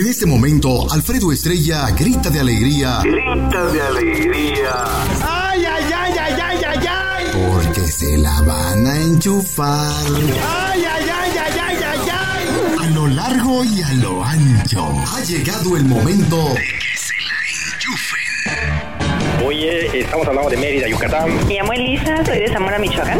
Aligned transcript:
En 0.00 0.06
este 0.06 0.24
momento, 0.24 0.90
Alfredo 0.90 1.30
Estrella 1.30 1.90
grita 1.90 2.30
de 2.30 2.40
alegría 2.40 3.00
Grita 3.02 3.66
de 3.66 3.82
alegría. 3.82 4.84
¡Ay, 5.20 5.62
ay, 5.62 5.92
ay, 5.94 6.14
ay, 6.18 6.40
ay, 6.42 6.60
ay, 6.66 6.86
ay! 6.88 7.26
porque 7.52 7.86
se 7.86 8.16
la 8.16 8.40
van 8.40 8.86
a 8.86 8.96
enchufar 8.96 9.92
¡Ay, 10.16 10.84
ay, 10.90 11.02
ay, 11.04 11.32
ay, 11.38 11.58
ay, 11.60 11.78
ay, 11.84 12.08
ay! 12.12 12.86
a 12.86 12.90
lo 12.94 13.08
largo 13.08 13.62
y 13.62 13.82
a 13.82 13.92
lo 13.92 14.24
ancho. 14.24 14.90
Ha 15.06 15.20
llegado 15.22 15.76
el 15.76 15.84
momento 15.84 16.48
de 16.54 16.62
que 16.78 16.96
se 16.96 17.14
la 17.28 17.36
enchufen. 17.74 19.44
Oye, 19.44 20.00
estamos 20.00 20.26
hablando 20.26 20.48
de 20.48 20.56
Mérida, 20.56 20.88
Yucatán. 20.88 21.46
Me 21.46 21.56
llamo 21.56 21.74
Elisa, 21.74 22.24
soy 22.24 22.38
de 22.38 22.48
Zamora, 22.48 22.78
Michoacán. 22.78 23.18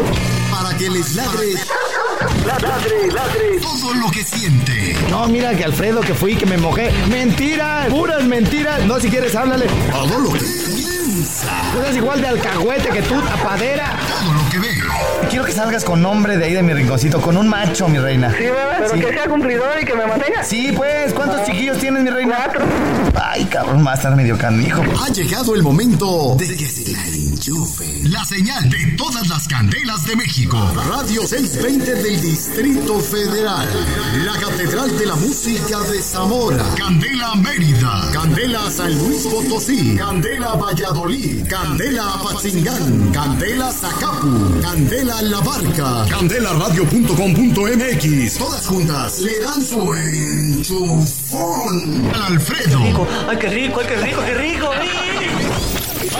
Para 0.49 0.75
que 0.79 0.89
les 0.89 1.13
ladre 1.13 1.45
Ladre, 2.45 3.07
ladre. 3.13 3.59
todo 3.61 3.93
lo 3.93 4.09
que 4.09 4.23
siente. 4.23 4.95
No, 5.09 5.27
mira 5.27 5.55
que 5.55 5.63
Alfredo 5.63 6.01
que 6.01 6.13
fui, 6.13 6.35
que 6.35 6.45
me 6.45 6.57
mojé. 6.57 6.91
¡Mentiras! 7.09 7.87
¡Puras 7.89 8.23
mentiras! 8.23 8.83
No, 8.85 8.99
si 8.99 9.09
quieres, 9.09 9.35
háblale. 9.35 9.67
Todo 9.91 10.19
lo 10.19 10.31
que 10.33 10.39
piensa. 10.39 11.51
Tú 11.73 11.79
eres 11.81 11.97
igual 11.97 12.21
de 12.21 12.27
alcahuete 12.27 12.89
que 12.89 13.01
tú, 13.03 13.21
tapadera. 13.21 13.97
Todo 14.07 14.33
lo 14.33 14.49
que 14.49 14.59
ve. 14.59 14.80
Quiero 15.29 15.45
que 15.45 15.51
salgas 15.53 15.83
con 15.85 16.01
nombre 16.01 16.37
de 16.37 16.45
ahí 16.45 16.53
de 16.53 16.61
mi 16.63 16.73
rinconcito, 16.73 17.21
con 17.21 17.37
un 17.37 17.47
macho, 17.47 17.87
mi 17.87 17.97
reina. 17.99 18.29
Sí, 18.37 18.43
¿verdad? 18.43 18.75
Pero 18.79 18.89
Sí. 18.93 18.99
que 18.99 19.13
sea 19.13 19.27
cumplidor 19.29 19.69
y 19.81 19.85
que 19.85 19.93
me 19.93 20.05
mantenga. 20.05 20.43
Sí, 20.43 20.73
pues, 20.75 21.13
¿cuántos 21.13 21.43
chiquillos 21.45 21.77
tienes, 21.77 22.03
mi 22.03 22.09
reina? 22.09 22.35
Cuatro. 22.37 22.65
Ay, 23.23 23.45
cabrón, 23.45 23.85
va 23.85 23.91
a 23.91 23.95
estar 23.95 24.13
medio 24.15 24.37
canijo. 24.37 24.81
Ha 25.01 25.09
llegado 25.09 25.55
el 25.55 25.63
momento 25.63 26.35
de 26.37 26.47
que 26.57 26.67
se 26.67 26.91
la 26.91 27.05
enchufen. 27.07 28.11
La 28.11 28.25
señal 28.25 28.69
de 28.69 28.77
todas 28.97 29.27
las 29.29 29.47
candelas 29.47 30.05
de 30.05 30.15
México. 30.17 30.57
Radio 30.89 31.25
620 31.25 31.93
del 31.95 32.21
Distrito 32.21 32.99
Federal. 32.99 33.67
La 34.25 34.33
Catedral 34.33 34.97
de 34.97 35.05
la 35.05 35.15
Música 35.15 35.79
de 35.91 36.01
Zamora. 36.01 36.63
Candela 36.77 37.35
Mérida. 37.35 38.01
Candela 38.11 38.69
San 38.69 38.93
Luis 38.97 39.25
Potosí. 39.27 39.95
Candela 39.97 40.53
Valladolid. 40.55 41.47
Candela 41.47 42.13
Apatzingán. 42.15 43.11
Candela 43.13 43.71
Zacapu. 43.71 44.61
Candela 44.61 44.90
La 44.91 45.39
Barca. 45.39 46.03
Candelaradio.com.mx. 46.09 48.37
Todas 48.37 48.67
juntas 48.67 49.21
le 49.21 49.39
dan 49.39 49.63
su 49.63 49.93
enchufón. 49.93 52.11
al 52.13 52.33
Alfredo. 52.33 53.07
Ay, 53.29 53.37
qué 53.39 53.47
rico, 53.47 53.79
ay, 53.79 53.87
qué 53.87 53.95
rico, 53.95 54.21
qué 54.25 54.33
rico. 54.33 54.69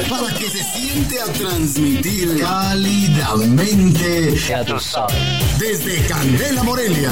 para 0.09 0.33
que 0.37 0.49
se 0.49 0.63
siente 0.63 1.19
a 1.19 1.25
transmitir 1.25 2.39
cálidamente 2.39 4.35
desde 5.59 6.07
Candela 6.07 6.63
Morelia. 6.63 7.11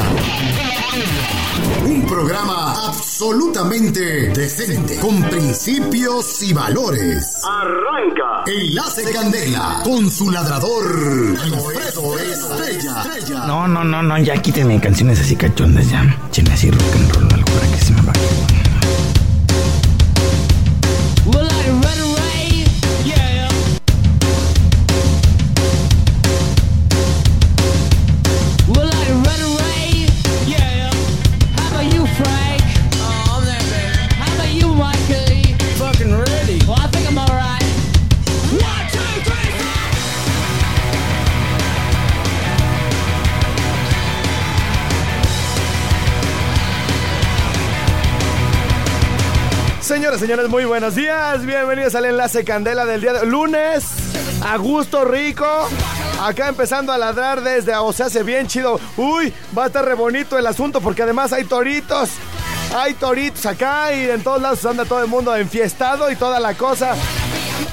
Un 1.85 2.05
programa 2.05 2.88
absolutamente 2.88 4.30
decente, 4.30 4.99
con 4.99 5.22
principios 5.23 6.44
y 6.44 6.53
valores. 6.53 7.38
Arranca. 7.44 8.44
Enlace 8.47 9.03
Candela 9.11 9.81
con 9.83 10.09
su 10.09 10.31
ladrador 10.31 10.86
Alfredo 11.41 12.19
Estrella. 12.19 13.45
No, 13.47 13.67
no, 13.67 13.83
no, 13.83 14.02
no, 14.02 14.17
ya 14.19 14.41
quítenme 14.41 14.80
canciones 14.80 15.20
así 15.20 15.36
cachondas, 15.36 15.89
ya. 15.89 16.04
Échenme 16.30 16.54
así 16.54 16.71
rock 16.71 16.95
and 16.95 17.14
roll, 17.14 17.33
algo 17.33 17.52
Señores, 50.19 50.49
muy 50.49 50.65
buenos 50.65 50.95
días. 50.95 51.45
Bienvenidos 51.45 51.95
al 51.95 52.03
enlace 52.03 52.43
Candela 52.43 52.83
del 52.83 52.99
día 52.99 53.13
de 53.13 53.25
lunes. 53.25 53.85
A 54.43 54.57
gusto 54.57 55.05
rico. 55.05 55.45
Acá 56.21 56.49
empezando 56.49 56.91
a 56.91 56.97
ladrar 56.97 57.39
desde, 57.41 57.73
o 57.77 57.93
sea, 57.93 58.07
hace 58.07 58.23
bien 58.23 58.45
chido. 58.45 58.81
Uy, 58.97 59.33
va 59.57 59.63
a 59.63 59.67
estar 59.67 59.85
re 59.85 59.93
bonito 59.93 60.37
el 60.37 60.45
asunto 60.45 60.81
porque 60.81 61.03
además 61.03 61.31
hay 61.31 61.45
toritos. 61.45 62.09
Hay 62.75 62.95
toritos 62.95 63.45
acá 63.45 63.93
y 63.93 64.09
en 64.09 64.21
todos 64.21 64.41
lados 64.41 64.65
anda 64.65 64.83
todo 64.83 65.02
el 65.02 65.07
mundo 65.07 65.33
enfiestado 65.33 66.11
y 66.11 66.17
toda 66.17 66.41
la 66.41 66.53
cosa. 66.53 66.95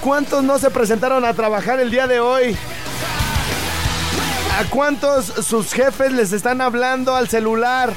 ¿Cuántos 0.00 0.44
no 0.44 0.60
se 0.60 0.70
presentaron 0.70 1.24
a 1.24 1.34
trabajar 1.34 1.80
el 1.80 1.90
día 1.90 2.06
de 2.06 2.20
hoy? 2.20 2.56
¿A 4.56 4.70
cuántos 4.70 5.26
sus 5.44 5.72
jefes 5.72 6.12
les 6.12 6.32
están 6.32 6.60
hablando 6.60 7.16
al 7.16 7.28
celular? 7.28 7.92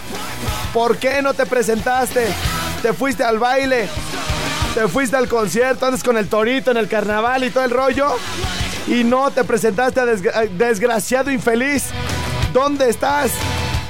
¿Por 0.73 0.97
qué 0.97 1.21
no 1.21 1.35
te 1.35 1.45
presentaste? 1.45 2.33
Te 2.81 2.93
fuiste 2.93 3.23
al 3.23 3.39
baile, 3.39 3.89
te 4.73 4.87
fuiste 4.87 5.17
al 5.17 5.27
concierto, 5.27 5.85
andas 5.85 6.03
con 6.03 6.17
el 6.17 6.27
torito 6.27 6.71
en 6.71 6.77
el 6.77 6.87
carnaval 6.87 7.43
y 7.43 7.49
todo 7.49 7.63
el 7.65 7.71
rollo. 7.71 8.15
Y 8.87 9.03
no 9.03 9.29
te 9.31 9.43
presentaste 9.43 9.99
a 9.99 10.05
desgra- 10.05 10.49
desgraciado 10.49 11.31
infeliz. 11.31 11.85
¿Dónde 12.53 12.89
estás? 12.89 13.31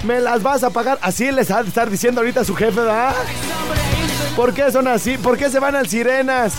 ¿Me 0.03 0.19
las 0.19 0.41
vas 0.43 0.63
a 0.63 0.69
pagar? 0.69 0.97
Así 1.01 1.31
les 1.31 1.51
ha 1.51 1.61
de 1.61 1.69
estar 1.69 1.89
diciendo 1.89 2.21
ahorita 2.21 2.43
su 2.43 2.55
jefe, 2.55 2.79
¿verdad? 2.81 3.13
¿Por 4.35 4.53
qué 4.53 4.71
son 4.71 4.87
así? 4.87 5.17
¿Por 5.17 5.37
qué 5.37 5.49
se 5.49 5.59
van 5.59 5.75
al 5.75 5.87
sirenas? 5.87 6.53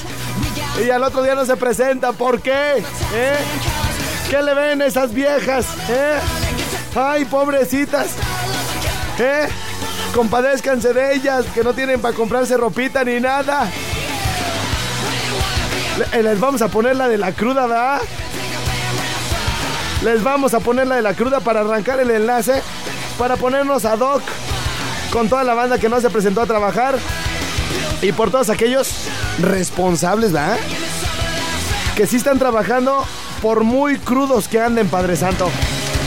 Y 0.84 0.90
al 0.90 1.02
otro 1.02 1.22
día 1.22 1.34
no 1.34 1.44
se 1.44 1.56
presentan. 1.56 2.14
¿Por 2.14 2.40
qué? 2.40 2.78
¿Eh? 3.14 3.36
¿Qué 4.30 4.42
le 4.42 4.54
ven 4.54 4.82
esas 4.82 5.12
viejas? 5.12 5.66
¿Eh? 5.88 6.18
Ay, 6.94 7.24
pobrecitas. 7.24 8.08
¿Eh? 9.18 9.48
Compadézcanse 10.14 10.92
de 10.92 11.14
ellas, 11.14 11.44
que 11.54 11.62
no 11.62 11.72
tienen 11.74 12.00
para 12.00 12.14
comprarse 12.14 12.56
ropita 12.56 13.04
ni 13.04 13.20
nada. 13.20 13.70
Le- 16.12 16.22
Les 16.22 16.40
vamos 16.40 16.62
a 16.62 16.68
poner 16.68 16.96
la 16.96 17.08
de 17.08 17.18
la 17.18 17.32
cruda, 17.32 17.66
¿verdad? 17.66 18.00
Les 20.02 20.22
vamos 20.22 20.54
a 20.54 20.60
poner 20.60 20.86
la 20.86 20.96
de 20.96 21.02
la 21.02 21.14
cruda 21.14 21.40
para 21.40 21.60
arrancar 21.60 22.00
el 22.00 22.10
enlace, 22.10 22.62
para 23.18 23.36
ponernos 23.36 23.84
a 23.84 23.96
doc 23.96 24.22
con 25.12 25.28
toda 25.28 25.44
la 25.44 25.52
banda 25.54 25.78
que 25.78 25.88
no 25.88 26.00
se 26.00 26.08
presentó 26.08 26.40
a 26.40 26.46
trabajar 26.46 26.96
y 28.00 28.12
por 28.12 28.30
todos 28.30 28.48
aquellos 28.48 28.88
responsables, 29.40 30.32
¿verdad? 30.32 30.56
Que 31.96 32.06
sí 32.06 32.16
están 32.16 32.38
trabajando 32.38 33.04
por 33.42 33.62
muy 33.64 33.98
crudos 33.98 34.48
que 34.48 34.60
anden, 34.60 34.88
Padre 34.88 35.16
Santo. 35.16 35.50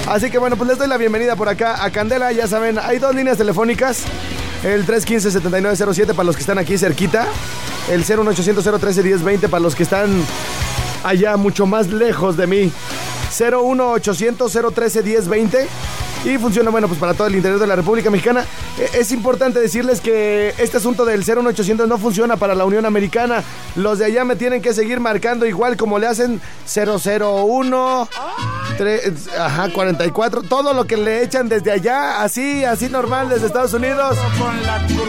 Así 0.08 0.32
que 0.32 0.38
bueno, 0.40 0.56
pues 0.58 0.70
les 0.70 0.78
doy 0.80 0.88
la 0.88 0.98
bienvenida 0.98 1.36
por 1.36 1.48
acá 1.50 1.84
a 1.84 1.92
Candela. 1.92 2.32
Ya 2.32 2.48
saben, 2.48 2.80
hay 2.80 2.98
dos 2.98 3.14
líneas 3.14 3.38
telefónicas. 3.38 4.00
El 4.64 4.88
315-7907 4.88 6.08
para 6.14 6.24
los 6.24 6.36
que 6.36 6.42
están 6.42 6.58
aquí 6.58 6.78
cerquita. 6.78 7.28
El 7.90 8.06
01800-013-1020 8.06 9.50
para 9.50 9.62
los 9.62 9.76
que 9.76 9.84
están 9.84 10.24
allá 11.04 11.36
mucho 11.38 11.66
más 11.66 11.88
lejos 11.88 12.38
de 12.38 12.48
mí. 12.48 12.72
01800-013-1020. 13.34 15.68
Y 16.26 16.38
funciona, 16.38 16.70
bueno, 16.70 16.88
pues 16.88 17.02
para 17.02 17.14
todo 17.14 17.28
el 17.28 17.36
interior 17.36 17.60
de 17.60 17.68
la 17.68 17.76
República 17.76 18.10
Mexicana. 18.10 18.46
Eh, 18.80 18.90
Es 18.94 19.12
importante 19.12 19.60
decirles 19.60 20.00
que 20.00 20.54
este 20.58 20.78
asunto 20.78 21.04
del 21.04 21.20
01800 21.26 21.86
no 21.86 21.98
funciona 21.98 22.38
para 22.38 22.56
la 22.56 22.64
Unión 22.64 22.86
Americana. 22.86 23.44
Los 23.76 24.00
de 24.00 24.06
allá 24.06 24.24
me 24.24 24.38
tienen 24.38 24.62
que 24.62 24.74
seguir 24.74 25.02
marcando 25.02 25.46
igual 25.46 25.76
como 25.76 26.00
le 26.00 26.08
hacen 26.08 26.40
001, 26.66 28.08
tre- 28.78 29.14
ajá, 29.38 29.68
44, 29.74 30.44
todo 30.44 30.74
lo 30.74 30.86
que 30.86 30.96
le 30.96 31.24
echan 31.24 31.50
desde 31.50 31.72
allá, 31.72 32.22
así, 32.24 32.64
así 32.64 32.88
normal 32.88 33.28
desde 33.28 33.48
Estados 33.48 33.74
Unidos. 33.74 34.18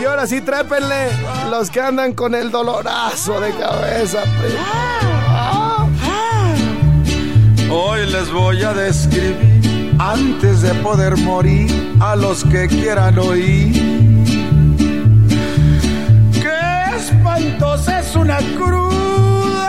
Y 0.01 0.05
ahora 0.05 0.27
sí, 0.27 0.41
trépenle 0.41 1.11
los 1.49 1.71
que 1.71 1.81
andan 1.81 2.13
con 2.15 2.35
el 2.35 2.51
dolorazo 2.51 3.41
de 3.41 3.53
cabeza. 3.53 4.25
Hoy 7.77 8.07
les 8.07 8.31
voy 8.31 8.63
a 8.63 8.73
describir, 8.73 9.97
antes 9.99 10.63
de 10.63 10.73
poder 10.75 11.17
morir, 11.17 11.97
a 11.99 12.15
los 12.15 12.45
que 12.45 12.69
quieran 12.69 13.19
oír. 13.19 13.75
¡Qué 16.33 16.97
espantosa 16.97 17.99
es 17.99 18.15
una 18.15 18.39
cruda! 18.57 19.69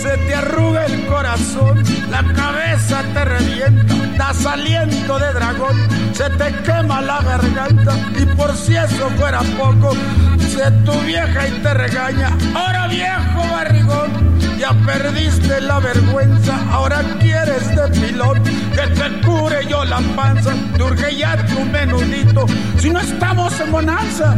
Se 0.00 0.16
te 0.18 0.34
arruga 0.36 0.86
el 0.86 1.04
corazón, 1.06 1.82
la 2.08 2.22
cabeza 2.32 3.02
te 3.12 3.24
revienta, 3.24 3.94
das 4.16 4.46
aliento 4.46 5.18
de 5.18 5.32
dragón, 5.32 5.76
se 6.12 6.30
te 6.30 6.54
quema 6.62 7.00
la 7.02 7.20
garganta 7.22 7.96
y 8.22 8.24
por 8.36 8.56
si 8.56 8.76
eso 8.76 9.10
fuera 9.18 9.40
poco, 9.58 9.96
se 10.38 10.70
tu 10.86 10.92
vieja 11.04 11.48
y 11.48 11.50
te 11.60 11.74
regaña. 11.74 12.30
¡Ahora 12.54 12.86
viejo 12.86 13.42
barrigón! 13.50 14.33
Ya 14.58 14.72
perdiste 14.86 15.60
la 15.60 15.78
vergüenza, 15.80 16.58
ahora 16.70 17.02
quieres 17.20 17.68
de 17.74 17.88
pilón, 18.00 18.42
que 18.42 18.86
te 18.94 19.26
cure 19.26 19.66
yo 19.68 19.84
la 19.84 20.00
panza, 20.16 20.52
te 20.76 20.82
urge 20.82 21.16
ya 21.16 21.36
tu 21.46 21.60
menudito, 21.64 22.46
si 22.78 22.90
no 22.90 23.00
estamos 23.00 23.58
en 23.60 23.72
bonanza. 23.72 24.36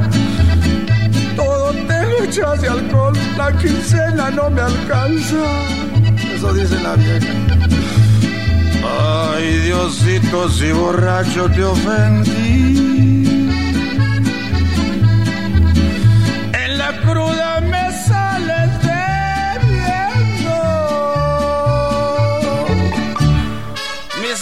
Todo 1.37 1.73
te 1.73 2.03
lo 2.07 2.25
echas 2.25 2.61
de 2.63 2.69
alcohol, 2.69 3.15
la 3.37 3.53
quincena 3.59 4.31
no 4.31 4.51
me 4.51 4.63
alcanza. 4.63 5.37
Eso 6.35 6.53
dice 6.55 6.81
la 6.83 6.95
vieja. 6.97 7.33
Ay, 9.35 9.59
Diosito, 9.65 10.49
si 10.49 10.73
borracho 10.73 11.51
te 11.51 11.65
ofendí. 11.65 12.86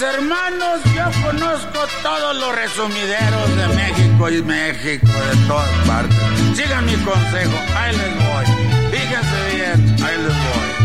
Hermanos, 0.04 0.80
yo 0.94 1.04
conozco 1.22 1.78
todos 2.02 2.36
los 2.36 2.54
resumideros 2.54 3.56
de 3.56 3.66
México 3.74 4.30
y 4.30 4.42
México, 4.42 5.06
de 5.06 5.36
todas 5.46 5.68
partes. 5.86 6.16
Sigan 6.54 6.84
mi 6.86 6.94
consejo, 6.96 7.52
ahí 7.76 7.96
les 7.96 8.14
voy. 8.26 8.44
Fíjense 8.90 9.38
bien, 9.54 9.96
ahí 10.04 10.16
les 10.18 10.34
voy. 10.34 10.84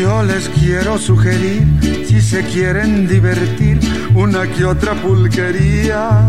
Yo 0.00 0.22
les 0.24 0.48
quiero 0.48 0.98
sugerir, 0.98 1.62
si 2.06 2.20
se 2.20 2.42
quieren 2.44 3.06
divertir, 3.06 3.78
una 4.14 4.46
que 4.46 4.64
otra 4.64 4.94
pulquería, 4.94 6.28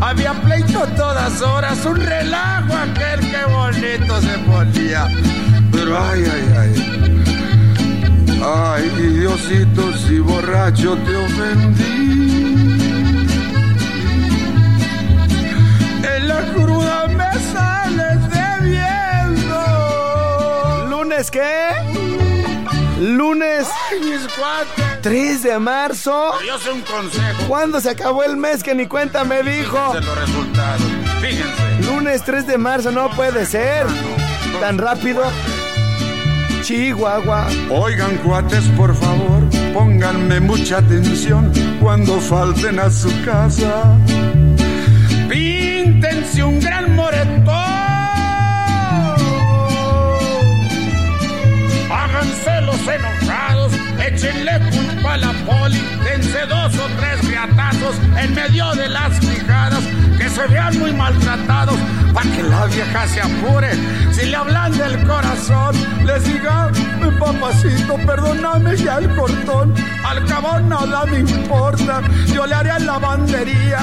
Había 0.00 0.32
pleito 0.34 0.86
todas 0.96 1.40
horas, 1.42 1.84
un 1.84 1.96
relajo 1.96 2.74
aquel 2.76 3.20
que 3.20 3.44
bonito 3.50 4.20
se 4.20 4.38
ponía. 4.38 5.08
Pero 5.72 5.98
ay, 5.98 6.24
ay, 6.32 6.54
ay. 6.58 6.96
Ay, 8.44 8.88
Diosito, 8.90 9.92
si 9.96 10.18
borracho 10.18 10.96
te 10.98 11.16
ofendí. 11.16 12.76
En 16.14 16.28
la 16.28 16.42
cruda 16.52 17.08
me 17.08 17.32
sales 17.52 18.20
debiendo. 18.30 19.58
¿Lunes 20.90 21.30
qué? 21.30 21.85
Lunes 23.06 23.68
Ay, 23.92 24.00
mis 24.00 24.26
cuates. 24.32 25.00
3 25.02 25.42
de 25.44 25.58
marzo. 25.60 26.32
Yo 26.44 26.58
sé 26.58 26.72
un 26.72 26.80
consejo. 26.82 27.44
¿Cuándo 27.46 27.80
se 27.80 27.90
acabó 27.90 28.24
el 28.24 28.36
mes 28.36 28.64
que 28.64 28.74
ni 28.74 28.86
cuenta 28.88 29.22
me 29.22 29.44
dijo? 29.44 29.92
de 29.94 30.00
los 30.00 30.18
resultados. 30.18 30.82
Fíjense. 31.20 31.82
Lunes 31.84 32.24
3 32.24 32.48
de 32.48 32.58
marzo, 32.58 32.90
no 32.90 33.08
puede 33.10 33.46
ser. 33.46 33.86
Tan 34.60 34.78
rápido. 34.78 35.22
Chihuahua. 36.62 37.46
Oigan, 37.70 38.16
cuates, 38.18 38.64
por 38.76 38.92
favor, 38.96 39.44
pónganme 39.72 40.40
mucha 40.40 40.78
atención 40.78 41.52
cuando 41.80 42.20
falten 42.20 42.80
a 42.80 42.90
su 42.90 43.08
casa. 43.24 43.84
Píntense 45.28 46.42
un 46.42 46.58
gran 46.58 46.96
moretón. 46.96 47.45
Enojados, 52.88 53.72
échenle 54.06 54.60
culpa 54.70 55.14
a 55.14 55.16
la 55.16 55.32
poli, 55.44 55.80
dense 56.04 56.46
dos 56.46 56.74
o 56.78 56.86
tres 56.98 57.28
riatazos 57.28 57.96
en 58.18 58.34
medio 58.34 58.74
de 58.74 58.88
las 58.88 59.18
fijadas, 59.18 59.84
que 60.18 60.28
se 60.28 60.46
vean 60.46 60.78
muy 60.78 60.92
maltratados, 60.92 61.78
para 62.14 62.30
que 62.30 62.42
la 62.42 62.66
vieja 62.66 63.06
se 63.08 63.20
apure. 63.20 63.70
Si 64.12 64.26
le 64.26 64.36
hablan 64.36 64.76
del 64.76 65.06
corazón, 65.06 65.76
les 66.04 66.24
diga, 66.24 66.70
mi 67.00 67.10
papacito, 67.18 67.96
perdóname 68.06 68.76
ya 68.76 68.98
el 68.98 69.14
cortón, 69.14 69.74
al 70.04 70.24
cabo 70.26 70.60
nada 70.60 71.04
me 71.06 71.20
importa, 71.20 72.02
yo 72.32 72.46
le 72.46 72.54
haré 72.54 72.80
lavandería, 72.80 73.78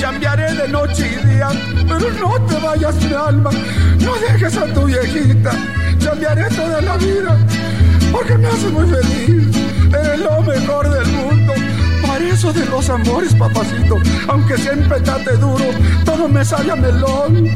cambiaré 0.00 0.52
de 0.54 0.68
noche 0.68 1.10
y 1.12 1.26
día, 1.28 1.48
pero 1.88 2.10
no 2.10 2.46
te 2.46 2.58
vayas 2.58 2.94
mi 2.96 3.12
alma, 3.14 3.50
no 4.00 4.14
dejes 4.16 4.56
a 4.56 4.66
tu 4.72 4.84
viejita, 4.84 5.52
cambiaré 6.04 6.48
toda 6.50 6.80
la 6.80 6.96
vida, 6.96 7.36
porque 8.16 8.38
me 8.38 8.48
hace 8.48 8.68
muy 8.70 8.86
feliz, 8.88 9.56
eres 9.88 10.20
lo 10.20 10.40
mejor 10.40 10.88
del 10.88 11.06
mundo. 11.12 11.52
Para 12.00 12.24
eso 12.24 12.50
de 12.50 12.64
los 12.64 12.88
amores, 12.88 13.34
papacito, 13.34 13.96
aunque 14.28 14.56
siempre 14.56 14.98
trate 15.00 15.36
duro, 15.36 15.64
todo 16.06 16.26
me 16.26 16.42
sale 16.42 16.72
a 16.72 16.76
melón. 16.76 17.50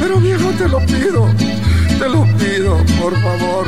Pero 0.00 0.16
viejo, 0.16 0.48
te 0.56 0.68
lo 0.68 0.78
pido, 0.86 1.28
te 1.98 2.08
lo 2.08 2.22
pido, 2.38 2.78
por 2.98 3.14
favor. 3.20 3.66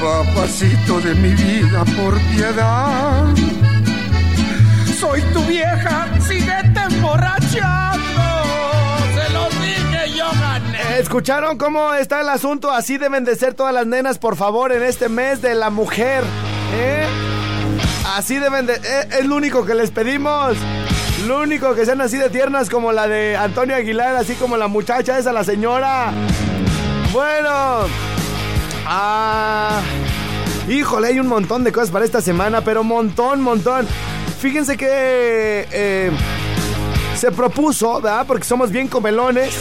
Papacito 0.00 0.98
de 1.00 1.14
mi 1.16 1.34
vida, 1.34 1.84
por 1.84 2.18
piedad. 2.34 3.26
Soy 4.98 5.20
tu 5.34 5.44
vieja, 5.44 6.08
síguete 6.26 6.80
emborrachando. 6.90 7.97
¿Escucharon 10.98 11.58
cómo 11.58 11.94
está 11.94 12.22
el 12.22 12.28
asunto? 12.28 12.72
Así 12.72 12.98
deben 12.98 13.24
de 13.24 13.36
ser 13.36 13.54
todas 13.54 13.72
las 13.72 13.86
nenas, 13.86 14.18
por 14.18 14.34
favor, 14.34 14.72
en 14.72 14.82
este 14.82 15.08
mes 15.08 15.40
de 15.40 15.54
la 15.54 15.70
mujer. 15.70 16.24
¿Eh? 16.74 17.06
Así 18.16 18.36
deben 18.38 18.66
de... 18.66 18.74
eh, 18.74 19.08
es 19.20 19.24
lo 19.24 19.36
único 19.36 19.64
que 19.64 19.74
les 19.74 19.92
pedimos. 19.92 20.56
Lo 21.28 21.40
único 21.40 21.74
que 21.76 21.86
sean 21.86 22.00
así 22.00 22.16
de 22.16 22.30
tiernas 22.30 22.68
como 22.68 22.90
la 22.90 23.06
de 23.06 23.36
Antonio 23.36 23.76
Aguilar, 23.76 24.16
así 24.16 24.34
como 24.34 24.56
la 24.56 24.66
muchacha 24.66 25.16
esa, 25.18 25.32
la 25.32 25.44
señora. 25.44 26.10
Bueno. 27.12 27.86
Ah... 28.84 29.80
Híjole, 30.68 31.08
hay 31.08 31.20
un 31.20 31.28
montón 31.28 31.64
de 31.64 31.72
cosas 31.72 31.90
para 31.90 32.04
esta 32.04 32.20
semana, 32.20 32.60
pero 32.60 32.82
montón, 32.84 33.40
montón. 33.40 33.86
Fíjense 34.40 34.76
que 34.76 35.66
eh, 35.70 36.10
se 37.16 37.30
propuso, 37.30 38.02
¿verdad? 38.02 38.26
Porque 38.26 38.44
somos 38.44 38.70
bien 38.70 38.88
comelones. 38.88 39.54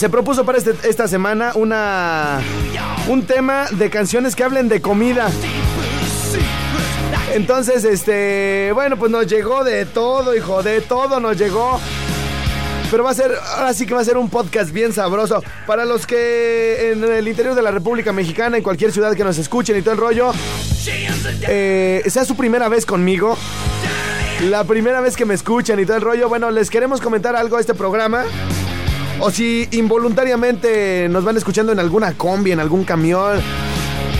Se 0.00 0.08
propuso 0.08 0.46
para 0.46 0.56
este- 0.56 0.88
esta 0.88 1.06
semana 1.08 1.52
una 1.56 2.40
un 3.06 3.26
tema 3.26 3.66
de 3.70 3.90
canciones 3.90 4.34
que 4.34 4.42
hablen 4.42 4.66
de 4.66 4.80
comida. 4.80 5.30
Entonces, 7.34 7.84
este, 7.84 8.70
bueno, 8.72 8.96
pues 8.96 9.12
nos 9.12 9.26
llegó 9.26 9.62
de 9.62 9.84
todo, 9.84 10.34
hijo, 10.34 10.62
de 10.62 10.80
todo 10.80 11.20
nos 11.20 11.36
llegó. 11.36 11.78
Pero 12.90 13.04
va 13.04 13.10
a 13.10 13.14
ser, 13.14 13.30
ahora 13.56 13.74
sí 13.74 13.84
que 13.84 13.92
va 13.92 14.00
a 14.00 14.04
ser 14.04 14.16
un 14.16 14.30
podcast 14.30 14.70
bien 14.72 14.94
sabroso. 14.94 15.44
Para 15.66 15.84
los 15.84 16.06
que 16.06 16.92
en 16.92 17.04
el 17.04 17.28
interior 17.28 17.54
de 17.54 17.60
la 17.60 17.70
República 17.70 18.10
Mexicana, 18.10 18.56
en 18.56 18.62
cualquier 18.62 18.92
ciudad 18.92 19.14
que 19.14 19.22
nos 19.22 19.36
escuchen 19.36 19.76
y 19.76 19.82
todo 19.82 19.92
el 19.92 20.00
rollo, 20.00 20.32
eh, 21.46 22.02
sea 22.06 22.24
su 22.24 22.36
primera 22.36 22.70
vez 22.70 22.86
conmigo, 22.86 23.36
la 24.48 24.64
primera 24.64 25.02
vez 25.02 25.14
que 25.14 25.26
me 25.26 25.34
escuchan 25.34 25.78
y 25.78 25.84
todo 25.84 25.98
el 25.98 26.02
rollo, 26.02 26.30
bueno, 26.30 26.50
les 26.50 26.70
queremos 26.70 27.02
comentar 27.02 27.36
algo 27.36 27.58
a 27.58 27.60
este 27.60 27.74
programa. 27.74 28.24
O 29.22 29.30
si 29.30 29.68
involuntariamente 29.72 31.06
nos 31.10 31.24
van 31.24 31.36
escuchando 31.36 31.72
en 31.72 31.78
alguna 31.78 32.14
combi, 32.14 32.52
en 32.52 32.60
algún 32.60 32.84
camión, 32.84 33.38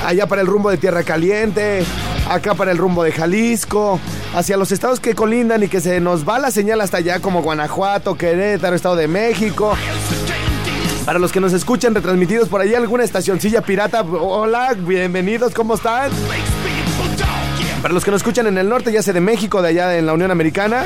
allá 0.04 0.26
para 0.26 0.42
el 0.42 0.46
rumbo 0.46 0.70
de 0.70 0.76
Tierra 0.76 1.02
Caliente, 1.04 1.84
acá 2.28 2.54
para 2.54 2.70
el 2.70 2.76
rumbo 2.76 3.02
de 3.02 3.10
Jalisco, 3.10 3.98
hacia 4.34 4.58
los 4.58 4.72
estados 4.72 5.00
que 5.00 5.14
colindan 5.14 5.62
y 5.62 5.68
que 5.68 5.80
se 5.80 6.00
nos 6.00 6.28
va 6.28 6.38
la 6.38 6.50
señal 6.50 6.82
hasta 6.82 6.98
allá 6.98 7.18
como 7.20 7.40
Guanajuato, 7.40 8.14
Querétaro, 8.14 8.76
Estado 8.76 8.96
de 8.96 9.08
México. 9.08 9.74
Para 11.06 11.18
los 11.18 11.32
que 11.32 11.40
nos 11.40 11.54
escuchan 11.54 11.94
retransmitidos 11.94 12.50
por 12.50 12.60
allá 12.60 12.76
alguna 12.76 13.02
estacioncilla 13.02 13.62
pirata, 13.62 14.02
hola, 14.02 14.74
bienvenidos, 14.78 15.54
¿cómo 15.54 15.76
están? 15.76 16.10
Para 17.80 17.94
los 17.94 18.04
que 18.04 18.10
nos 18.10 18.20
escuchan 18.20 18.46
en 18.46 18.58
el 18.58 18.68
norte, 18.68 18.92
ya 18.92 19.02
sea 19.02 19.14
de 19.14 19.22
México, 19.22 19.62
de 19.62 19.68
allá 19.70 19.96
en 19.96 20.04
la 20.04 20.12
Unión 20.12 20.30
Americana. 20.30 20.84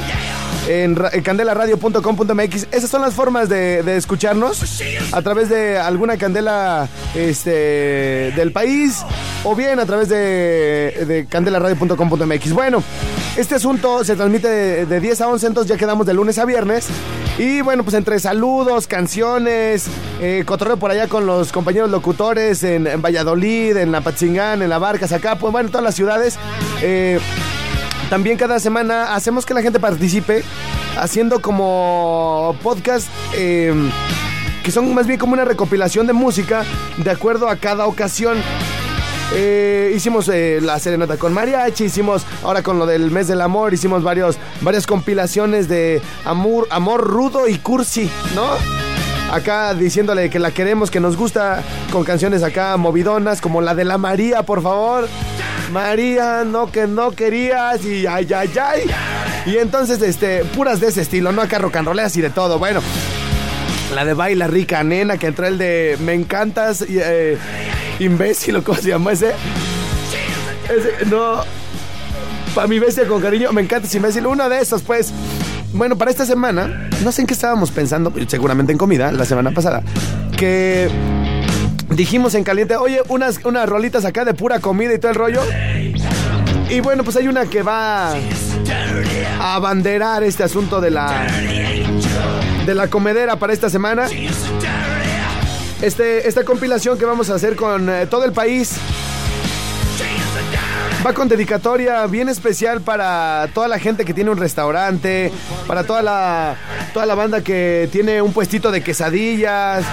En, 0.68 0.96
ra- 0.96 1.10
en 1.12 1.22
candelaradio.com.mx. 1.22 2.68
Esas 2.70 2.90
son 2.90 3.02
las 3.02 3.14
formas 3.14 3.48
de, 3.48 3.96
escucharnos 3.96 4.82
a 5.12 5.22
través 5.22 5.48
de 5.48 5.78
alguna 5.78 6.16
candela 6.16 6.88
este, 7.14 8.32
del 8.36 8.52
país 8.52 9.04
o 9.44 9.54
bien 9.54 9.78
a 9.80 9.86
través 9.86 10.08
de, 10.08 11.04
de 11.06 11.26
candelaradio.com.mx. 11.28 12.52
Bueno, 12.52 12.82
este 13.36 13.56
asunto 13.56 14.04
se 14.04 14.16
transmite 14.16 14.48
de, 14.48 14.86
de 14.86 15.00
10 15.00 15.20
a 15.22 15.28
11, 15.28 15.46
entonces 15.46 15.68
ya 15.70 15.76
quedamos 15.76 16.06
de 16.06 16.14
lunes 16.14 16.38
a 16.38 16.44
viernes. 16.44 16.86
Y 17.36 17.60
bueno, 17.62 17.82
pues 17.82 17.94
entre 17.94 18.20
saludos, 18.20 18.86
canciones, 18.86 19.86
eh, 20.20 20.44
cotorreo 20.46 20.76
por 20.76 20.92
allá 20.92 21.08
con 21.08 21.26
los 21.26 21.50
compañeros 21.52 21.90
locutores 21.90 22.62
en, 22.62 22.84
Valladolid, 23.02 23.76
en 23.76 23.92
Apatzingán, 23.94 24.62
en 24.62 24.70
La 24.70 24.78
Barca, 24.78 25.06
pues 25.38 25.52
bueno, 25.52 25.66
en 25.66 25.72
todas 25.72 25.84
las 25.84 25.94
ciudades. 25.96 26.38
eh, 26.82 27.18
también 28.10 28.36
cada 28.36 28.58
semana 28.60 29.14
hacemos 29.14 29.46
que 29.46 29.54
la 29.54 29.62
gente 29.62 29.80
participe 29.80 30.42
haciendo 30.96 31.40
como 31.40 32.56
podcast 32.62 33.08
eh, 33.34 33.72
que 34.64 34.70
son 34.70 34.92
más 34.94 35.06
bien 35.06 35.18
como 35.18 35.34
una 35.34 35.44
recopilación 35.44 36.06
de 36.06 36.12
música 36.12 36.64
de 36.96 37.10
acuerdo 37.10 37.48
a 37.48 37.56
cada 37.56 37.86
ocasión. 37.86 38.38
Eh, 39.34 39.92
hicimos 39.94 40.28
eh, 40.28 40.60
la 40.62 40.78
serenata 40.78 41.16
con 41.16 41.32
mariachi, 41.32 41.84
hicimos 41.84 42.24
ahora 42.42 42.62
con 42.62 42.78
lo 42.78 42.86
del 42.86 43.10
mes 43.10 43.26
del 43.26 43.40
amor, 43.40 43.74
hicimos 43.74 44.02
varios, 44.02 44.36
varias 44.60 44.86
compilaciones 44.86 45.68
de 45.68 46.00
amor, 46.24 46.66
amor 46.70 47.02
rudo 47.02 47.48
y 47.48 47.58
cursi, 47.58 48.10
¿no? 48.34 48.48
Acá 49.32 49.74
diciéndole 49.74 50.30
que 50.30 50.38
la 50.38 50.50
queremos, 50.50 50.90
que 50.90 51.00
nos 51.00 51.16
gusta, 51.16 51.62
con 51.90 52.04
canciones 52.04 52.42
acá 52.42 52.76
movidonas, 52.76 53.40
como 53.40 53.60
la 53.60 53.74
de 53.74 53.84
la 53.84 53.98
María, 53.98 54.44
por 54.44 54.62
favor. 54.62 55.08
María, 55.74 56.44
no 56.44 56.70
que 56.70 56.86
no 56.86 57.10
querías, 57.10 57.84
y 57.84 58.06
ay, 58.06 58.28
ay, 58.32 58.50
ay. 58.62 58.82
Y 59.44 59.58
entonces, 59.58 60.00
este, 60.02 60.44
puras 60.44 60.78
de 60.78 60.86
ese 60.86 61.02
estilo, 61.02 61.32
¿no? 61.32 61.42
Acá 61.42 61.58
rock 61.58 61.74
and 61.74 61.88
rolleas 61.88 62.16
y 62.16 62.20
de 62.20 62.30
todo, 62.30 62.60
bueno. 62.60 62.80
La 63.92 64.04
de 64.04 64.14
Baila 64.14 64.46
Rica 64.46 64.84
Nena, 64.84 65.18
que 65.18 65.26
entró 65.26 65.48
el 65.48 65.58
de 65.58 65.96
Me 65.98 66.14
encantas, 66.14 66.84
eh, 66.88 67.36
imbécil, 67.98 68.54
o 68.54 68.62
cómo 68.62 68.78
se 68.78 68.90
llama 68.90 69.10
ese. 69.10 69.32
No. 71.10 71.42
Para 72.54 72.68
mi 72.68 72.78
bestia 72.78 73.08
con 73.08 73.20
cariño, 73.20 73.52
me 73.52 73.62
encantas, 73.62 73.92
imbécil. 73.96 74.28
Uno 74.28 74.48
de 74.48 74.60
esos, 74.60 74.82
pues. 74.82 75.12
Bueno, 75.72 75.98
para 75.98 76.12
esta 76.12 76.24
semana, 76.24 76.88
no 77.02 77.10
sé 77.10 77.22
en 77.22 77.26
qué 77.26 77.34
estábamos 77.34 77.72
pensando, 77.72 78.12
seguramente 78.28 78.70
en 78.70 78.78
comida, 78.78 79.10
la 79.10 79.24
semana 79.24 79.50
pasada, 79.50 79.82
que 80.36 80.88
dijimos 81.94 82.34
en 82.34 82.44
caliente, 82.44 82.76
oye, 82.76 83.00
unas, 83.08 83.40
unas 83.44 83.68
rolitas 83.68 84.04
acá 84.04 84.24
de 84.24 84.34
pura 84.34 84.60
comida 84.60 84.94
y 84.94 84.98
todo 84.98 85.10
el 85.10 85.16
rollo. 85.16 85.42
Y 86.68 86.80
bueno, 86.80 87.04
pues 87.04 87.16
hay 87.16 87.28
una 87.28 87.46
que 87.46 87.62
va 87.62 88.12
a 88.12 89.54
abanderar 89.54 90.22
este 90.22 90.42
asunto 90.42 90.80
de 90.80 90.90
la 90.90 91.26
de 92.66 92.74
la 92.74 92.88
comedera 92.88 93.36
para 93.36 93.52
esta 93.52 93.68
semana. 93.68 94.08
Este, 95.82 96.26
esta 96.26 96.44
compilación 96.44 96.98
que 96.98 97.04
vamos 97.04 97.28
a 97.28 97.34
hacer 97.34 97.56
con 97.56 97.90
eh, 97.90 98.06
todo 98.06 98.24
el 98.24 98.32
país 98.32 98.76
va 101.04 101.12
con 101.12 101.28
dedicatoria 101.28 102.06
bien 102.06 102.28
especial 102.28 102.80
para 102.80 103.48
toda 103.52 103.68
la 103.68 103.78
gente 103.78 104.04
que 104.04 104.14
tiene 104.14 104.30
un 104.30 104.38
restaurante, 104.38 105.30
para 105.66 105.84
toda 105.84 106.02
la, 106.02 106.56
toda 106.92 107.04
la 107.06 107.14
banda 107.14 107.42
que 107.42 107.88
tiene 107.92 108.22
un 108.22 108.32
puestito 108.32 108.70
de 108.70 108.82
quesadillas, 108.82 109.84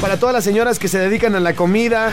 para 0.00 0.18
todas 0.18 0.32
las 0.34 0.44
señoras 0.44 0.78
que 0.78 0.88
se 0.88 0.98
dedican 0.98 1.34
a 1.34 1.40
la 1.40 1.54
comida. 1.54 2.12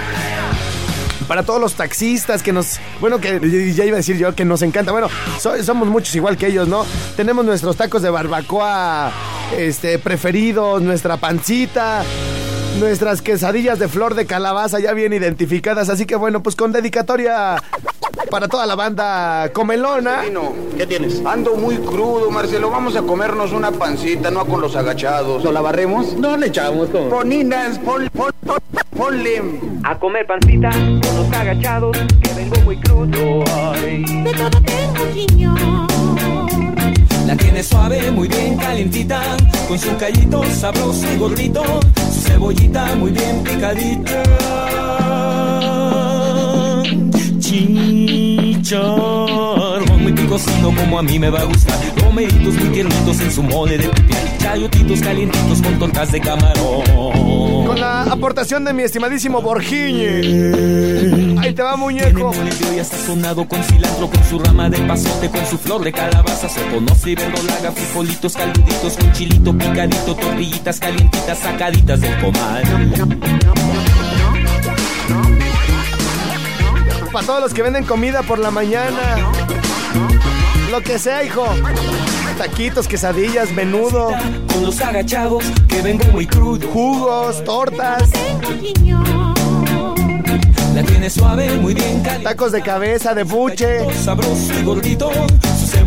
Para 1.27 1.43
todos 1.43 1.61
los 1.61 1.75
taxistas 1.75 2.41
que 2.41 2.51
nos. 2.51 2.79
Bueno, 2.99 3.19
que 3.19 3.39
ya 3.75 3.85
iba 3.85 3.93
a 3.93 3.97
decir 3.97 4.17
yo 4.17 4.33
que 4.33 4.45
nos 4.45 4.63
encanta. 4.63 4.91
Bueno, 4.91 5.09
so- 5.39 5.61
somos 5.63 5.87
muchos 5.87 6.15
igual 6.15 6.37
que 6.37 6.47
ellos, 6.47 6.67
¿no? 6.67 6.87
Tenemos 7.15 7.45
nuestros 7.45 7.77
tacos 7.77 8.01
de 8.01 8.09
barbacoa 8.09 9.11
este, 9.55 9.99
preferidos, 9.99 10.81
nuestra 10.81 11.17
pancita, 11.17 12.01
nuestras 12.79 13.21
quesadillas 13.21 13.77
de 13.79 13.87
flor 13.87 14.15
de 14.15 14.25
calabaza 14.25 14.79
ya 14.79 14.93
bien 14.93 15.13
identificadas. 15.13 15.89
Así 15.89 16.05
que 16.05 16.15
bueno, 16.15 16.41
pues 16.41 16.55
con 16.55 16.71
dedicatoria 16.71 17.61
para 18.29 18.47
toda 18.47 18.65
la 18.65 18.75
banda 18.75 19.51
comelona. 19.53 20.21
¿Qué 20.77 20.85
tienes? 20.87 21.21
Ando 21.25 21.55
muy 21.55 21.75
crudo, 21.77 22.31
Marcelo. 22.31 22.69
Vamos 22.69 22.95
a 22.95 23.01
comernos 23.01 23.51
una 23.51 23.71
pancita, 23.71 24.31
no 24.31 24.45
con 24.45 24.61
los 24.61 24.75
agachados. 24.75 25.43
¿No 25.43 25.51
la 25.51 25.61
barremos? 25.61 26.13
No 26.13 26.37
le 26.37 26.47
echamos 26.47 26.89
como. 26.89 27.09
Poninas, 27.09 27.79
pon, 27.79 28.09
pon, 28.15 28.31
pon, 28.45 28.57
ponle. 28.95 29.41
A 29.83 29.97
comer 29.97 30.25
pancita 30.25 30.69
con 30.71 31.15
los 31.15 31.31
agachados, 31.33 31.97
que 32.21 32.33
vengo 32.33 32.55
muy 32.61 32.77
crudo. 32.77 33.43
Ay. 33.73 34.03
De 34.23 34.31
todo 34.33 34.61
tengo 34.61 35.13
guiño. 35.13 35.55
La 37.25 37.35
tiene 37.37 37.61
suave, 37.61 38.09
muy 38.09 38.27
bien 38.27 38.57
calientita, 38.57 39.21
con 39.67 39.77
su 39.77 39.95
callito 39.97 40.43
sabroso 40.45 41.05
y 41.13 41.17
gordito, 41.19 41.61
cebollita 42.29 42.95
muy 42.95 43.11
bien 43.11 43.43
picadita. 43.43 44.23
Chicharrón 47.39 48.89
picosito 50.39 50.73
como 50.75 50.99
a 50.99 51.03
mí 51.03 51.19
me 51.19 51.29
va 51.29 51.41
a 51.41 51.43
gustar, 51.43 51.77
romeritos 51.97 52.53
muy 52.55 52.69
tiernitos 52.69 53.19
en 53.19 53.31
su 53.31 53.43
mole 53.43 53.77
de 53.77 53.89
pipián, 53.89 54.37
chayotitos 54.39 55.01
calientitos 55.01 55.61
con 55.61 55.79
tortas 55.79 56.11
de 56.11 56.21
camarón. 56.21 57.65
Con 57.65 57.79
la 57.79 58.03
aportación 58.03 58.65
de 58.65 58.73
mi 58.73 58.83
estimadísimo 58.83 59.41
Borgiñe. 59.41 60.21
Ahí 61.39 61.53
te 61.53 61.61
va, 61.61 61.75
Tiene 61.75 61.77
muñeco. 61.77 62.33
mole 62.33 62.49
de 62.49 62.83
sazonado 62.83 63.47
con 63.47 63.63
cilantro, 63.63 64.09
con 64.09 64.23
su 64.23 64.39
rama 64.39 64.69
de 64.69 64.79
pasote, 64.79 65.29
con 65.29 65.45
su 65.45 65.57
flor 65.57 65.83
de 65.83 65.91
calabaza, 65.91 66.49
se 66.49 66.61
conoce 66.67 67.15
verdolaga, 67.15 67.71
frijolitos 67.71 68.33
calduditos, 68.33 68.97
con 68.97 69.11
chilito 69.11 69.57
picadito, 69.57 70.15
tortillitas 70.15 70.79
calientitas 70.79 71.39
sacaditas 71.39 72.01
del 72.01 72.17
comal. 72.19 72.63
Para 77.11 77.25
todos 77.25 77.41
los 77.41 77.53
que 77.53 77.63
venden 77.63 77.85
comida 77.85 78.21
por 78.21 78.39
la 78.39 78.51
mañana. 78.51 79.17
Lo 80.69 80.81
que 80.81 80.99
sea, 80.99 81.23
hijo. 81.23 81.45
Taquitos, 82.37 82.87
quesadillas, 82.87 83.51
menudo, 83.51 84.11
Con 84.53 84.63
los 84.63 84.79
agachados, 84.81 85.43
que 85.67 85.81
vengo 85.81 86.05
muy 86.11 86.27
crudo. 86.27 86.67
jugos, 86.69 87.43
tortas. 87.43 88.09
La 90.75 90.83
tiene 90.83 91.09
suave, 91.09 91.57
muy 91.57 91.73
bien 91.73 92.01
caliente. 92.01 92.23
tacos 92.23 92.51
de 92.51 92.61
cabeza, 92.61 93.13
de 93.15 93.23
buche, 93.23 93.79
Sabroso 93.95 94.53
y 94.59 94.63
gordito, 94.63 95.09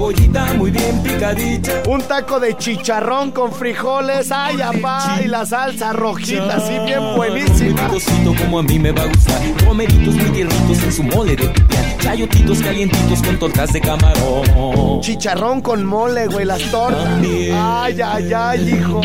cebollita 0.03 0.55
muy 0.55 0.71
bien 0.71 1.03
picadita. 1.03 1.83
un 1.89 2.03
taco 2.03 2.41
de 2.41 2.57
chicharrón 2.57 3.31
con 3.31 3.53
frijoles, 3.53 4.33
ay, 4.33 4.61
apá, 4.61 5.21
y 5.25 5.29
la 5.29 5.47
salsa 5.47 5.93
rojita, 5.93 6.57
así 6.57 6.77
bien 6.85 7.15
buenísima. 7.17 7.87
picosito 7.87 8.35
como 8.37 8.59
a 8.59 8.63
mí 8.63 8.79
me 8.79 8.91
va 8.91 9.03
a 9.03 9.07
gustar. 9.07 9.41
Romeritos 9.65 10.15
muy 10.15 10.31
tiernitos 10.31 10.83
en 10.83 10.93
su 10.93 11.03
mole 11.05 11.37
de 11.37 11.49
pipián. 11.49 11.99
Chayotitos 11.99 12.59
calientitos 12.61 13.23
con 13.23 13.39
tortas 13.39 13.73
de 13.73 13.81
camarón. 13.81 15.01
Chicharrón 15.01 15.61
con 15.61 15.85
mole, 15.85 16.27
güey, 16.27 16.47
las 16.47 16.63
tortas. 16.71 17.05
También. 17.05 17.57
Ay, 17.57 18.01
ay, 18.01 18.33
ay, 18.33 18.71
hijo. 18.71 19.01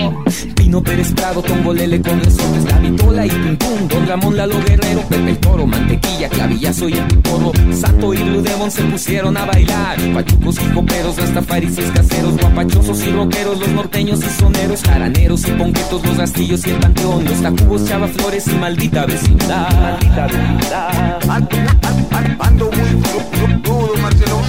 Pino 0.56 0.82
Pérez 0.82 1.14
Prado, 1.14 1.42
Tongolele 1.42 2.02
con 2.02 2.20
resortes, 2.20 2.66
la 2.66 2.80
vitola 2.80 3.26
y 3.26 3.30
pum 3.30 3.56
pum, 3.56 3.88
Don 3.88 4.08
Ramón 4.08 4.36
Lalo 4.36 4.60
Guerrero, 4.66 5.02
Pepe 5.08 5.30
el 5.30 5.38
Toro, 5.38 5.66
Mantequilla, 5.66 6.28
Clavillazo 6.28 6.90
y 6.90 6.94
el 6.94 7.06
Piporro, 7.06 7.52
Sato 7.72 8.14
y 8.14 8.18
Blue 8.18 8.42
Demon 8.42 8.70
se 8.70 8.84
pusieron 8.84 9.38
a 9.38 9.46
bailar, 9.46 9.98
pachucos 10.14 10.58
y 10.62 10.68
coperos, 10.88 11.18
rastafaris 11.18 11.78
y 11.78 11.82
caseros, 11.82 12.38
guapachosos 12.38 13.02
y 13.06 13.12
rockeros, 13.12 13.60
los 13.60 13.70
norteños 13.70 14.20
y 14.20 14.30
soneros, 14.40 14.84
jaraneros 14.84 15.48
y 15.48 15.52
ponquetos, 15.52 16.06
los 16.06 16.18
rastillos 16.18 16.66
y 16.66 16.72
el 16.72 16.78
panteón, 16.78 17.26
los 17.26 17.42
tacubos, 17.42 17.86
chava 17.86 18.08
flores 18.08 18.48
y 18.48 18.56
maldita 18.56 19.06
vecindad. 19.06 19.70
Maldita 19.82 20.28
vecindad. 20.28 21.30
Ando, 21.30 21.58
ando, 21.84 22.38
ando 22.40 22.72
muy 22.72 23.62
crudo, 23.62 23.98
Marcelo. 24.02 24.42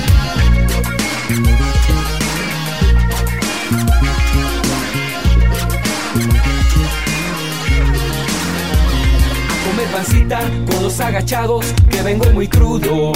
Pancita 9.93 10.41
con 10.71 10.83
los 10.83 11.01
agachados, 11.01 11.75
que 11.91 12.03
vengo 12.03 12.31
muy 12.33 12.47
crudo. 12.47 13.13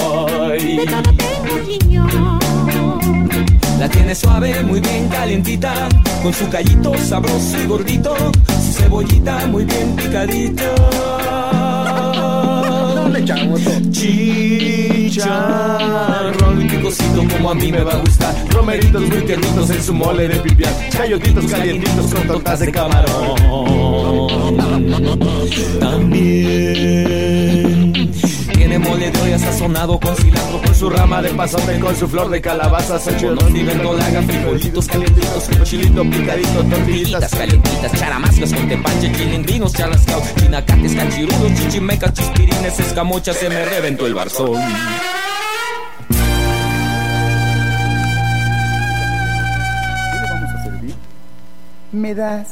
ay. 0.50 0.80
La 3.82 3.88
tiene 3.88 4.14
suave, 4.14 4.62
muy 4.62 4.78
bien 4.78 5.08
calientita, 5.08 5.88
con 6.22 6.32
su 6.32 6.48
callito 6.48 6.96
sabroso 6.98 7.60
y 7.60 7.66
gordito, 7.66 8.14
su 8.46 8.72
cebollita 8.80 9.44
muy 9.48 9.64
bien 9.64 9.96
picadita. 9.96 10.62
Le 13.10 13.18
echamos. 13.18 13.60
Chicharrón 13.90 15.34
muy 16.54 16.68
picosito 16.68 17.24
como 17.28 17.50
a 17.50 17.56
mí 17.56 17.72
me 17.72 17.82
va 17.82 17.94
a 17.94 17.96
gustar, 17.96 18.32
romeritos 18.50 19.02
muy 19.02 19.22
tiernitos 19.22 19.70
en 19.70 19.82
su 19.82 19.92
mole 19.92 20.28
de 20.28 20.36
pipián, 20.36 20.72
chayotitos 20.90 21.46
calientitos 21.46 22.14
con 22.14 22.24
tortas 22.28 22.60
de 22.60 22.70
camarón. 22.70 23.36
También 25.80 27.71
tiene 28.72 28.88
mole 28.88 29.10
de 29.10 29.20
olla 29.20 29.38
sazonado 29.38 30.00
con 30.00 30.16
cilantro, 30.16 30.62
con 30.62 30.74
su 30.74 30.88
rama 30.88 31.20
de 31.20 31.28
pasote, 31.30 31.78
con 31.78 31.94
su 31.94 32.08
flor 32.08 32.30
de 32.30 32.40
calabaza, 32.40 32.98
y 33.54 33.62
verdolaga, 33.64 34.22
frijolitos 34.22 34.86
calientitos, 34.86 35.50
chilito 35.64 36.02
picadito, 36.04 36.64
tortillitas 36.64 37.34
calientitas, 37.34 37.92
charamascas 37.92 38.54
con 38.54 38.68
tepache, 38.68 39.12
chilindrinos, 39.12 39.74
chalascao, 39.74 40.22
chinacates, 40.38 40.94
cachirudos, 40.94 41.54
chichimecas, 41.54 42.14
chispirines, 42.14 42.80
escamochas, 42.80 43.36
se 43.36 43.50
me 43.50 43.62
reventó 43.62 44.06
el 44.06 44.14
barzón. 44.14 44.58
¿Me 51.92 52.14
das 52.14 52.46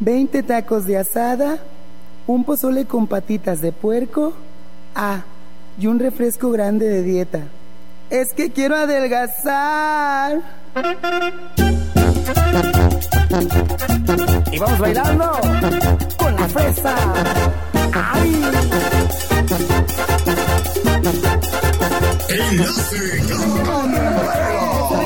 20 0.00 0.42
tacos 0.44 0.86
de 0.86 0.96
asada, 0.96 1.58
un 2.26 2.42
pozole 2.44 2.86
con 2.86 3.06
patitas 3.06 3.60
de 3.60 3.70
puerco? 3.72 4.32
Ah, 4.94 5.24
y 5.78 5.86
un 5.86 5.98
refresco 5.98 6.50
grande 6.50 6.88
de 6.88 7.02
dieta. 7.02 7.40
Es 8.10 8.32
que 8.34 8.50
quiero 8.50 8.76
adelgazar. 8.76 10.40
Y 14.52 14.58
vamos 14.58 14.78
bailando 14.78 15.32
con 16.18 16.36
la 16.36 16.48
fresa. 16.48 16.94
¡Ay! 17.94 18.42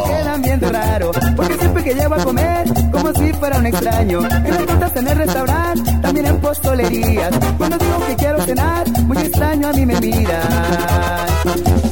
Quedan 0.07 0.43
viendo 0.43 0.71
raro, 0.71 1.11
porque 1.37 1.55
siempre 1.59 1.85
que 1.85 1.95
llego 1.95 2.15
a 2.15 2.25
comer, 2.25 2.67
como 2.91 3.13
si 3.13 3.33
fuera 3.35 3.59
un 3.59 3.67
extraño. 3.67 4.21
En 4.21 4.81
las 4.81 4.97
en 4.97 5.09
el 5.09 5.19
restaurante, 5.19 5.93
también 6.03 6.27
en 6.27 6.41
postolerías. 6.41 7.39
Cuando 7.59 7.79
digo 7.79 8.07
que 8.07 8.17
quiero 8.17 8.43
cenar, 8.43 8.86
extraño 9.21 9.69
a 9.69 9.73
mí 9.73 9.87
me 9.87 10.01
miran. 10.01 10.43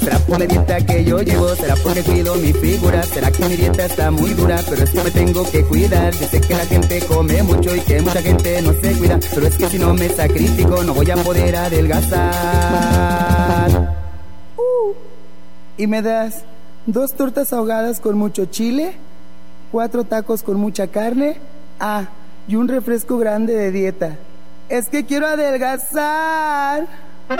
Será 0.00 0.19
por 0.19 0.38
la 0.38 0.47
dieta 0.47 0.76
que 0.85 1.04
yo 1.04 1.21
llevo, 1.21 1.49
será 1.54 1.75
porque 1.76 2.02
cuido 2.02 2.35
mi 2.37 2.52
figura, 2.52 3.02
será 3.02 3.31
que 3.31 3.45
mi 3.47 3.57
dieta 3.57 3.87
está 3.87 4.11
muy 4.11 4.35
dura, 4.35 4.61
pero 4.69 4.85
es 4.85 4.90
que 4.90 5.02
me 5.02 5.11
tengo 5.11 5.50
que 5.50 5.64
cuidar. 5.64 6.12
Yo 6.14 6.26
sé 6.26 6.40
que 6.40 6.54
la 6.54 6.66
gente 6.66 7.00
come 7.07 7.43
mucho 7.43 7.75
y 7.75 7.81
que 7.81 8.00
mucha 8.02 8.21
gente 8.23 8.62
no 8.62 8.73
se 8.73 8.93
cuida, 8.99 9.19
pero 9.35 9.47
es 9.47 9.57
que 9.57 9.69
si 9.69 9.78
no 9.78 9.95
me 9.95 10.09
sacrifico 10.09 10.83
no 10.83 10.95
voy 10.95 11.11
a 11.11 11.16
poder 11.16 11.57
adelgazar. 11.57 12.35
Uh. 14.57 14.93
¿Y 15.78 15.87
me 15.87 16.02
das 16.02 16.45
dos 16.87 17.14
tortas 17.14 17.52
ahogadas 17.52 18.00
con 18.00 18.19
mucho 18.19 18.47
chile? 18.47 18.95
¿Cuatro 19.73 20.04
tacos 20.04 20.43
con 20.43 20.57
mucha 20.57 20.88
carne? 20.88 21.38
Ah, 21.81 22.04
y 22.47 22.57
un 22.57 22.69
refresco 22.69 23.19
grande 23.19 23.54
de 23.54 23.73
dieta. 23.73 24.16
Es 24.69 24.88
que 24.88 25.04
quiero 25.04 25.26
adelgazar. 25.26 26.87
Yo 27.26 27.37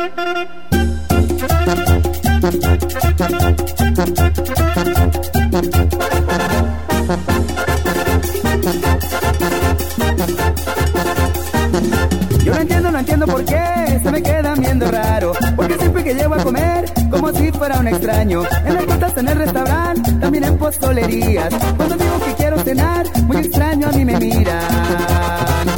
no 12.55 12.61
entiendo, 12.61 12.91
no 12.91 12.99
entiendo 12.99 13.27
por 13.27 13.45
qué 13.45 14.01
se 14.03 14.11
me 14.11 14.23
quedan 14.23 14.61
viendo 14.61 14.91
raro. 14.91 15.33
Porque 15.55 15.77
siempre 15.77 16.03
que 16.03 16.15
llego 16.15 16.35
a 16.35 16.39
comer, 16.39 16.87
como 17.11 17.31
si 17.33 17.53
fuera 17.53 17.79
un 17.79 17.89
extraño. 17.89 18.43
En 18.65 18.75
las 18.75 18.87
tortas, 18.87 19.17
en 19.19 19.29
el 19.29 19.37
restaurante, 19.37 20.13
también 20.13 20.45
en 20.45 20.57
postolerías. 20.57 21.53
Cuando 21.77 21.97
digo 21.97 22.19
que 22.25 22.35
quiero 22.35 22.59
cenar, 22.61 23.07
muy 23.25 23.37
extraño 23.37 23.89
a 23.89 23.93
mí 23.93 24.05
me 24.05 24.19
miran. 24.19 25.74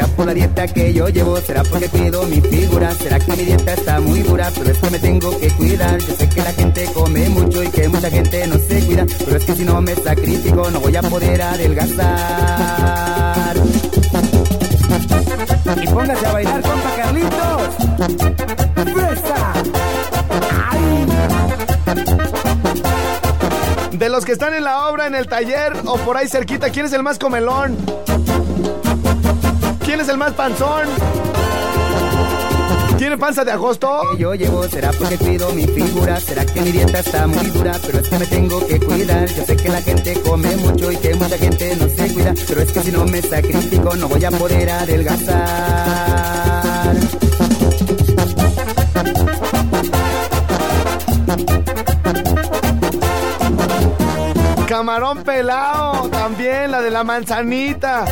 Será 0.00 0.16
por 0.16 0.24
la 0.24 0.32
dieta 0.32 0.66
que 0.66 0.94
yo 0.94 1.10
llevo, 1.10 1.38
será 1.42 1.62
porque 1.62 1.86
cuido 1.88 2.22
mi 2.22 2.40
figura, 2.40 2.94
será 2.94 3.18
que 3.18 3.32
mi 3.32 3.44
dieta 3.44 3.74
está 3.74 4.00
muy 4.00 4.20
dura, 4.20 4.50
pero 4.56 4.70
es 4.70 4.78
que 4.78 4.88
me 4.88 4.98
tengo 4.98 5.38
que 5.38 5.50
cuidar. 5.50 6.00
Yo 6.00 6.16
sé 6.16 6.26
que 6.26 6.40
la 6.40 6.54
gente 6.54 6.88
come 6.94 7.28
mucho 7.28 7.62
y 7.62 7.68
que 7.68 7.86
mucha 7.86 8.08
gente 8.08 8.46
no 8.46 8.56
se 8.56 8.82
cuida, 8.86 9.04
pero 9.18 9.36
es 9.36 9.44
que 9.44 9.54
si 9.54 9.62
no 9.62 9.82
me 9.82 9.94
sacrifico 9.94 10.70
no 10.70 10.80
voy 10.80 10.96
a 10.96 11.02
poder 11.02 11.42
adelgazar. 11.42 13.58
Y 15.82 15.86
póngase 15.86 16.26
a 16.26 16.32
bailar, 16.32 16.62
compa 16.62 16.96
Carlitos. 16.96 17.74
¡Fresa! 18.94 19.52
De 23.92 24.08
los 24.08 24.24
que 24.24 24.32
están 24.32 24.54
en 24.54 24.64
la 24.64 24.88
obra, 24.88 25.06
en 25.06 25.14
el 25.14 25.26
taller 25.26 25.74
o 25.84 25.98
por 25.98 26.16
ahí 26.16 26.26
cerquita, 26.26 26.70
¿quién 26.70 26.86
es 26.86 26.94
el 26.94 27.02
más 27.02 27.18
comelón? 27.18 27.76
¿Quién 29.90 30.02
es 30.02 30.08
el 30.08 30.18
más 30.18 30.32
panzón? 30.34 30.86
¿Tiene 32.96 33.18
panza 33.18 33.44
de 33.44 33.50
agosto? 33.50 34.02
Que 34.12 34.18
yo 34.18 34.36
llevo, 34.36 34.62
será 34.68 34.92
porque 34.92 35.18
cuido 35.18 35.50
mi 35.52 35.66
figura, 35.66 36.20
será 36.20 36.46
que 36.46 36.60
mi 36.60 36.70
dieta 36.70 37.00
está 37.00 37.26
muy 37.26 37.44
dura, 37.48 37.72
pero 37.84 37.98
es 37.98 38.08
que 38.08 38.18
me 38.20 38.26
tengo 38.26 38.64
que 38.68 38.78
cuidar. 38.78 39.26
Yo 39.26 39.44
sé 39.44 39.56
que 39.56 39.68
la 39.68 39.82
gente 39.82 40.14
come 40.20 40.54
mucho 40.58 40.92
y 40.92 40.96
que 40.96 41.12
mucha 41.16 41.36
gente 41.36 41.74
no 41.74 41.88
se 41.88 42.14
cuida, 42.14 42.34
pero 42.46 42.62
es 42.62 42.70
que 42.70 42.82
si 42.82 42.92
no 42.92 43.04
me 43.04 43.20
sacrifico 43.20 43.96
no 43.96 44.08
voy 44.08 44.24
a 44.24 44.30
poder 44.30 44.70
adelgazar. 44.70 45.40
Camarón 54.68 55.24
pelado, 55.24 56.08
también 56.10 56.70
la 56.70 56.80
de 56.80 56.92
la 56.92 57.02
manzanita. 57.02 58.04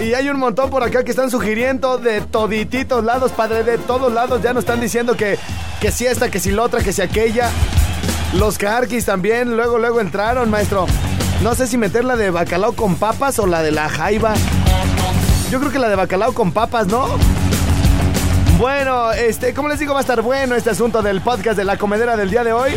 Y 0.00 0.12
hay 0.12 0.28
un 0.28 0.38
montón 0.38 0.70
por 0.70 0.82
acá 0.82 1.04
que 1.04 1.10
están 1.12 1.30
sugiriendo 1.30 1.98
de 1.98 2.20
todititos 2.20 3.04
lados, 3.04 3.30
padre, 3.32 3.62
de 3.62 3.78
todos 3.78 4.12
lados. 4.12 4.42
Ya 4.42 4.52
nos 4.52 4.64
están 4.64 4.80
diciendo 4.80 5.16
que, 5.16 5.38
que 5.80 5.92
si 5.92 6.06
esta, 6.06 6.30
que 6.30 6.40
si 6.40 6.50
la 6.50 6.62
otra, 6.62 6.82
que 6.82 6.92
si 6.92 7.00
aquella. 7.00 7.50
Los 8.34 8.58
carquis 8.58 9.04
también, 9.04 9.56
luego, 9.56 9.78
luego 9.78 10.00
entraron, 10.00 10.50
maestro. 10.50 10.86
No 11.42 11.54
sé 11.54 11.68
si 11.68 11.78
meter 11.78 12.04
la 12.04 12.16
de 12.16 12.30
bacalao 12.30 12.72
con 12.72 12.96
papas 12.96 13.38
o 13.38 13.46
la 13.46 13.62
de 13.62 13.70
la 13.70 13.88
jaiba. 13.88 14.34
Yo 15.50 15.60
creo 15.60 15.70
que 15.70 15.78
la 15.78 15.88
de 15.88 15.94
bacalao 15.94 16.34
con 16.34 16.50
papas, 16.50 16.88
¿no? 16.88 17.06
Bueno, 18.58 19.12
este, 19.12 19.54
como 19.54 19.68
les 19.68 19.78
digo, 19.78 19.94
va 19.94 20.00
a 20.00 20.02
estar 20.02 20.22
bueno 20.22 20.56
este 20.56 20.70
asunto 20.70 21.02
del 21.02 21.20
podcast 21.20 21.56
de 21.56 21.64
la 21.64 21.76
comedera 21.76 22.16
del 22.16 22.30
día 22.30 22.42
de 22.42 22.52
hoy. 22.52 22.72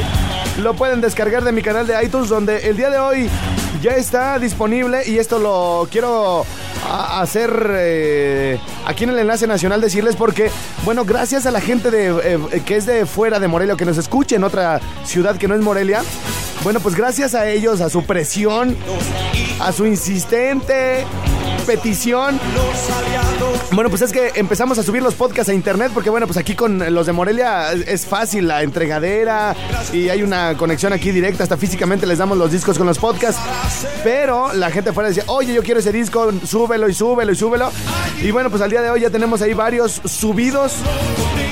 Lo 0.60 0.76
pueden 0.76 1.02
descargar 1.02 1.44
de 1.44 1.52
mi 1.52 1.64
canal 1.64 1.88
de 1.88 2.04
iTunes, 2.04 2.30
donde 2.30 2.70
el 2.70 2.78
día 2.78 2.90
de 2.90 3.00
hoy 3.00 3.30
ya 3.82 3.92
está 3.92 4.38
disponible 4.40 5.08
y 5.08 5.18
esto 5.18 5.40
lo 5.40 5.88
quiero 5.92 6.46
a- 6.89 7.21
hacer 7.21 7.52
eh, 7.76 8.60
aquí 8.86 9.04
en 9.04 9.12
el 9.12 9.19
enlace 9.19 9.47
nacional 9.47 9.82
decirles 9.82 10.15
porque, 10.15 10.50
bueno, 10.86 11.06
gracias 11.06 11.45
a 11.45 11.52
la 11.52 11.62
gente 11.62 11.91
de, 11.91 12.08
eh, 12.23 12.62
que 12.65 12.76
es 12.78 12.86
de 12.86 13.06
fuera 13.06 13.39
de 13.39 13.47
Morelia, 13.47 13.76
que 13.76 13.86
nos 13.86 13.97
escuche 13.97 14.36
en 14.36 14.43
otra 14.43 14.80
ciudad 15.04 15.38
que 15.38 15.47
no 15.47 15.56
es 15.56 15.62
Morelia, 15.62 16.02
bueno, 16.63 16.80
pues 16.80 16.95
gracias 16.95 17.36
a 17.36 17.47
ellos, 17.47 17.82
a 17.82 17.89
su 17.89 18.04
presión, 18.06 18.76
a 19.60 19.71
su 19.71 19.86
insistente 19.86 21.06
petición. 21.68 22.40
Bueno, 23.72 23.90
pues 23.90 24.02
es 24.02 24.12
que 24.14 24.32
empezamos 24.36 24.80
a 24.80 24.84
subir 24.84 25.04
los 25.04 25.14
podcasts 25.14 25.50
a 25.50 25.54
internet 25.54 25.92
porque, 25.94 26.10
bueno, 26.10 26.26
pues 26.26 26.38
aquí 26.38 26.56
con 26.56 26.94
los 26.94 27.06
de 27.06 27.12
Morelia 27.12 27.74
es 27.74 28.06
fácil 28.06 28.48
la 28.48 28.64
entregadera 28.64 29.54
y 29.94 30.10
hay 30.10 30.24
una 30.24 30.56
conexión 30.58 30.94
aquí 30.94 31.12
directa, 31.12 31.44
hasta 31.44 31.58
físicamente 31.58 32.08
les 32.08 32.18
damos 32.18 32.38
los 32.38 32.52
discos 32.52 32.78
con 32.78 32.88
los 32.88 32.98
podcasts. 32.98 33.42
Pero 34.04 34.54
la 34.54 34.72
gente 34.72 34.92
afuera 34.92 35.10
decía, 35.10 35.24
oye, 35.28 35.54
yo 35.54 35.62
quiero 35.62 35.82
ese 35.82 35.92
disco, 35.92 36.32
súbelo 36.46 36.88
y 36.90 36.94
súbelo 36.94 37.32
y 37.32 37.36
súbelo. 37.36 37.72
Y 38.24 38.32
bueno, 38.32 38.50
pues 38.50 38.62
al 38.62 38.70
día 38.72 38.82
de 38.82 38.90
hoy 38.90 39.02
ya 39.02 39.10
tenemos 39.10 39.42
ahí 39.42 39.54
varios 39.54 40.02
subidos 40.06 40.74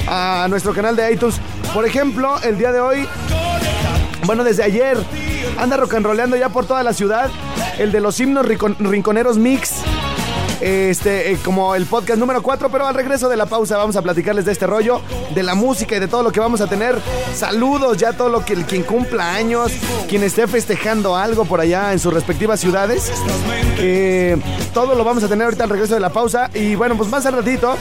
a 0.08 0.48
nuestro 0.50 0.74
canal 0.74 0.96
de 0.96 1.12
iTunes. 1.12 1.36
Por 1.74 1.86
ejemplo, 1.86 2.40
el 2.42 2.58
día 2.58 2.72
de 2.72 2.80
hoy 2.80 3.08
bueno, 4.26 4.44
desde 4.44 4.64
ayer 4.64 4.98
anda 5.60 5.78
rock 5.78 5.94
and 5.96 6.06
rollando 6.06 6.36
ya 6.36 6.50
por 6.50 6.66
toda 6.66 6.82
la 6.82 6.94
ciudad. 6.94 7.30
El 7.78 7.92
de 7.92 8.00
los 8.00 8.20
himnos 8.20 8.46
rincon- 8.48 8.76
rinconeros 8.80 9.38
mix. 9.38 9.74
Este, 10.62 11.32
eh, 11.32 11.38
como 11.44 11.76
el 11.76 11.86
podcast 11.86 12.20
número 12.20 12.42
4, 12.42 12.70
pero 12.70 12.88
al 12.88 12.96
regreso 12.96 13.28
de 13.30 13.38
la 13.38 13.46
pausa 13.46 13.78
vamos 13.78 13.96
a 13.96 14.02
platicarles 14.02 14.46
de 14.46 14.52
este 14.52 14.66
rollo, 14.66 15.02
de 15.34 15.44
la 15.44 15.56
música 15.56 15.98
y 15.98 16.00
de 16.00 16.08
todo 16.08 16.24
lo 16.24 16.32
que 16.32 16.40
vamos 16.40 16.62
a 16.62 16.68
tener. 16.68 16.96
Saludos 17.34 17.98
ya 17.98 18.10
a 18.10 18.14
todo 18.14 18.30
lo 18.30 18.46
que 18.46 18.56
quien 18.64 18.84
cumpla 18.84 19.34
años, 19.34 19.72
quien 20.08 20.24
esté 20.24 20.48
festejando 20.48 21.16
algo 21.16 21.46
por 21.46 21.60
allá 21.60 21.92
en 21.92 22.00
sus 22.00 22.14
respectivas 22.14 22.60
ciudades. 22.60 23.12
Eh, 23.78 24.38
todo 24.74 24.96
lo 24.96 25.04
vamos 25.04 25.24
a 25.24 25.28
tener 25.28 25.46
ahorita 25.46 25.66
al 25.66 25.70
regreso 25.70 25.94
de 25.94 26.00
la 26.00 26.10
pausa. 26.10 26.50
Y 26.54 26.76
bueno, 26.76 26.96
pues 26.96 27.10
más 27.10 27.26
al 27.26 27.34
ratito. 27.34 27.76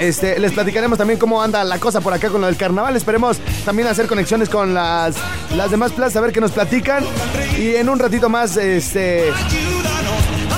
Este, 0.00 0.38
les 0.38 0.52
platicaremos 0.52 0.98
también 0.98 1.18
cómo 1.18 1.40
anda 1.42 1.62
la 1.62 1.78
cosa 1.78 2.00
por 2.00 2.12
acá 2.12 2.28
con 2.28 2.40
lo 2.40 2.46
del 2.48 2.56
carnaval. 2.56 2.96
Esperemos 2.96 3.38
también 3.64 3.88
hacer 3.88 4.06
conexiones 4.06 4.48
con 4.48 4.74
las, 4.74 5.14
las 5.56 5.70
demás 5.70 5.92
plazas, 5.92 6.16
a 6.16 6.20
ver 6.20 6.32
qué 6.32 6.40
nos 6.40 6.50
platican. 6.50 7.04
Y 7.58 7.76
en 7.76 7.88
un 7.88 7.98
ratito 7.98 8.28
más, 8.28 8.56
este. 8.56 9.30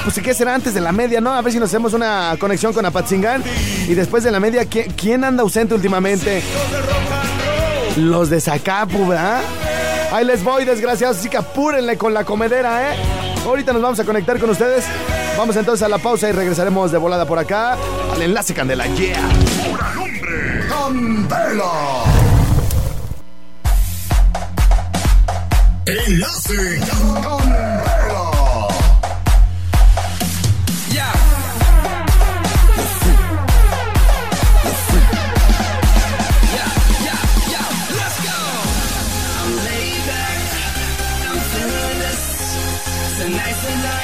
Pues 0.05 0.21
qué 0.23 0.35
será 0.35 0.55
antes 0.55 0.75
de 0.75 0.81
la 0.83 0.93
media, 0.93 1.21
¿no? 1.21 1.33
A 1.33 1.40
ver 1.40 1.53
si 1.53 1.59
nos 1.59 1.71
hacemos 1.71 1.95
una 1.95 2.37
conexión 2.38 2.75
con 2.75 2.85
Apatzingán. 2.85 3.43
Y 3.88 3.95
después 3.95 4.23
de 4.23 4.31
la 4.31 4.38
media, 4.38 4.67
¿quién, 4.67 4.93
quién 4.93 5.25
anda 5.25 5.43
ausente 5.43 5.75
últimamente? 5.75 6.43
Los 7.97 8.29
de 8.29 8.40
Zacapu, 8.40 9.09
¿verdad? 9.09 9.40
Ahí 10.12 10.25
les 10.27 10.45
voy, 10.45 10.67
desgraciados. 10.67 11.17
Así 11.17 11.31
que 11.31 11.38
apúrenle 11.38 11.97
con 11.97 12.12
la 12.12 12.25
comedera, 12.25 12.93
¿eh? 12.93 12.97
Ahorita 13.47 13.73
nos 13.73 13.81
vamos 13.81 13.99
a 13.99 14.05
conectar 14.05 14.38
con 14.38 14.51
ustedes. 14.51 14.85
Vamos 15.38 15.57
entonces 15.57 15.83
a 15.83 15.88
la 15.88 15.99
pausa 15.99 16.29
y 16.29 16.33
regresaremos 16.33 16.93
de 16.93 16.99
volada 16.99 17.27
por 17.27 17.38
acá 17.38 17.77
al 18.12 18.23
enlace 18.23 18.55
Candela. 18.55 18.87
Yeah. 18.87 19.17
Candela. 20.69 22.05
Enlace 25.87 26.81
Candela. 26.88 27.43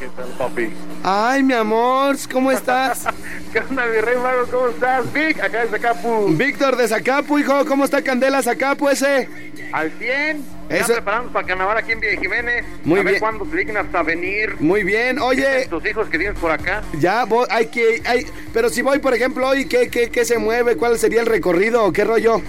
¿Qué 0.00 0.08
tal, 0.16 0.28
papi? 0.38 0.70
Ay, 1.04 1.42
mi 1.42 1.52
amor, 1.52 2.16
¿cómo 2.32 2.50
estás? 2.52 3.04
¿Qué 3.52 3.58
onda, 3.60 3.84
mi 3.86 3.98
rey 4.00 4.16
mago? 4.16 4.46
¿Cómo 4.50 4.68
estás? 4.68 5.12
Vic, 5.12 5.38
acá 5.42 5.64
desde 5.64 5.78
Capu. 5.78 6.28
Víctor 6.30 6.76
de 6.76 6.88
Zacapu, 6.88 7.38
hijo, 7.38 7.66
¿cómo 7.66 7.84
está 7.84 8.02
Candela 8.02 8.42
Zacapu 8.42 8.88
ese? 8.88 9.28
Al 9.72 9.90
100. 9.98 10.42
Ya 10.70 10.76
Eso- 10.76 10.92
preparando 10.94 11.32
para 11.32 11.46
carnaval 11.46 11.76
aquí 11.78 11.92
en 11.92 12.00
Villa 12.00 12.18
Jiménez. 12.20 12.64
Muy 12.84 13.00
a 13.00 13.02
ver 13.02 13.12
bien. 13.12 13.20
cuándo 13.20 13.44
te 13.44 13.56
dignas 13.58 13.86
a 13.92 14.02
venir. 14.02 14.56
Muy 14.60 14.84
bien, 14.84 15.18
oye, 15.18 15.66
tus 15.68 15.84
hijos 15.84 16.08
que 16.08 16.16
tienes 16.18 16.38
por 16.38 16.50
acá. 16.50 16.82
ya 16.98 17.24
voy, 17.24 17.46
hay 17.50 17.66
que, 17.66 18.00
hay, 18.06 18.24
pero 18.54 18.70
si 18.70 18.80
voy, 18.82 19.00
por 19.00 19.12
ejemplo, 19.14 19.46
hoy, 19.48 19.66
¿qué, 19.66 19.88
qué, 19.90 20.08
qué 20.10 20.24
se 20.24 20.38
mueve? 20.38 20.76
¿Cuál 20.76 20.98
sería 20.98 21.20
el 21.20 21.26
recorrido 21.26 21.92
qué 21.92 22.04
rollo? 22.04 22.40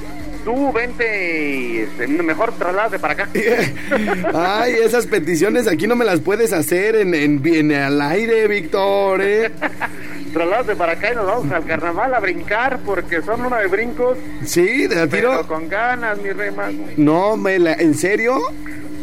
Tú 0.43 0.71
vente 0.73 1.84
este, 1.84 2.08
mejor 2.08 2.51
traslade 2.54 2.97
para 2.99 3.13
acá. 3.13 3.30
Ay, 4.34 4.73
esas 4.84 5.06
peticiones 5.08 5.67
aquí 5.67 5.88
no 5.88 5.95
me 5.95 6.06
las 6.06 6.19
puedes 6.19 6.51
hacer 6.54 6.95
en, 6.95 7.13
en, 7.13 7.45
en 7.45 7.71
al 7.71 8.01
aire, 8.01 8.47
Víctor, 8.47 9.21
¿eh? 9.21 9.51
traslade 10.31 10.75
para 10.75 10.93
acá 10.93 11.11
y 11.11 11.15
nos 11.15 11.25
vamos 11.25 11.51
al 11.51 11.65
carnaval 11.65 12.13
a 12.13 12.19
brincar 12.19 12.79
porque 12.85 13.21
son 13.21 13.45
una 13.45 13.57
de 13.59 13.67
brincos. 13.67 14.17
Sí, 14.45 14.87
de 14.87 15.07
Pero 15.07 15.29
tiro. 15.31 15.47
con 15.47 15.67
ganas, 15.69 16.17
mi 16.21 16.31
rey 16.31 16.51
mago. 16.51 16.85
No, 16.97 17.37
me 17.37 17.59
la, 17.59 17.73
¿en 17.73 17.93
serio? 17.93 18.39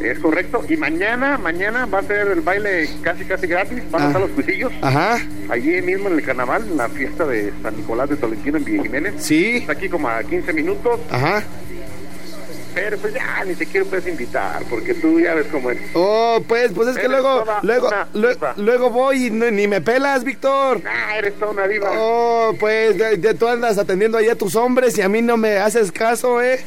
Es 0.03 0.19
correcto. 0.21 0.65
Y 0.69 0.77
mañana, 0.77 1.39
mañana 1.39 1.85
va 1.87 1.99
a 1.99 2.03
ser 2.05 2.29
el 2.29 2.41
baile 2.41 2.89
casi, 3.03 3.25
casi 3.25 3.49
gratis. 3.49 3.83
Van 3.91 4.01
a 4.03 4.05
Ah. 4.05 4.07
estar 4.09 4.23
los 4.23 4.31
cuisillos. 4.31 4.73
Ajá. 4.81 5.19
Allí 5.51 5.83
mismo 5.83 6.09
en 6.09 6.15
el 6.15 6.23
carnaval, 6.23 6.63
en 6.71 6.77
la 6.77 6.89
fiesta 6.89 7.27
de 7.27 7.53
San 7.63 7.77
Nicolás 7.77 8.09
de 8.09 8.15
Tolentino 8.17 8.59
en 8.59 8.65
Villa 8.65 8.83
Jiménez. 8.85 9.15
Sí. 9.19 9.57
Está 9.57 9.73
aquí 9.73 9.89
como 9.89 10.09
a 10.09 10.23
15 10.23 10.53
minutos. 10.53 11.01
Ajá. 11.11 11.43
Pero 12.81 12.97
pues 12.99 13.13
ya 13.15 13.45
ni 13.45 13.55
te 13.55 13.67
quiero 13.67 13.87
pues 13.87 14.07
invitar 14.07 14.63
porque 14.71 14.95
tú 14.95 15.19
ya 15.21 15.35
ves 15.35 15.47
cómo 15.51 15.71
es. 15.71 15.79
Oh, 15.95 16.41
pues, 16.47 16.71
pues 16.73 16.89
es 16.89 16.95
que 16.95 17.07
Eres 17.07 17.11
luego, 17.11 17.45
luego, 17.63 17.91
luego 18.57 18.91
voy 18.91 19.27
y 19.27 19.31
ni 19.31 19.67
me 19.67 19.81
pelas, 19.81 20.23
Víctor. 20.23 20.81
Ah, 20.87 21.19
eres 21.19 21.35
toda 21.39 21.51
una 21.53 21.67
diva. 21.67 21.91
Oh, 21.97 22.55
pues 22.59 22.97
de- 22.97 23.35
tú 23.35 23.49
andas 23.49 23.79
atendiendo 23.79 24.17
allá 24.19 24.33
a 24.33 24.37
tus 24.37 24.55
hombres 24.55 24.97
y 24.97 25.03
a 25.03 25.09
mí 25.09 25.23
no 25.23 25.37
me 25.37 25.57
haces 25.59 25.91
caso, 25.91 26.41
¿eh? 26.41 26.61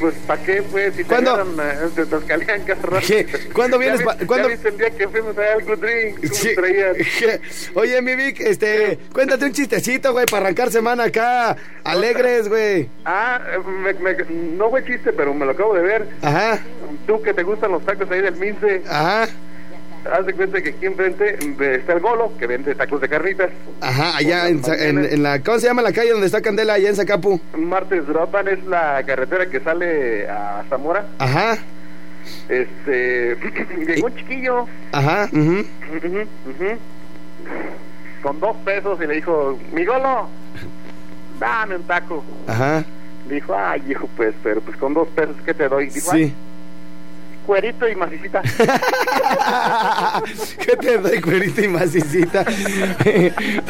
Pues 0.00 0.14
¿para 0.26 0.42
qué 0.42 0.62
pues? 0.70 0.92
Si 0.94 1.02
te 1.02 1.08
¿Cuándo? 1.08 1.32
agarran, 1.34 1.54
eh, 1.60 1.88
te 1.94 2.06
tascalean 2.06 2.62
cada 2.64 2.82
rato. 2.82 3.06
¿Cuándo 3.54 3.78
vienes 3.78 4.00
Ya 4.00 4.04
cuándo- 4.26 4.48
Ya 4.48 4.54
viste 4.54 4.68
el 4.68 4.78
día 4.78 4.90
que 4.90 5.08
fuimos 5.08 5.36
allá 5.38 5.52
al 5.54 5.64
Good 5.64 5.78
Drink. 5.78 6.16
¿Cómo 6.16 6.34
Sí. 6.34 6.54
Oye, 7.74 8.02
mi 8.02 8.14
Vic, 8.16 8.40
este, 8.40 8.98
cuéntate 9.12 9.44
un 9.46 9.52
chistecito, 9.52 10.12
güey, 10.12 10.26
para 10.26 10.46
arrancar 10.46 10.70
semana 10.70 11.04
acá, 11.04 11.56
alegres, 11.84 12.48
güey. 12.48 12.88
Ah, 13.04 13.40
me- 13.82 13.94
me- 13.94 14.24
no 14.56 14.70
fue 14.70 14.84
chiste, 14.84 15.12
pero 15.12 15.32
me 15.34 15.44
lo 15.44 15.52
acabo 15.52 15.74
de 15.74 15.82
ver. 15.82 16.08
Ajá, 16.22 16.60
Tú 17.06 17.20
que 17.22 17.34
te 17.34 17.42
gustan 17.42 17.72
los 17.72 17.84
tacos 17.84 18.10
ahí 18.10 18.20
del 18.22 18.36
Mince. 18.36 18.82
ajá, 18.88 19.28
Haz 20.12 20.26
de 20.26 20.34
cuenta 20.34 20.60
que 20.62 20.70
aquí 20.70 20.86
enfrente 20.86 21.38
eh, 21.40 21.76
está 21.80 21.94
el 21.94 22.00
Golo, 22.00 22.32
que 22.38 22.46
vende 22.46 22.74
tacos 22.74 23.00
de 23.00 23.08
carnitas. 23.08 23.50
ajá, 23.80 24.16
allá 24.18 24.48
en, 24.48 24.60
en- 24.78 25.04
en 25.04 25.22
la, 25.22 25.40
¿cómo 25.40 25.58
se 25.58 25.66
llama 25.66 25.82
la 25.82 25.92
calle 25.92 26.10
donde 26.10 26.26
está 26.26 26.40
Candela, 26.42 26.74
allá 26.74 26.88
en 26.90 26.96
Zacapu? 26.96 27.40
Martes 27.56 28.06
Dropan 28.06 28.48
es 28.48 28.64
la 28.66 29.02
carretera 29.06 29.46
que 29.48 29.60
sale 29.60 30.28
a 30.28 30.62
Zamora. 30.68 31.06
Ajá, 31.18 31.56
Este, 32.48 33.36
llegó 33.86 34.06
un 34.06 34.14
chiquillo 34.16 34.66
ajá, 34.92 35.28
ujú. 35.32 35.40
ujú, 35.96 36.20
ujú, 36.50 36.78
con 38.22 38.40
dos 38.40 38.56
pesos 38.64 38.98
y 39.02 39.06
le 39.06 39.14
dijo, 39.14 39.58
mi 39.72 39.84
Golo, 39.84 40.28
dame 41.40 41.76
un 41.76 41.82
taco. 41.84 42.22
ajá, 42.46 42.84
Dijo, 43.28 43.54
ay, 43.56 43.82
hijo, 43.88 44.06
pues, 44.18 44.34
pero 44.42 44.60
pues 44.60 44.76
con 44.76 44.92
dos 44.92 45.08
pesos, 45.08 45.34
¿qué 45.46 45.54
te 45.54 45.66
doy? 45.68 45.88
Dijo, 45.88 46.10
sí. 46.12 46.34
"Ay, 47.44 47.46
cuerito 47.46 47.88
y 47.88 47.94
macicita. 47.94 48.42
¿Qué 50.64 50.76
te 50.80 50.98
doy, 50.98 51.20
cuerita 51.20 51.62
y 51.62 51.68
macicita? 51.68 52.44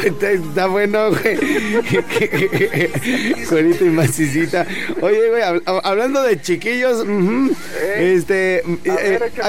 está, 0.05 0.31
está 0.31 0.67
bueno, 0.67 1.11
güey. 1.11 1.37
cuerita 3.49 3.85
y 3.85 3.91
macicita. 3.91 4.67
Oye, 5.01 5.29
güey, 5.29 5.43
hab- 5.43 5.63
hab- 5.65 5.81
hablando 5.85 6.23
de 6.23 6.41
chiquillos, 6.41 7.03
ujú, 7.03 7.51
este, 7.97 8.59
eh, 8.59 8.65
ver, 8.85 9.23
échame 9.25 9.49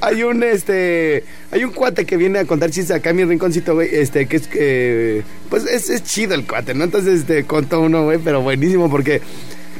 hay, 0.00 0.20
un 0.20 0.42
hay 0.42 0.42
este, 0.42 1.24
hay 1.50 1.64
un 1.64 1.72
cuate 1.72 2.04
que 2.04 2.16
viene 2.16 2.38
a 2.40 2.44
contar 2.44 2.70
chistes 2.70 2.96
acá 2.96 3.10
en 3.10 3.16
mi 3.16 3.24
rinconcito, 3.24 3.74
güey, 3.74 3.94
este, 3.94 4.26
que 4.26 4.36
es, 4.36 4.48
que, 4.48 5.22
pues 5.50 5.64
es, 5.66 5.90
es 5.90 6.02
chido 6.04 6.34
el 6.34 6.46
cuate, 6.46 6.74
¿no? 6.74 6.84
Entonces, 6.84 7.20
este, 7.20 7.44
contó 7.44 7.80
uno, 7.80 8.04
güey, 8.04 8.18
pero 8.18 8.42
buenísimo 8.42 8.90
porque 8.90 9.20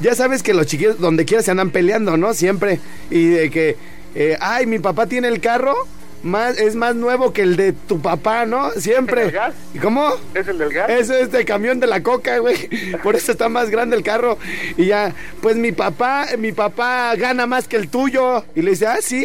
ya 0.00 0.14
sabes 0.14 0.42
que 0.42 0.54
los 0.54 0.66
chiquillos 0.66 0.98
donde 0.98 1.24
quiera 1.24 1.42
se 1.42 1.50
andan 1.50 1.70
peleando, 1.70 2.16
¿no? 2.16 2.35
Siempre. 2.35 2.80
Y 3.11 3.26
de 3.28 3.50
que, 3.50 3.76
eh, 4.14 4.37
ay, 4.40 4.66
mi 4.66 4.78
papá 4.78 5.06
tiene 5.06 5.28
el 5.28 5.40
carro, 5.40 5.74
más, 6.22 6.59
es 6.59 6.74
más 6.74 6.96
nuevo 6.96 7.32
que 7.32 7.42
el 7.42 7.56
de 7.56 7.72
tu 7.72 8.00
papá, 8.00 8.46
¿no? 8.46 8.70
Siempre. 8.72 9.20
¿El 9.22 9.26
del 9.28 9.35
gas? 9.37 9.54
¿Y 9.74 9.78
cómo? 9.78 10.12
¿Es 10.35 10.48
el 10.48 10.59
del 10.59 10.72
gas? 10.72 10.90
Es 10.90 11.11
este 11.11 11.44
camión 11.44 11.78
de 11.78 11.87
la 11.87 12.02
coca, 12.02 12.38
güey. 12.38 12.56
Por 13.02 13.14
eso 13.14 13.30
está 13.32 13.48
más 13.48 13.70
grande 13.70 13.96
el 13.96 14.02
carro. 14.02 14.38
Y 14.76 14.87
ya, 14.87 15.14
pues 15.40 15.56
mi 15.56 15.72
papá, 15.72 16.26
mi 16.38 16.52
papá 16.52 17.14
gana 17.16 17.46
más 17.46 17.68
que 17.68 17.76
el 17.76 17.88
tuyo. 17.88 18.44
Y 18.56 18.62
le 18.62 18.70
dice, 18.70 18.87
ah, 18.87 18.98
sí. 19.00 19.24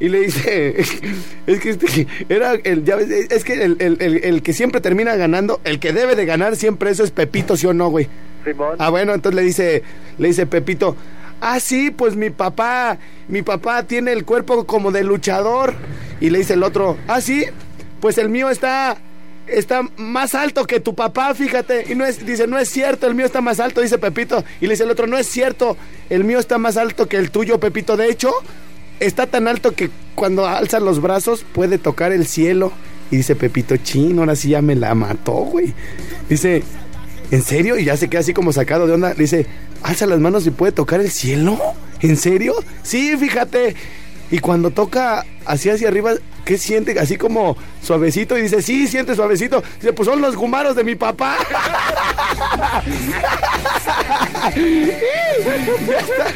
Y 0.00 0.08
le 0.08 0.20
dice, 0.22 0.74
es 1.46 1.60
que 1.60 1.70
este, 1.70 2.06
era 2.28 2.54
el, 2.54 2.84
ya 2.84 2.96
ves, 2.96 3.08
es 3.30 3.44
que 3.44 3.54
el, 3.54 3.76
el- 3.78 3.96
el- 4.00 4.24
el 4.24 4.42
que 4.42 4.52
siempre 4.52 4.80
termina 4.82 5.14
ganando, 5.16 5.60
el 5.64 5.78
que 5.78 5.92
debe 5.92 6.14
de 6.16 6.26
ganar 6.26 6.56
siempre 6.56 6.90
eso 6.90 7.04
es 7.04 7.10
Pepito, 7.12 7.56
¿sí 7.56 7.66
o 7.68 7.72
no, 7.72 7.88
güey? 7.88 8.08
Ah, 8.78 8.90
bueno, 8.90 9.14
entonces 9.14 9.36
le 9.36 9.42
dice, 9.42 9.82
le 10.18 10.28
dice 10.28 10.46
Pepito, 10.46 10.96
ah, 11.40 11.60
sí, 11.60 11.90
pues 11.90 12.16
mi 12.16 12.30
papá, 12.30 12.98
mi 13.28 13.42
papá 13.42 13.82
tiene 13.84 14.12
el 14.12 14.24
cuerpo 14.24 14.64
como 14.66 14.92
de 14.92 15.04
luchador. 15.04 15.74
Y 16.20 16.30
le 16.30 16.38
dice 16.38 16.54
el 16.54 16.62
otro, 16.62 16.96
ah, 17.08 17.20
sí, 17.20 17.44
pues 18.00 18.18
el 18.18 18.28
mío 18.28 18.50
está, 18.50 18.96
está 19.46 19.82
más 19.96 20.34
alto 20.34 20.64
que 20.64 20.80
tu 20.80 20.94
papá, 20.94 21.34
fíjate. 21.34 21.90
Y 21.90 21.94
no 21.94 22.04
es, 22.04 22.24
dice, 22.24 22.46
no 22.46 22.58
es 22.58 22.68
cierto, 22.68 23.06
el 23.06 23.14
mío 23.14 23.26
está 23.26 23.40
más 23.40 23.60
alto, 23.60 23.80
dice 23.80 23.98
Pepito. 23.98 24.44
Y 24.60 24.66
le 24.66 24.72
dice 24.72 24.84
el 24.84 24.90
otro, 24.90 25.06
no 25.06 25.18
es 25.18 25.26
cierto, 25.26 25.76
el 26.10 26.24
mío 26.24 26.38
está 26.38 26.58
más 26.58 26.76
alto 26.76 27.08
que 27.08 27.16
el 27.16 27.30
tuyo, 27.30 27.60
Pepito. 27.60 27.96
De 27.96 28.08
hecho, 28.08 28.32
está 29.00 29.26
tan 29.26 29.48
alto 29.48 29.72
que 29.72 29.90
cuando 30.14 30.46
alza 30.46 30.80
los 30.80 31.00
brazos 31.00 31.44
puede 31.52 31.78
tocar 31.78 32.12
el 32.12 32.26
cielo. 32.26 32.72
Y 33.10 33.18
dice 33.18 33.36
Pepito, 33.36 33.76
chin, 33.76 34.18
ahora 34.18 34.34
sí 34.34 34.50
ya 34.50 34.62
me 34.62 34.74
la 34.74 34.94
mató, 34.94 35.32
güey. 35.32 35.74
Dice, 36.28 36.62
¿en 37.34 37.42
serio? 37.42 37.76
Y 37.78 37.84
ya 37.84 37.96
se 37.96 38.08
queda 38.08 38.20
así 38.20 38.32
como 38.32 38.52
sacado 38.52 38.86
de 38.86 38.92
onda. 38.92 39.12
Dice, 39.12 39.46
alza 39.82 40.06
las 40.06 40.20
manos 40.20 40.46
y 40.46 40.50
puede 40.50 40.70
tocar 40.70 41.00
el 41.00 41.10
cielo. 41.10 41.58
¿En 42.00 42.16
serio? 42.16 42.54
Sí, 42.84 43.16
fíjate. 43.16 43.74
Y 44.30 44.38
cuando 44.38 44.70
toca 44.70 45.24
así 45.44 45.70
hacia 45.70 45.88
arriba, 45.88 46.12
¿qué 46.44 46.58
siente? 46.58 46.98
Así 46.98 47.16
como 47.16 47.56
suavecito. 47.82 48.36
Y 48.38 48.42
dice, 48.42 48.62
sí, 48.62 48.88
siente 48.88 49.14
suavecito. 49.14 49.62
Dice, 49.80 49.92
pues 49.92 50.08
son 50.08 50.20
los 50.20 50.34
gumaros 50.36 50.74
de 50.76 50.84
mi 50.84 50.94
papá. 50.94 51.36
ya 55.88 55.98
está, 55.98 56.26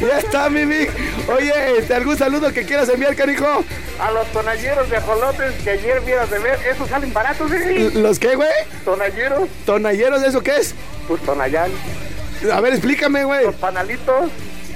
ya 0.00 0.18
está, 0.18 0.50
mi 0.50 0.64
Vic. 0.64 0.90
Oye, 1.28 1.78
este, 1.78 1.94
¿algún 1.94 2.16
saludo 2.16 2.52
que 2.52 2.64
quieras 2.64 2.88
enviar, 2.88 3.14
carijo? 3.16 3.64
A 4.00 4.10
los 4.10 4.26
tonalleros 4.32 4.90
de 4.90 4.96
ajolotes 4.96 5.54
que 5.62 5.70
ayer 5.70 6.00
vieras 6.02 6.30
de 6.30 6.38
ver, 6.38 6.58
esos 6.70 6.88
salen 6.88 7.12
baratos, 7.12 7.50
¿eh? 7.52 7.90
¿Los 7.94 8.18
qué, 8.18 8.36
güey? 8.36 8.48
Tonalleros, 8.84 9.48
¿Tonalleros, 9.64 10.22
eso 10.22 10.42
qué 10.42 10.56
es? 10.56 10.74
pues 11.08 11.22
tonallán. 11.22 11.70
A 12.52 12.60
ver, 12.60 12.72
explícame, 12.74 13.24
güey. 13.24 13.44
Los 13.46 13.54
panalitos, 13.54 14.30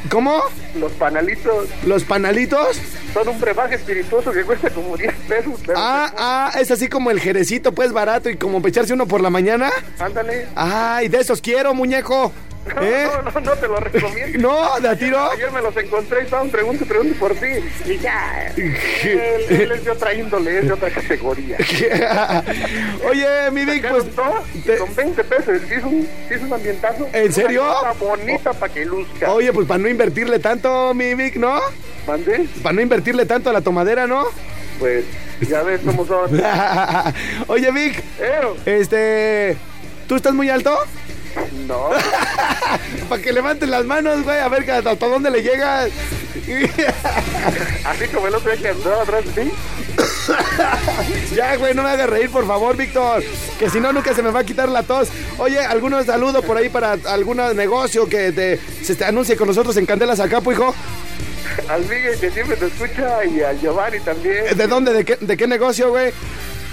¿Cómo? 0.09 0.41
los 0.79 0.93
panalitos, 0.93 1.69
¿Los 1.85 2.05
panalitos? 2.05 2.81
son 3.13 3.29
un 3.29 3.41
brebaje 3.41 3.75
espirituoso 3.75 4.33
que 4.33 4.45
cuesta 4.45 4.71
como 4.71 4.97
10 4.97 5.13
pesos. 5.29 5.61
pero 5.67 5.79
Ah, 5.79 6.13
ah, 6.17 6.53
es 6.61 6.71
así 6.71 6.89
como 6.89 7.11
el 7.11 7.21
jerecito, 7.21 7.73
pues 7.73 7.93
barato 7.93 8.31
y 8.31 8.37
como 8.37 8.59
para 8.61 8.71
echarse 8.71 8.95
uno 8.95 9.07
por 9.07 9.21
la 9.21 9.31
mañana. 9.31 9.71
Ándale. 9.99 10.47
Ay, 10.55 11.09
de 11.09 11.19
esos 11.19 11.41
quiero, 11.41 11.75
muñeco. 11.75 12.33
¿Eh? 12.83 13.09
No, 13.25 13.31
no, 13.33 13.41
no 13.41 13.53
te 13.53 13.67
lo 13.69 13.77
recomiendo. 13.81 14.39
No, 14.49 14.79
de 14.81 14.89
a 14.89 14.97
tiro. 14.97 15.31
Ayer 15.31 15.51
me 15.51 15.63
los 15.63 15.77
encontré 15.77 16.21
y 16.21 16.25
estaban 16.25 16.51
pregunto, 16.51 16.85
pregunto 16.85 17.19
por 17.19 17.35
ti. 17.35 17.47
Y 17.87 17.99
ya, 17.99 18.53
él, 18.57 18.77
él 19.49 19.73
es 19.73 19.85
de 19.85 19.91
otra 19.91 20.13
índole, 20.15 20.59
es 20.59 20.67
de 20.67 20.73
otra 20.73 20.91
categoría. 20.91 21.57
Oye, 23.09 23.51
mi 23.53 23.65
Vic, 23.65 23.89
pues. 23.89 24.05
te- 24.65 24.77
Con 24.79 24.95
20 24.95 25.25
pesos, 25.25 25.61
¿sí 25.69 25.75
es 25.75 25.85
un, 25.85 26.09
es 26.29 26.41
un 26.43 26.53
ambientazo? 26.53 27.09
¿En 27.13 27.33
serio? 27.33 27.65
Una 27.83 27.93
bonita 27.93 28.53
para 28.53 28.73
que 28.73 28.85
luzca. 28.85 29.33
Oye, 29.33 29.53
pues 29.53 29.67
para 29.67 29.79
no 29.79 29.89
invertirle 29.89 30.39
tanto, 30.39 30.93
mi 30.95 31.15
Vic, 31.15 31.37
¿no? 31.37 31.61
¿Mandé? 32.07 32.47
Para 32.63 32.75
no 32.75 32.81
invertirle 32.83 33.27
tanto 33.27 33.51
a 33.51 33.53
la 33.53 33.61
tomadera, 33.63 34.07
¿no? 34.07 34.25
Pues, 34.79 35.05
ya 35.49 35.63
ves 35.63 35.81
cómo 35.85 36.07
son. 36.07 36.41
Oye, 37.49 37.71
Vic, 37.73 38.03
Pero, 38.19 38.57
este. 38.67 39.57
¿Tú 40.09 40.17
estás 40.17 40.35
muy 40.35 40.51
alto? 40.51 40.77
No. 41.67 41.91
Para 43.09 43.23
que 43.23 43.33
levantes 43.33 43.69
las 43.69 43.85
manos, 43.85 44.23
güey, 44.23 44.39
a 44.39 44.49
ver 44.49 44.71
hasta 44.71 44.95
dónde 44.95 45.31
le 45.31 45.43
llegas. 45.43 45.91
Así 47.85 48.09
como 48.09 48.29
el 48.29 48.35
otro 48.35 48.51
día 48.51 48.61
que 48.61 48.69
andaba 48.69 49.03
atrás 49.03 49.25
de 49.35 49.45
ti. 49.45 49.53
ya, 51.35 51.57
güey, 51.57 51.75
no 51.75 51.83
me 51.83 51.91
hagas 51.91 52.09
reír, 52.09 52.31
por 52.31 52.47
favor, 52.47 52.77
Víctor. 52.77 53.23
Que 53.59 53.69
si 53.69 53.81
no, 53.81 53.93
nunca 53.93 54.15
se 54.15 54.23
me 54.23 54.31
va 54.31 54.41
a 54.41 54.45
quitar 54.45 54.69
la 54.69 54.83
tos. 54.83 55.09
Oye, 55.39 55.59
¿algunos 55.61 56.07
saludos 56.07 56.45
por 56.45 56.57
ahí 56.57 56.69
para 56.69 56.93
algún 57.07 57.39
negocio 57.57 58.09
que 58.09 58.33
te, 58.33 58.61
se 58.83 58.95
te 58.95 59.05
anuncie 59.05 59.37
con 59.37 59.49
nosotros 59.49 59.77
en 59.77 59.87
Candelas 59.87 60.21
Acapo, 60.21 60.53
hijo? 60.53 60.75
Al 61.69 61.83
Miguel 61.83 62.19
que 62.19 62.31
siempre 62.31 62.57
te 62.57 62.67
escucha 62.67 63.25
y 63.25 63.43
al 63.43 63.61
Giovanni 63.61 64.01
también. 64.01 64.57
¿De 64.57 64.67
dónde? 64.67 64.93
¿De 64.93 65.05
qué, 65.05 65.17
de 65.21 65.37
qué 65.37 65.47
negocio, 65.47 65.91
güey? 65.91 66.13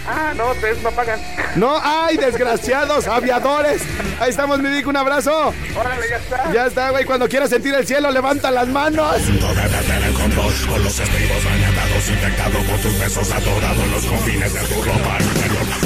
Ah, 0.08 0.34
no, 0.36 0.52
ustedes 0.52 0.82
no 0.82 0.92
pagan. 0.92 1.20
No, 1.56 1.80
ay, 1.84 2.16
desgraciados, 2.18 3.08
aviadores. 3.08 3.82
Ahí 4.20 4.30
estamos, 4.30 4.60
mi 4.60 4.70
Vic, 4.70 4.88
un 4.88 4.96
abrazo. 4.96 5.54
Órale, 5.76 6.10
ya 6.10 6.16
está. 6.16 6.54
Ya 6.54 6.66
está, 6.68 6.90
güey, 6.92 7.04
cuando 7.06 7.28
quieras 7.28 7.50
sentir 7.50 7.74
el 7.76 7.86
cielo, 7.86 8.10
levanta 8.12 8.50
las 8.50 8.68
manos. 8.68 9.18
con 9.18 10.36
vos, 10.36 10.54
con 10.66 10.84
los 10.84 11.00
estribos 11.00 11.44
bañados, 11.44 12.10
infectado 12.10 12.58
con 12.66 12.82
tus 12.82 13.00
besos, 13.00 13.32
adorado 13.32 13.84
en 13.84 13.92
los 13.92 14.06
confines 14.06 14.54
de 14.54 14.60
tu 14.62 14.82
ropa. 14.82 15.18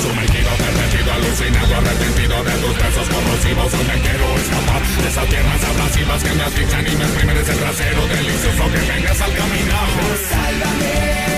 Sumergido, 0.01 0.49
pervertido, 0.57 1.13
alucinado, 1.13 1.75
arrepentido 1.75 2.43
de 2.43 2.51
tus 2.51 2.77
besos 2.77 3.09
corrosivos, 3.09 3.71
donde 3.71 4.01
quiero 4.01 4.35
escapar 4.37 4.81
de 5.01 5.09
esas 5.09 5.25
piernas 5.25 5.63
abrasivas 5.63 6.23
que 6.23 6.33
me 6.35 6.43
asfixian 6.43 6.87
y 6.87 6.95
me 6.95 7.03
exprimen 7.05 7.37
ese 7.37 7.53
trasero 7.53 8.07
delicioso 8.07 8.63
que 8.71 8.91
vengas 8.91 9.21
al 9.21 9.33
caminar. 9.33 11.30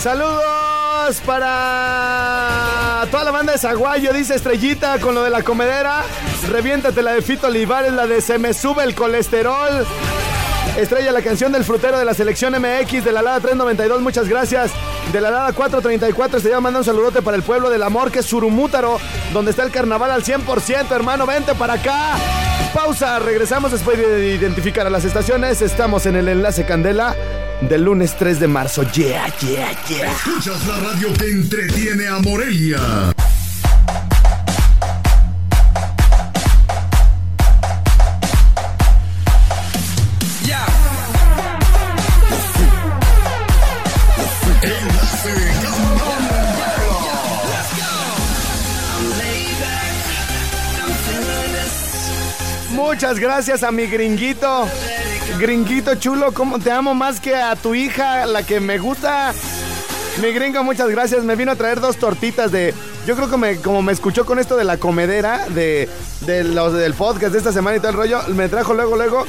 Saludos 0.00 1.20
para 1.26 3.04
toda 3.10 3.24
la 3.24 3.30
banda 3.32 3.52
de 3.52 3.58
Zaguayo, 3.58 4.12
dice 4.12 4.36
Estrellita 4.36 5.00
con 5.00 5.12
lo 5.16 5.24
de 5.24 5.30
la 5.30 5.42
comedera. 5.42 6.04
Reviéntate 6.48 7.02
la 7.02 7.14
de 7.14 7.22
Fito 7.22 7.48
Olivares, 7.48 7.92
la 7.92 8.06
de 8.06 8.20
Se 8.20 8.38
me 8.38 8.54
sube 8.54 8.84
el 8.84 8.94
colesterol. 8.94 9.84
Estrella, 10.76 11.10
la 11.10 11.20
canción 11.22 11.50
del 11.50 11.64
frutero 11.64 11.98
de 11.98 12.04
la 12.04 12.14
selección 12.14 12.52
MX 12.52 13.04
de 13.04 13.10
la 13.10 13.22
Lada 13.22 13.40
392, 13.40 14.00
muchas 14.00 14.28
gracias. 14.28 14.70
De 15.12 15.20
la 15.20 15.32
Lada 15.32 15.52
434, 15.52 16.36
Estrella 16.36 16.60
manda 16.60 16.78
un 16.78 16.84
saludote 16.84 17.20
para 17.20 17.36
el 17.36 17.42
pueblo 17.42 17.68
del 17.68 17.82
amor, 17.82 18.12
que 18.12 18.20
es 18.20 18.26
Surumútaro, 18.26 19.00
donde 19.32 19.50
está 19.50 19.64
el 19.64 19.72
carnaval 19.72 20.12
al 20.12 20.22
100%, 20.22 20.92
hermano, 20.92 21.26
vente 21.26 21.56
para 21.56 21.72
acá. 21.72 22.12
Pausa, 22.72 23.18
regresamos 23.18 23.72
después 23.72 23.98
de 23.98 24.28
identificar 24.28 24.86
a 24.86 24.90
las 24.90 25.04
estaciones. 25.04 25.60
Estamos 25.60 26.06
en 26.06 26.14
el 26.14 26.28
enlace 26.28 26.64
Candela 26.64 27.16
del 27.60 27.82
lunes 27.82 28.16
3 28.16 28.40
de 28.40 28.48
marzo. 28.48 28.82
Yeah, 28.92 29.26
yeah, 29.40 29.70
yeah. 29.88 30.12
Escuchas 30.12 30.66
la 30.66 30.78
radio 30.78 31.12
que 31.14 31.30
entretiene 31.30 32.06
a 32.06 32.18
Morelia. 32.18 33.14
Muchas 52.70 53.20
gracias 53.20 53.62
a 53.62 53.70
mi 53.70 53.86
gringuito. 53.86 54.66
Gringuito 55.36 55.94
chulo, 55.94 56.32
como 56.32 56.58
te 56.58 56.70
amo 56.70 56.94
más 56.94 57.20
que 57.20 57.36
a 57.36 57.54
tu 57.54 57.74
hija, 57.74 58.26
la 58.26 58.42
que 58.42 58.60
me 58.60 58.78
gusta. 58.78 59.32
Mi 60.20 60.32
gringo, 60.32 60.64
muchas 60.64 60.88
gracias. 60.88 61.22
Me 61.22 61.36
vino 61.36 61.52
a 61.52 61.56
traer 61.56 61.80
dos 61.80 61.96
tortitas 61.96 62.50
de. 62.50 62.74
Yo 63.06 63.14
creo 63.14 63.30
que 63.30 63.36
me, 63.36 63.56
como 63.56 63.82
me 63.82 63.92
escuchó 63.92 64.26
con 64.26 64.38
esto 64.38 64.56
de 64.56 64.64
la 64.64 64.78
comedera, 64.78 65.46
de, 65.48 65.88
los 66.44 66.72
del 66.72 66.94
podcast 66.94 67.32
de 67.32 67.38
esta 67.38 67.52
semana 67.52 67.76
y 67.76 67.80
todo 67.80 67.90
el 67.90 67.96
rollo, 67.96 68.20
me 68.28 68.48
trajo 68.48 68.74
luego, 68.74 68.96
luego 68.96 69.24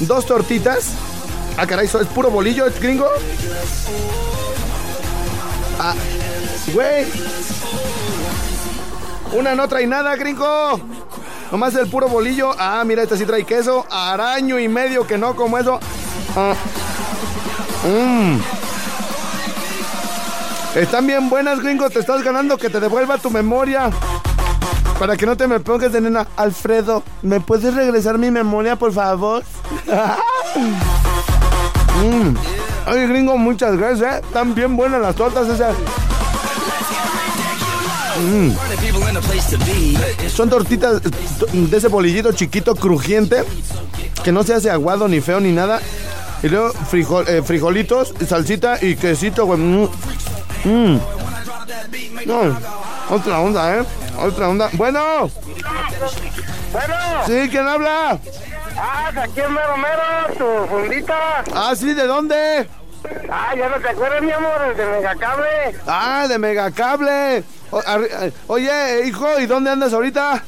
dos 0.00 0.24
tortitas. 0.26 0.92
Ah, 1.58 1.66
caray, 1.66 1.86
¿eso 1.86 2.00
¿es 2.00 2.08
puro 2.08 2.30
bolillo, 2.30 2.64
gringo? 2.80 3.06
Ah, 5.78 5.94
güey. 6.72 7.06
Una 9.32 9.54
no 9.54 9.68
trae 9.68 9.86
nada, 9.86 10.16
gringo. 10.16 10.80
Nomás 11.52 11.74
el 11.74 11.86
puro 11.86 12.08
bolillo. 12.08 12.54
Ah, 12.58 12.82
mira, 12.86 13.02
esta 13.02 13.14
sí 13.14 13.26
trae 13.26 13.44
queso. 13.44 13.86
Araño 13.90 14.58
y 14.58 14.68
medio 14.68 15.06
que 15.06 15.18
no 15.18 15.36
como 15.36 15.58
eso. 15.58 15.78
Ah. 16.34 16.54
Mm. 17.86 18.38
Están 20.78 21.06
bien 21.06 21.28
buenas, 21.28 21.60
gringo. 21.60 21.90
Te 21.90 21.98
estás 21.98 22.22
ganando 22.22 22.56
que 22.56 22.70
te 22.70 22.80
devuelva 22.80 23.18
tu 23.18 23.30
memoria. 23.30 23.90
Para 24.98 25.14
que 25.18 25.26
no 25.26 25.36
te 25.36 25.46
me 25.46 25.60
pongas 25.60 25.92
de 25.92 26.00
nena. 26.00 26.26
Alfredo, 26.36 27.02
¿me 27.20 27.38
puedes 27.38 27.74
regresar 27.74 28.16
mi 28.16 28.30
memoria, 28.30 28.76
por 28.76 28.92
favor? 28.92 29.44
Mm. 31.92 32.34
Oye, 32.90 33.06
gringo, 33.06 33.36
muchas 33.36 33.76
gracias, 33.76 34.14
¿eh? 34.14 34.20
Están 34.24 34.54
bien 34.54 34.76
buenas 34.76 35.00
las 35.02 35.14
tortas 35.14 35.46
esas. 35.48 35.76
Mm. 38.22 38.52
Son 40.28 40.48
tortitas 40.48 41.00
de 41.52 41.76
ese 41.76 41.88
bolillito 41.88 42.32
chiquito, 42.32 42.74
crujiente, 42.74 43.42
que 44.22 44.32
no 44.32 44.42
se 44.44 44.54
hace 44.54 44.70
aguado 44.70 45.08
ni 45.08 45.20
feo 45.20 45.40
ni 45.40 45.52
nada. 45.52 45.80
Y 46.42 46.48
luego 46.48 46.72
frijol, 46.72 47.28
eh, 47.28 47.42
frijolitos, 47.42 48.14
salsita 48.28 48.78
y 48.82 48.96
quesito, 48.96 49.46
güey. 49.46 49.58
Mm. 49.60 49.88
Mm. 50.64 51.00
No, 52.26 52.58
otra 53.10 53.40
onda, 53.40 53.78
¿eh? 53.78 53.84
Otra 54.18 54.48
onda. 54.48 54.68
Bueno, 54.74 55.28
Bueno, 56.72 56.94
sí, 57.26 57.48
¿quién 57.50 57.66
habla? 57.66 58.18
ah, 58.76 59.10
aquí 59.14 59.40
en 59.40 59.52
Mero 59.52 59.76
Mero, 59.76 60.38
tu 60.38 60.68
fundita. 60.68 61.44
Ah, 61.54 61.74
sí, 61.76 61.92
¿de 61.94 62.06
dónde? 62.06 62.68
Ah, 63.30 63.54
ya 63.56 63.68
no 63.68 63.76
te 63.80 63.88
acuerdas, 63.88 64.22
mi 64.22 64.30
amor, 64.32 64.76
de 64.76 64.86
Megacable. 64.86 65.48
Ah, 65.86 66.26
de 66.28 66.38
Megacable. 66.38 67.44
Oye, 68.48 69.06
hijo, 69.06 69.40
¿y 69.40 69.46
dónde 69.46 69.70
andas 69.70 69.92
ahorita? 69.92 70.42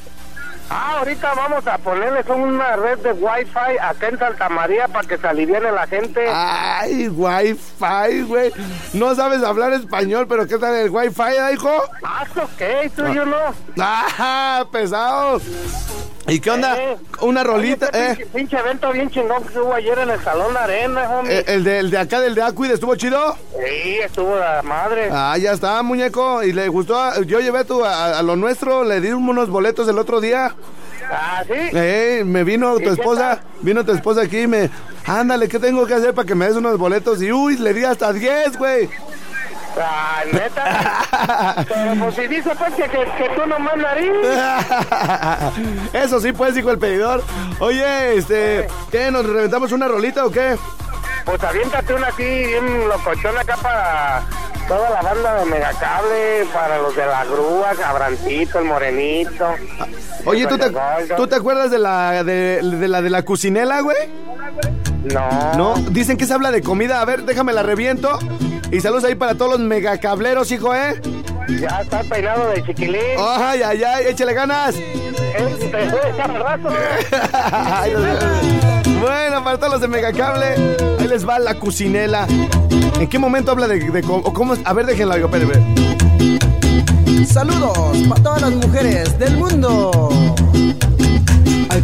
Ah, 0.70 0.96
ahorita 0.98 1.34
vamos 1.34 1.66
a 1.66 1.76
ponerles 1.78 2.26
una 2.28 2.74
red 2.76 2.98
de 2.98 3.12
Wi-Fi 3.12 3.78
acá 3.80 4.08
en 4.08 4.18
Santa 4.18 4.48
María 4.48 4.88
para 4.88 5.06
que 5.06 5.18
se 5.18 5.26
aliviane 5.26 5.70
la 5.70 5.86
gente. 5.86 6.24
Ay, 6.32 7.08
Wi-Fi, 7.08 8.22
güey. 8.26 8.50
No 8.94 9.14
sabes 9.14 9.42
hablar 9.42 9.72
español, 9.74 10.26
pero 10.28 10.46
¿qué 10.46 10.56
tal 10.58 10.74
el 10.74 10.90
Wi-Fi, 10.90 11.22
eh, 11.22 11.52
hijo? 11.54 11.70
Ah, 12.02 12.24
ok, 12.34 12.92
tú 12.96 13.06
y 13.08 13.14
yo 13.14 13.24
no. 13.26 13.36
Ah, 13.78 14.64
pesado. 14.72 15.40
¿Y 16.26 16.40
qué 16.40 16.50
onda? 16.50 16.74
Eh. 16.82 16.96
Una 17.20 17.44
rolita, 17.44 17.90
Oye, 17.92 18.16
qué 18.16 18.22
eh. 18.22 18.28
pinche, 18.32 18.56
evento 18.56 18.90
bien 18.92 19.10
chingón 19.10 19.44
que 19.44 19.58
hubo 19.60 19.74
ayer 19.74 19.98
en 19.98 20.08
el 20.08 20.20
Salón 20.24 20.56
Arena, 20.56 21.10
homie. 21.10 21.40
Eh, 21.40 21.44
El 21.48 21.64
de, 21.64 21.78
el 21.80 21.90
de 21.90 21.98
acá, 21.98 22.18
del 22.20 22.34
de 22.34 22.42
Acuid, 22.42 22.70
¿estuvo 22.70 22.96
chido? 22.96 23.36
Sí, 23.52 23.98
estuvo 24.02 24.34
la 24.34 24.62
madre. 24.62 25.10
Ah, 25.12 25.36
ya 25.38 25.52
está, 25.52 25.82
muñeco. 25.82 26.42
Y 26.42 26.54
le 26.54 26.68
gustó. 26.68 26.98
a- 26.98 27.20
Yo 27.20 27.40
llevé 27.40 27.58
a, 27.58 27.64
tu- 27.64 27.84
a, 27.84 28.18
a 28.18 28.22
lo 28.22 28.36
nuestro, 28.36 28.84
le 28.84 29.02
di 29.02 29.12
unos 29.12 29.50
boletos 29.50 29.86
el 29.86 29.98
otro 29.98 30.22
día. 30.22 30.54
Ah, 31.10 31.42
sí. 31.46 31.52
Eh, 31.52 32.22
me 32.24 32.44
vino 32.44 32.78
¿Y 32.78 32.82
tu 32.82 32.90
esposa, 32.90 33.40
vino 33.60 33.84
tu 33.84 33.92
esposa 33.92 34.22
aquí 34.22 34.40
y 34.40 34.46
me. 34.46 34.70
Ándale, 35.06 35.48
¿qué 35.48 35.58
tengo 35.58 35.86
que 35.86 35.94
hacer 35.94 36.14
para 36.14 36.26
que 36.26 36.34
me 36.34 36.46
des 36.46 36.56
unos 36.56 36.78
boletos? 36.78 37.22
Y 37.22 37.30
uy, 37.30 37.58
le 37.58 37.74
di 37.74 37.84
hasta 37.84 38.12
10, 38.12 38.56
güey. 38.56 38.88
Ah, 39.76 40.22
neta. 40.32 41.64
Pero 41.68 41.94
pues 42.00 42.14
si 42.14 42.26
dice 42.28 42.52
pues 42.56 42.74
que, 42.74 42.84
que, 42.84 42.98
que 42.98 43.28
tú 43.36 43.46
nomás 43.46 43.76
nariz. 43.76 44.12
Eso 45.92 46.20
sí, 46.20 46.32
pues, 46.32 46.54
dijo 46.54 46.70
el 46.70 46.78
pedidor. 46.78 47.22
Oye, 47.58 48.16
este, 48.16 48.68
¿qué? 48.90 49.10
¿Nos 49.10 49.26
reventamos 49.26 49.72
una 49.72 49.88
rolita 49.88 50.24
o 50.24 50.30
qué? 50.30 50.56
Pues 51.24 51.42
aviéntate 51.42 51.94
una 51.94 52.08
aquí 52.08 52.22
bien 52.22 52.88
locochona 52.88 53.40
acá 53.40 53.56
para 53.56 54.22
toda 54.68 54.90
la 54.90 55.02
banda 55.02 55.34
de 55.36 55.44
Megacable, 55.46 56.46
para 56.52 56.78
los 56.78 56.94
de 56.94 57.06
la 57.06 57.24
grúa, 57.24 57.72
Cabrancito, 57.78 58.58
el 58.58 58.64
Morenito. 58.66 59.54
Oye, 60.26 60.46
¿tú 60.46 60.58
te. 60.58 60.70
¿tú 61.16 61.26
te 61.26 61.36
acuerdas 61.36 61.70
de 61.70 61.78
la 61.78 62.24
de, 62.24 62.60
de 62.62 62.88
la 62.88 63.02
de 63.02 63.10
la 63.10 63.22
cocinela, 63.24 63.80
güey? 63.80 63.96
No. 65.04 65.54
No, 65.56 65.74
dicen 65.90 66.16
que 66.16 66.26
se 66.26 66.34
habla 66.34 66.50
de 66.50 66.62
comida. 66.62 67.00
A 67.00 67.04
ver, 67.04 67.24
déjame 67.24 67.52
la 67.52 67.62
reviento. 67.62 68.18
Y 68.70 68.80
saludos 68.80 69.04
ahí 69.04 69.14
para 69.14 69.34
todos 69.34 69.52
los 69.52 69.60
megacableros, 69.60 70.50
hijo, 70.50 70.74
¿eh? 70.74 71.00
Ya 71.60 71.82
está 71.82 72.02
peinado 72.02 72.48
de 72.50 72.62
chiquilín. 72.64 73.00
Ay, 73.18 73.62
ay, 73.62 73.82
ay, 73.84 74.06
échale 74.08 74.32
ganas. 74.32 74.74
¿Te 74.74 75.68
puede 75.68 76.10
echar 76.10 76.30
al 76.30 76.42
rato? 76.42 76.68
Ay, 77.32 77.90
Dios 77.90 78.02
mío. 78.02 79.00
bueno, 79.00 79.44
para 79.44 79.58
todos 79.58 79.72
los 79.74 79.80
de 79.82 79.88
Megacable, 79.88 80.54
les 81.08 81.26
va 81.28 81.38
la 81.38 81.54
cocinela. 81.58 82.26
¿En 82.98 83.08
qué 83.08 83.18
momento 83.18 83.50
habla 83.50 83.68
de, 83.68 84.02
cómo? 84.02 84.54
A 84.64 84.72
ver, 84.72 84.86
déjenla, 84.86 85.16
espere. 85.16 85.46
Saludos 87.26 87.98
para 88.08 88.22
todas 88.22 88.42
las 88.42 88.54
mujeres 88.54 89.18
del 89.18 89.36
mundo. 89.36 90.33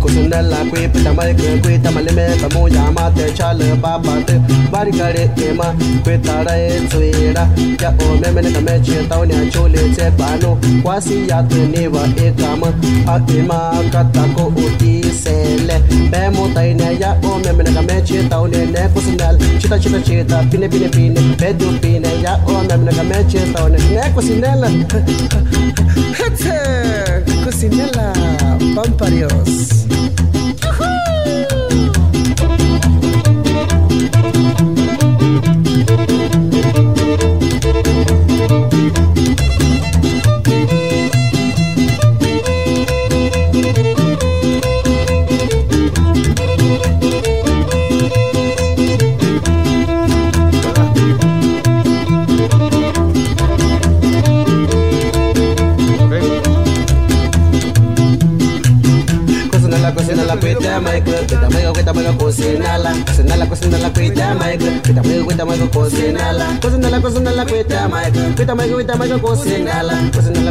kusundala 0.00 0.56
kwepita 0.70 1.14
marikwe 1.14 1.58
kwita 1.62 1.90
malimeta 1.90 2.48
muya 2.48 2.90
mate 2.92 3.32
chale 3.32 3.74
babate 3.74 4.40
barigare 4.72 5.30
ema 5.50 5.74
kwetara 6.04 6.58
etsuira 6.58 7.48
ya 7.82 7.94
omeme 8.10 8.42
ne 8.42 8.50
kame 8.50 8.80
chetao 8.80 9.24
ne 9.26 9.50
chole 9.50 9.78
se 9.94 10.10
pano 10.10 10.58
kwasi 10.82 11.28
ya 11.28 11.42
teneva 11.42 12.08
ekama 12.26 12.72
akima 13.14 13.72
katako 13.92 14.52
uti 14.56 15.04
sele 15.22 15.80
bemo 16.10 16.48
taine 16.54 16.98
ya 17.00 17.16
omeme 17.34 17.62
ne 17.64 17.70
kame 17.72 18.02
chetao 18.02 18.48
ne 18.48 18.66
ne 18.66 18.88
kusundal 18.94 19.38
chita 19.58 19.78
chita 19.78 20.00
chita 20.00 20.42
pine 20.50 20.68
pine 20.68 20.88
pine 20.88 21.20
bedu 21.38 21.72
pine 21.80 22.08
ya 22.22 22.40
omeme 22.46 22.84
ne 22.84 22.92
kame 22.92 23.24
chetao 23.24 23.68
ne 23.68 23.78
ne 23.78 24.10
kusundal 24.14 24.60
Hit 26.20 26.40
it! 26.46 27.09
Cocinela, 27.44 28.12
pamparios. 28.74 29.70
Cuita, 60.80 60.82
Michael. 60.82 61.26
Cuita, 61.26 61.48
Michael, 61.48 61.72
cuita, 61.72 61.92
Michael, 61.92 62.16
cocinala. 62.16 62.92
Cocinala, 63.06 63.48
cocinala, 63.48 63.90
Michael. 64.34 64.82
Cuita, 64.82 65.02
Michael, 65.02 65.24
cuita, 65.24 65.44
Michael, 65.44 65.70
cocinala. 65.70 66.58
Cocinala, 66.60 67.00
cocinala, 67.00 67.46
cocinala. 67.46 68.10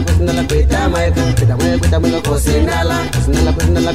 Cocinala, 0.06 0.48
cuita, 0.48 0.90
Michael. 0.90 1.36
Cuita, 1.80 2.00
Michael, 2.00 2.24
cocinala. 2.24 3.10
Cocinala, 3.12 3.54
cocinala, 3.54 3.94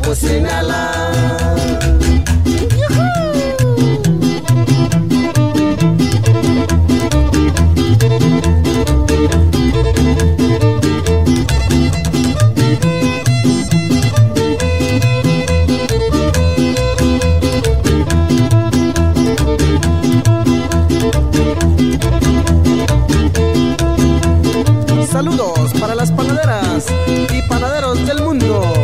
cocinala. 0.00 2.21
Saludos 25.24 25.72
para 25.78 25.94
las 25.94 26.10
panaderas 26.10 26.86
y 27.06 27.42
panaderos 27.42 28.04
del 28.08 28.24
mundo. 28.24 28.81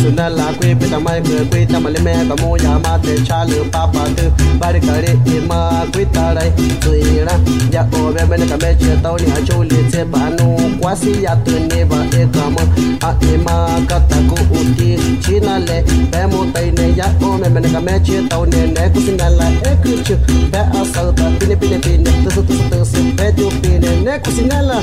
सुना 0.00 0.26
ला 0.28 0.44
कोई 0.58 0.74
पिता 0.80 0.98
मैं 0.98 1.22
कोई 1.24 1.44
कोई 1.50 1.64
तमल 1.66 1.96
में 2.04 2.28
कमो 2.28 2.56
या 2.56 2.76
माते 2.84 3.16
चाल 3.24 3.50
पापा 3.74 4.04
तू 4.16 4.28
बार 4.60 4.78
करे 4.86 5.12
इमा 5.36 5.58
कोई 5.94 6.04
तारे 6.16 6.48
तो 6.84 6.94
इड़ा 6.94 7.34
या 7.74 7.82
ओवे 8.00 8.24
मैंने 8.30 8.46
कमे 8.48 8.72
चेताओ 8.80 9.16
नि 9.20 9.30
हचोले 9.30 9.82
से 9.90 10.04
बानो 10.14 10.48
क्वासी 10.80 11.12
या 11.24 11.34
तू 11.44 11.58
ने 11.68 11.84
बा 11.92 12.00
ए 12.16 12.26
काम 12.36 12.56
आ 13.04 13.12
इमा 13.34 13.56
कता 13.92 14.20
को 14.28 14.40
उठी 14.60 14.90
चीना 15.26 15.56
ले 15.68 15.80
बे 16.12 16.26
मो 16.32 16.44
तई 16.56 16.70
ने 16.78 16.88
या 16.98 17.12
ओवे 17.30 17.48
मैंने 17.54 17.72
कमे 17.74 17.98
चेताओ 18.08 18.44
ने 18.52 18.66
ने 18.74 18.88
कुछ 18.94 19.08
ना 19.20 19.28
ला 19.38 19.48
ए 19.48 19.76
कुछ 19.86 20.12
बे 20.52 20.62
असल 20.80 21.12
का 21.20 21.28
पिने 21.38 21.56
पिने 21.62 21.78
पिने 21.86 22.20
तस 22.24 22.38
तस 22.50 22.68
तस 22.72 22.94
बे 23.20 23.32
तू 23.40 23.50
पिने 23.60 23.96
ने 24.06 24.18
कुछ 24.24 24.40
ना 24.52 24.60
ला 24.70 24.80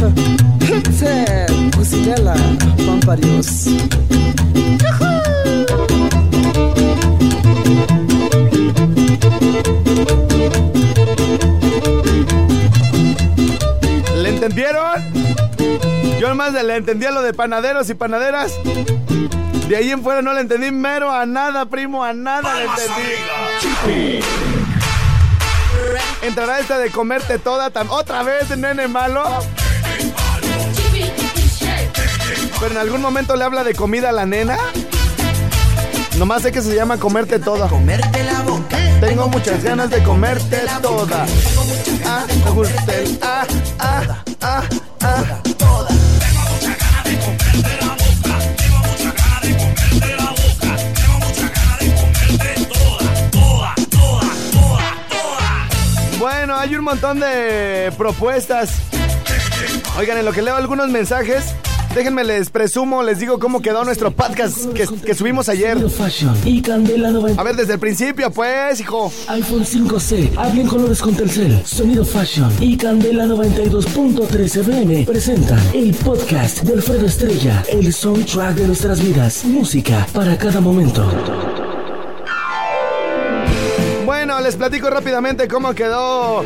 Hete, 0.00 1.46
cocinela, 1.76 2.34
pamparios. 2.86 3.66
¿Le 14.16 14.28
entendieron? 14.28 14.82
Yo 16.18 16.28
nomás 16.28 16.52
le 16.52 16.76
entendía 16.76 17.10
lo 17.10 17.22
de 17.22 17.32
panaderos 17.32 17.88
y 17.90 17.94
panaderas. 17.94 18.52
De 19.68 19.76
ahí 19.76 19.90
en 19.90 20.02
fuera 20.02 20.20
no 20.20 20.34
le 20.34 20.40
entendí 20.40 20.70
mero 20.70 21.10
a 21.12 21.24
nada, 21.26 21.66
primo, 21.66 22.04
a 22.04 22.12
nada 22.12 22.54
le 22.54 22.64
entendí. 22.64 24.20
Entrará 26.22 26.58
esta 26.58 26.78
de 26.78 26.90
comerte 26.90 27.38
toda 27.38 27.72
tam- 27.72 27.88
otra 27.90 28.22
vez, 28.22 28.56
nene 28.56 28.88
malo. 28.88 29.22
Pero 32.60 32.72
en 32.72 32.78
algún 32.78 33.00
momento 33.00 33.36
le 33.36 33.44
habla 33.44 33.64
de 33.64 33.74
comida 33.74 34.10
a 34.10 34.12
la 34.12 34.26
nena. 34.26 34.58
Nomás 36.18 36.42
sé 36.42 36.52
que 36.52 36.60
se 36.60 36.74
llama 36.74 36.98
comerte 36.98 37.38
toda. 37.38 37.68
Comerte 37.68 38.22
la 38.22 38.42
boca. 38.42 38.76
Tengo 39.00 39.28
muchas 39.28 39.64
ganas 39.64 39.88
de 39.88 40.02
comerte 40.02 40.58
toda. 40.82 41.24
Ah, 42.04 42.26
gusta 42.54 42.94
el 42.94 43.18
ah, 43.22 43.46
ah, 43.78 44.22
ah, 44.42 44.62
ah. 45.00 45.42
Bueno, 56.18 56.58
hay 56.58 56.76
un 56.76 56.84
montón 56.84 57.20
de 57.20 57.90
propuestas. 57.96 58.72
Oigan, 59.96 60.18
en 60.18 60.26
lo 60.26 60.32
que 60.32 60.42
leo 60.42 60.54
algunos 60.54 60.90
mensajes, 60.90 61.54
déjenme 61.94 62.24
les 62.24 62.50
presumo, 62.50 63.02
les 63.02 63.18
digo 63.18 63.38
cómo 63.38 63.60
quedó 63.60 63.84
nuestro 63.84 64.10
podcast 64.10 64.72
que, 64.72 64.86
que 64.86 65.14
subimos 65.14 65.48
ayer. 65.48 65.72
Sonido 65.72 65.90
Fashion 65.90 66.34
y 66.44 66.62
Candela 66.62 67.10
90. 67.10 67.40
A 67.40 67.44
ver, 67.44 67.56
desde 67.56 67.74
el 67.74 67.78
principio, 67.78 68.30
pues, 68.30 68.80
hijo. 68.80 69.12
iPhone 69.28 69.64
5C, 69.64 70.32
hablen 70.36 70.66
colores 70.66 71.00
con 71.00 71.14
Telcel, 71.14 71.60
Sonido 71.64 72.04
Fashion 72.04 72.52
y 72.60 72.76
Candela 72.76 73.26
92.3 73.26 74.60
FM 74.60 75.04
presentan 75.04 75.60
el 75.74 75.94
podcast 75.94 76.60
de 76.62 76.74
Alfredo 76.74 77.06
Estrella, 77.06 77.62
el 77.68 77.92
soundtrack 77.92 78.54
de 78.56 78.66
nuestras 78.66 79.02
vidas, 79.02 79.44
música 79.44 80.06
para 80.12 80.36
cada 80.36 80.60
momento. 80.60 81.06
Bueno, 84.04 84.40
les 84.40 84.56
platico 84.56 84.90
rápidamente 84.90 85.48
cómo 85.48 85.74
quedó. 85.74 86.44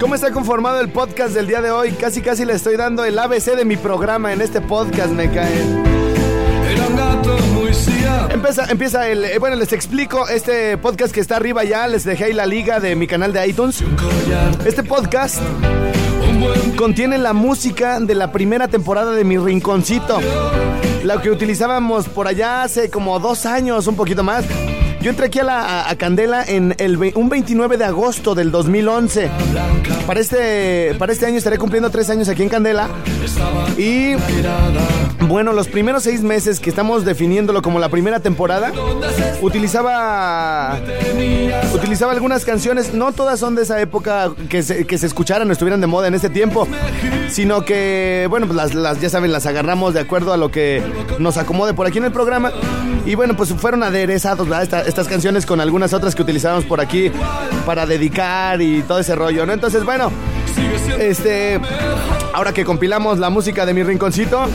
¿Cómo 0.00 0.14
está 0.14 0.30
conformado 0.32 0.80
el 0.80 0.88
podcast 0.88 1.34
del 1.34 1.46
día 1.46 1.60
de 1.60 1.70
hoy? 1.70 1.92
Casi 1.92 2.22
casi 2.22 2.44
le 2.44 2.54
estoy 2.54 2.76
dando 2.76 3.04
el 3.04 3.18
ABC 3.18 3.54
de 3.56 3.64
mi 3.64 3.76
programa 3.76 4.32
en 4.32 4.40
este 4.40 4.60
podcast, 4.60 5.10
me 5.12 5.30
cae. 5.30 5.60
Empieza, 8.32 8.64
empieza 8.70 9.08
el. 9.08 9.24
eh, 9.24 9.38
Bueno, 9.38 9.56
les 9.56 9.72
explico 9.72 10.26
este 10.28 10.78
podcast 10.78 11.12
que 11.12 11.20
está 11.20 11.36
arriba 11.36 11.64
ya. 11.64 11.86
Les 11.86 12.04
dejé 12.04 12.24
ahí 12.24 12.32
la 12.32 12.46
liga 12.46 12.80
de 12.80 12.96
mi 12.96 13.06
canal 13.06 13.32
de 13.32 13.46
iTunes. 13.46 13.82
Este 14.64 14.82
podcast 14.82 15.38
contiene 16.76 17.18
la 17.18 17.32
música 17.34 18.00
de 18.00 18.14
la 18.14 18.32
primera 18.32 18.68
temporada 18.68 19.12
de 19.12 19.24
Mi 19.24 19.36
Rinconcito. 19.36 20.18
La 21.04 21.20
que 21.20 21.30
utilizábamos 21.30 22.08
por 22.08 22.26
allá 22.26 22.62
hace 22.62 22.88
como 22.90 23.18
dos 23.18 23.44
años, 23.46 23.86
un 23.86 23.96
poquito 23.96 24.22
más. 24.22 24.44
Yo 25.02 25.08
entré 25.10 25.26
aquí 25.26 25.38
a, 25.38 25.44
la, 25.44 25.88
a- 25.88 25.96
Candela 25.96 26.44
en 26.46 26.74
el, 26.78 26.96
un 27.14 27.28
29 27.30 27.78
de 27.78 27.84
agosto 27.84 28.34
del 28.34 28.50
2011. 28.50 29.30
Para 30.06 30.20
este, 30.20 30.94
para 30.98 31.12
este 31.12 31.24
año 31.26 31.38
estaré 31.38 31.56
cumpliendo 31.56 31.88
tres 31.90 32.10
años 32.10 32.28
aquí 32.28 32.42
en 32.42 32.50
Candela. 32.50 32.88
Y 33.78 34.14
bueno, 35.26 35.52
los 35.52 35.68
primeros 35.68 36.02
seis 36.02 36.22
meses 36.22 36.60
que 36.60 36.70
estamos 36.70 37.04
definiéndolo 37.04 37.62
como 37.62 37.78
la 37.78 37.88
primera 37.88 38.20
temporada, 38.20 38.72
utilizaba 39.40 40.78
utilizaba 41.74 42.12
algunas 42.12 42.44
canciones, 42.44 42.94
no 42.94 43.12
todas 43.12 43.38
son 43.40 43.54
de 43.54 43.62
esa 43.62 43.80
época 43.80 44.30
que 44.48 44.62
se, 44.62 44.86
que 44.86 44.98
se 44.98 45.06
escucharan 45.06 45.48
o 45.48 45.52
estuvieran 45.52 45.80
de 45.80 45.86
moda 45.86 46.08
en 46.08 46.14
ese 46.14 46.30
tiempo, 46.30 46.66
sino 47.30 47.64
que, 47.64 48.26
bueno, 48.28 48.46
pues 48.46 48.56
las, 48.56 48.74
las- 48.74 49.00
ya 49.00 49.08
saben, 49.08 49.32
las 49.32 49.46
agarramos 49.46 49.94
de 49.94 50.00
acuerdo 50.00 50.32
a 50.32 50.36
lo 50.36 50.50
que 50.50 50.82
nos 51.18 51.36
acomode 51.36 51.74
por 51.74 51.86
aquí 51.86 51.98
en 51.98 52.04
el 52.04 52.12
programa. 52.12 52.52
Y 53.06 53.14
bueno, 53.14 53.34
pues 53.36 53.52
fueron 53.54 53.82
aderezados 53.82 54.46
estas 54.86 55.08
canciones 55.08 55.46
con 55.46 55.60
algunas 55.60 55.92
otras 55.94 56.14
que 56.14 56.22
utilizábamos 56.22 56.64
por 56.64 56.80
aquí 56.80 57.10
para 57.64 57.86
dedicar 57.86 58.60
y 58.60 58.82
todo 58.82 58.98
ese 58.98 59.14
rollo, 59.14 59.46
¿no? 59.46 59.52
Entonces, 59.52 59.84
bueno, 59.84 60.10
este, 60.98 61.60
ahora 62.32 62.52
que 62.52 62.64
compilamos 62.64 63.18
la 63.18 63.30
música 63.30 63.66
de 63.66 63.74
mi 63.74 63.82
rinconcito, 63.82 64.46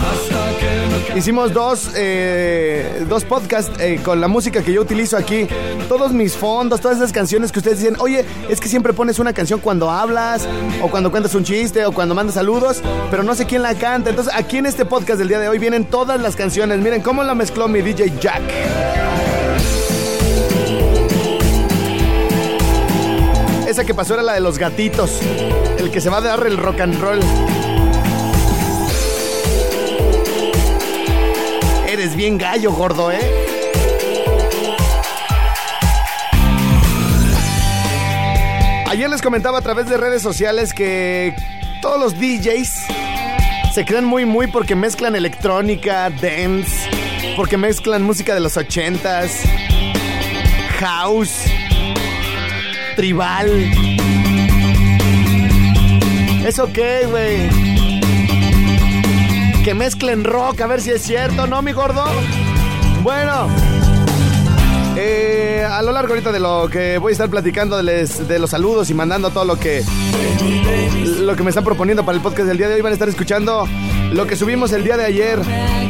hicimos 1.16 1.54
dos, 1.54 1.92
eh, 1.96 3.06
dos 3.08 3.24
podcasts 3.24 3.72
eh, 3.80 4.00
con 4.04 4.22
la 4.22 4.28
música 4.28 4.62
que 4.64 4.74
yo 4.74 4.82
utilizo 4.82 5.18
aquí. 5.18 5.48
Todos 5.88 6.14
mis 6.14 6.36
fondos, 6.36 6.82
todas 6.82 6.98
esas 6.98 7.12
canciones 7.12 7.52
que 7.52 7.60
ustedes 7.60 7.80
dicen, 7.80 7.96
oye, 8.00 8.26
es 8.50 8.60
que 8.60 8.68
siempre 8.68 8.94
pones 8.94 9.20
una 9.20 9.34
canción 9.34 9.60
cuando 9.60 9.90
hablas, 9.90 10.48
o 10.82 10.90
cuando 10.90 11.12
cuentas 11.12 11.36
un 11.36 11.44
chiste, 11.44 11.86
o 11.86 11.92
cuando 11.92 12.16
mandas 12.16 12.36
saludos, 12.36 12.82
pero 13.12 13.24
no 13.24 13.36
sé 13.36 13.46
quién 13.46 13.62
la 13.62 13.76
canta. 13.76 14.10
Entonces, 14.10 14.34
aquí 14.36 14.58
en 14.58 14.66
este 14.66 14.86
podcast 14.86 15.20
del 15.20 15.28
día 15.28 15.40
de 15.40 15.50
hoy 15.50 15.60
vienen 15.60 15.86
todas 15.86 16.20
las 16.22 16.36
canciones. 16.36 16.80
Miren 16.80 17.02
cómo 17.02 17.24
la 17.24 17.36
mezcló 17.36 17.68
mi 17.68 17.82
DJ 17.82 18.14
Jack. 18.20 19.25
Esa 23.76 23.84
que 23.84 23.94
pasó 23.94 24.14
era 24.14 24.24
la 24.24 24.32
de 24.32 24.40
los 24.40 24.58
gatitos. 24.58 25.20
El 25.78 25.92
que 25.92 26.00
se 26.00 26.10
va 26.10 26.20
a 26.20 26.22
dar 26.22 26.48
el 26.48 26.56
rock 26.56 26.80
and 26.80 26.98
roll. 26.98 27.20
Eres 31.86 32.16
bien 32.16 32.38
gallo, 32.38 32.72
gordo, 32.72 33.12
¿eh? 33.12 33.20
Ayer 38.88 39.10
les 39.10 39.22
comentaba 39.22 39.58
a 39.58 39.62
través 39.62 39.90
de 39.90 39.98
redes 39.98 40.22
sociales 40.22 40.74
que 40.74 41.36
todos 41.82 42.00
los 42.00 42.18
DJs 42.18 42.70
se 43.74 43.84
creen 43.84 44.06
muy, 44.06 44.24
muy 44.24 44.48
porque 44.48 44.76
mezclan 44.76 45.18
electrónica, 45.18 46.10
dance, 46.10 46.90
porque 47.36 47.58
mezclan 47.58 48.04
música 48.04 48.34
de 48.34 48.40
los 48.40 48.56
ochentas, 48.56 49.42
house, 50.80 51.42
tribal. 52.96 53.50
¿Eso 56.46 56.72
qué, 56.72 57.08
güey? 57.10 57.50
Que 59.64 59.74
mezclen 59.74 60.24
rock, 60.24 60.62
a 60.62 60.68
ver 60.68 60.82
si 60.82 60.92
es 60.92 61.02
cierto, 61.02 61.48
¿no, 61.48 61.62
mi 61.62 61.72
gordo? 61.72 62.06
Bueno, 63.02 63.48
eh, 64.98 65.66
a 65.70 65.82
lo 65.82 65.92
largo 65.92 66.14
ahorita 66.14 66.32
de 66.32 66.40
lo 66.40 66.70
que 66.72 66.98
voy 67.00 67.12
a 67.12 67.14
estar 67.14 67.30
platicando 67.30 67.82
de, 67.84 68.40
los 68.40 68.50
saludos 68.50 68.90
y 68.90 68.94
mandando 68.94 69.30
todo 69.30 69.44
lo 69.44 69.60
que 69.60 69.84
lo 71.20 71.36
que 71.36 71.44
me 71.44 71.50
están 71.50 71.66
proponiendo 71.66 72.06
para 72.06 72.16
el 72.16 72.22
podcast 72.24 72.48
del 72.48 72.58
día 72.58 72.70
de 72.70 72.76
hoy 72.76 72.82
van 72.82 72.92
a 72.92 72.94
estar 72.94 73.10
escuchando 73.10 73.68
lo 74.12 74.28
que 74.28 74.36
subimos 74.36 74.72
el 74.72 74.84
día 74.84 74.98
de 74.98 75.06
ayer. 75.06 75.40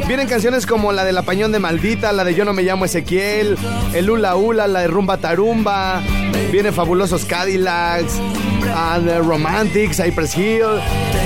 Vienen 0.07 0.27
canciones 0.27 0.65
como 0.65 0.91
la 0.91 1.03
del 1.03 1.17
Apañón 1.17 1.51
de 1.51 1.59
Maldita, 1.59 2.11
la 2.11 2.23
de 2.23 2.35
Yo 2.35 2.45
no 2.45 2.53
me 2.53 2.63
llamo 2.63 2.85
Ezequiel, 2.85 3.57
el 3.93 4.09
Ula 4.09 4.35
Ula, 4.35 4.67
la 4.67 4.81
de 4.81 4.87
Rumba 4.87 5.17
Tarumba, 5.17 6.01
vienen 6.51 6.73
fabulosos 6.73 7.25
Cadillacs, 7.25 8.13
ah, 8.75 8.99
The 9.03 9.19
Romantics, 9.19 9.97
Cypress 9.97 10.37
Hill, 10.37 10.79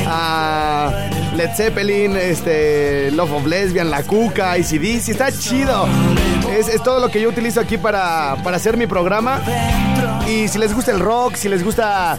ah, 0.07 1.09
Led 1.35 1.49
Zeppelin, 1.55 2.15
este, 2.15 3.11
Love 3.11 3.33
of 3.33 3.45
Lesbian, 3.45 3.89
La 3.89 4.03
Cuca, 4.03 4.53
ACDC, 4.53 5.09
está 5.09 5.31
chido. 5.31 5.87
Es, 6.59 6.83
todo 6.83 6.99
lo 6.99 7.07
que 7.07 7.21
yo 7.21 7.29
utilizo 7.29 7.61
aquí 7.61 7.77
para, 7.77 8.35
para 8.43 8.57
hacer 8.57 8.75
mi 8.75 8.85
programa. 8.85 9.41
Y 10.27 10.49
si 10.49 10.59
les 10.59 10.73
gusta 10.73 10.91
el 10.91 10.99
rock, 10.99 11.35
si 11.35 11.47
les 11.47 11.63
gusta 11.63 12.17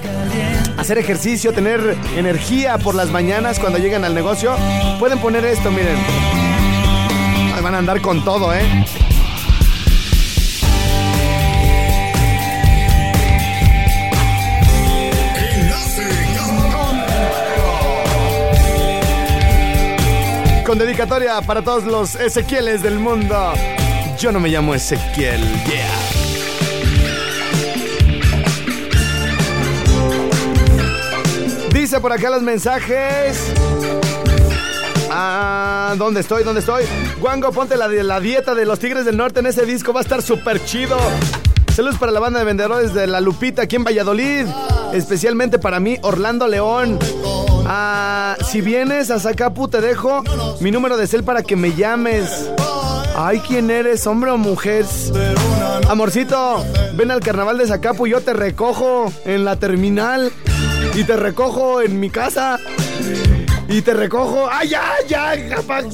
hacer 0.79 0.97
ejercicio, 0.97 1.53
tener 1.53 1.95
energía 2.17 2.79
por 2.79 2.95
las 2.95 3.11
mañanas 3.11 3.59
cuando 3.59 3.79
llegan 3.79 4.03
al 4.03 4.15
negocio, 4.15 4.57
pueden 4.99 5.19
poner 5.19 5.45
esto, 5.45 5.71
miren. 5.71 5.99
Van 7.63 7.75
a 7.75 7.79
andar 7.79 8.01
con 8.01 8.25
todo, 8.25 8.55
¿eh? 8.55 8.63
Con 20.65 20.79
dedicatoria 20.79 21.43
para 21.43 21.61
todos 21.61 21.85
los 21.85 22.15
Ezequieles 22.15 22.83
del 22.83 22.99
mundo. 22.99 23.53
Yo 24.21 24.31
no 24.31 24.39
me 24.39 24.51
llamo 24.51 24.75
Ezequiel, 24.75 25.41
yeah. 25.65 25.89
Dice 31.73 32.01
por 32.01 32.13
acá 32.13 32.29
los 32.29 32.43
mensajes. 32.43 33.39
Ah, 35.11 35.95
¿dónde 35.97 36.21
estoy? 36.21 36.45
¿Dónde 36.45 36.61
estoy? 36.61 36.85
Guango, 37.19 37.51
ponte 37.51 37.79
la, 37.79 37.89
la 37.89 38.21
dieta 38.21 38.55
de 38.55 38.67
los 38.67 38.79
Tigres 38.79 39.07
del 39.07 39.17
Norte 39.17 39.41
en 39.41 39.47
ese 39.47 39.65
disco, 39.65 39.95
va 39.95 40.01
a 40.01 40.03
estar 40.03 40.21
súper 40.21 40.63
chido. 40.67 40.99
Saludos 41.75 41.97
para 41.97 42.13
la 42.13 42.21
banda 42.21 42.41
de 42.41 42.45
vendedores 42.45 42.93
de 42.93 43.07
La 43.07 43.23
Lupita 43.23 43.63
aquí 43.63 43.77
en 43.77 43.85
Valladolid. 43.85 44.45
Especialmente 44.93 45.59
para 45.59 45.81
mí, 45.81 45.97
Orlando 46.03 46.47
León. 46.47 46.99
Ah, 47.67 48.37
si 48.47 48.61
vienes 48.61 49.11
a 49.11 49.19
Zacapu, 49.19 49.69
te 49.69 49.81
dejo 49.81 50.23
mi 50.61 50.71
número 50.71 50.99
de 50.99 51.07
cel 51.07 51.25
para 51.25 51.43
que 51.43 51.57
me 51.57 51.75
llames. 51.75 52.51
Ay, 53.17 53.41
¿quién 53.47 53.71
eres, 53.71 54.07
hombre 54.07 54.31
o 54.31 54.39
mujer? 54.39 54.85
Amorcito, 55.89 56.65
ven 56.95 57.11
al 57.11 57.21
carnaval 57.21 57.59
de 57.59 57.67
Zacapu 57.67 58.07
y 58.07 58.11
yo 58.11 58.21
te 58.21 58.33
recojo 58.33 59.13
en 59.25 59.45
la 59.45 59.57
terminal. 59.57 60.33
Y 60.95 61.05
te 61.05 61.17
recojo 61.17 61.83
en 61.83 62.01
mi 62.01 62.11
casa. 62.11 62.59
Y 63.69 63.83
te 63.83 63.95
recojo. 63.95 64.49
¡Ay, 64.51 64.71
ya, 64.71 64.83
ya! 65.07 65.35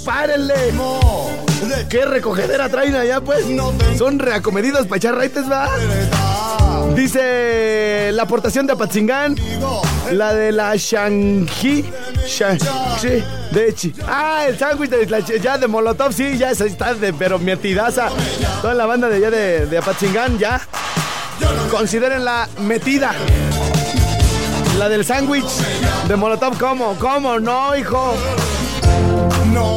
¡Párenle! 0.05 0.55
¿Qué 1.91 2.05
recogedera 2.05 2.69
traen 2.69 2.95
allá, 2.95 3.21
pues? 3.21 3.45
Son 3.99 4.19
reacomedidos 4.19 4.87
para 4.87 4.97
echar 4.97 5.14
raites, 5.17 5.51
¿va? 5.51 5.69
Dice 6.97 8.11
la 8.12 8.22
aportación 8.22 8.66
de 8.66 8.72
Apatzingán. 8.72 9.36
La 10.12 10.32
de 10.32 10.51
la 10.51 10.74
Shanghai. 10.76 11.84
Shanghai 12.26 13.22
de 13.53 13.74
Chi. 13.74 13.92
Ah, 14.09 14.47
el 14.49 14.59
sándwich 14.59 14.90
de 14.90 15.07
la- 15.07 15.20
ya 15.20 15.59
de 15.59 15.68
Molotov, 15.68 16.12
sí, 16.12 16.38
ya 16.38 16.51
está 16.51 16.94
de 16.94 17.12
pero 17.12 17.38
metidaza. 17.38 18.09
Toda 18.62 18.72
la 18.74 18.86
banda 18.86 19.09
de 19.09 19.16
allá 19.16 19.30
de, 19.30 19.66
de 19.66 19.78
Apatzingán, 19.78 20.38
ya. 20.38 20.61
Considérenla 21.70 22.49
metida. 22.62 23.12
La 24.78 24.88
del 24.88 25.05
sándwich 25.05 25.44
de 26.09 26.16
Molotov, 26.16 26.57
¿cómo? 26.59 26.97
¿Cómo? 26.99 27.38
No, 27.38 27.76
hijo. 27.76 28.14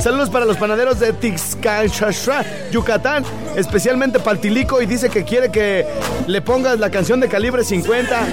Saludos 0.01 0.29
para 0.29 0.45
los 0.45 0.57
panaderos 0.57 0.99
de 0.99 1.13
Tixcachachua, 1.13 2.43
Yucatán, 2.71 3.23
especialmente 3.55 4.19
Paltilico, 4.19 4.81
y 4.81 4.85
dice 4.85 5.09
que 5.09 5.23
quiere 5.23 5.51
que 5.51 5.85
le 6.27 6.41
pongas 6.41 6.79
la 6.79 6.89
canción 6.89 7.19
de 7.19 7.27
calibre 7.27 7.63
50. 7.63 8.27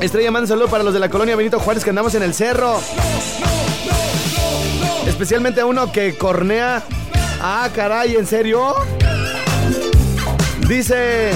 Estrella 0.00 0.30
manda 0.30 0.44
un 0.44 0.48
saludo 0.48 0.68
para 0.68 0.84
los 0.84 0.92
de 0.92 1.00
la 1.00 1.08
colonia 1.08 1.34
Benito 1.34 1.58
Juárez 1.58 1.82
que 1.82 1.90
andamos 1.90 2.14
en 2.14 2.22
el 2.22 2.34
cerro. 2.34 2.78
Especialmente 5.06 5.60
a 5.60 5.66
uno 5.66 5.90
que 5.90 6.16
cornea. 6.16 6.82
Ah, 7.40 7.68
caray, 7.74 8.16
¿en 8.16 8.26
serio? 8.26 8.74
Dice. 10.68 11.30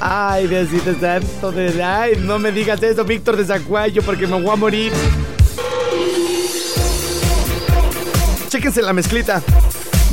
Ay, 0.00 0.46
Diosito 0.46 0.94
santo 1.00 1.52
de... 1.52 1.82
Ay, 1.82 2.18
no 2.20 2.38
me 2.38 2.52
digas 2.52 2.82
eso, 2.82 3.04
Víctor 3.04 3.36
de 3.36 3.44
Zacuayo, 3.44 4.02
porque 4.02 4.26
me 4.26 4.40
voy 4.40 4.50
a 4.50 4.56
morir. 4.56 4.92
Chéquense 8.48 8.80
la 8.82 8.92
mezclita. 8.92 9.42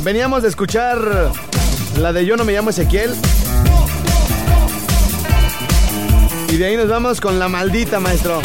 Veníamos 0.02 0.42
de 0.42 0.48
escuchar 0.48 0.98
la 1.98 2.12
de 2.12 2.26
Yo 2.26 2.36
no 2.36 2.44
me 2.44 2.52
llamo 2.52 2.70
Ezequiel. 2.70 3.14
Y 6.48 6.56
de 6.56 6.66
ahí 6.66 6.76
nos 6.76 6.88
vamos 6.88 7.20
con 7.20 7.38
la 7.38 7.48
maldita, 7.48 8.00
maestro. 8.00 8.40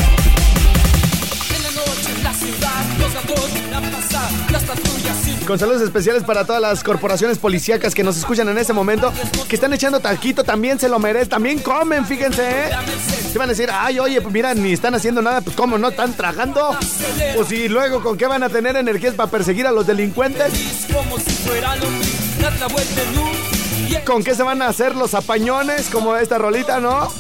Con 5.50 5.58
saludos 5.58 5.82
especiales 5.82 6.22
para 6.22 6.46
todas 6.46 6.62
las 6.62 6.84
corporaciones 6.84 7.40
policíacas 7.40 7.96
que 7.96 8.04
nos 8.04 8.16
escuchan 8.16 8.48
en 8.50 8.60
este 8.60 8.72
momento, 8.72 9.12
que 9.48 9.56
están 9.56 9.74
echando 9.74 10.00
taquito, 10.00 10.44
también 10.44 10.80
se 10.80 10.88
lo 10.88 11.00
merecen, 11.00 11.30
también 11.30 11.58
comen, 11.58 12.06
fíjense, 12.06 12.68
¿eh? 12.68 12.70
Se 13.32 13.36
van 13.40 13.50
a 13.50 13.54
decir, 13.54 13.68
ay, 13.74 13.98
oye, 13.98 14.22
pues 14.22 14.32
mira, 14.32 14.54
ni 14.54 14.74
están 14.74 14.94
haciendo 14.94 15.24
nada, 15.24 15.42
pues 15.42 15.56
cómo 15.56 15.80
no 15.80 15.88
están 15.88 16.14
tragando. 16.14 16.78
Pues 17.36 17.52
y 17.52 17.68
luego, 17.68 18.04
¿con 18.04 18.16
qué 18.16 18.28
van 18.28 18.44
a 18.44 18.50
tener 18.50 18.76
energías 18.76 19.16
para 19.16 19.32
perseguir 19.32 19.66
a 19.66 19.72
los 19.72 19.88
delincuentes? 19.88 20.54
¿Con 24.06 24.24
qué 24.24 24.36
se 24.36 24.44
van 24.44 24.62
a 24.62 24.68
hacer 24.68 24.96
los 24.96 25.16
apañones 25.16 25.90
como 25.90 26.16
esta 26.16 26.38
rolita, 26.38 26.80
no? 26.80 27.12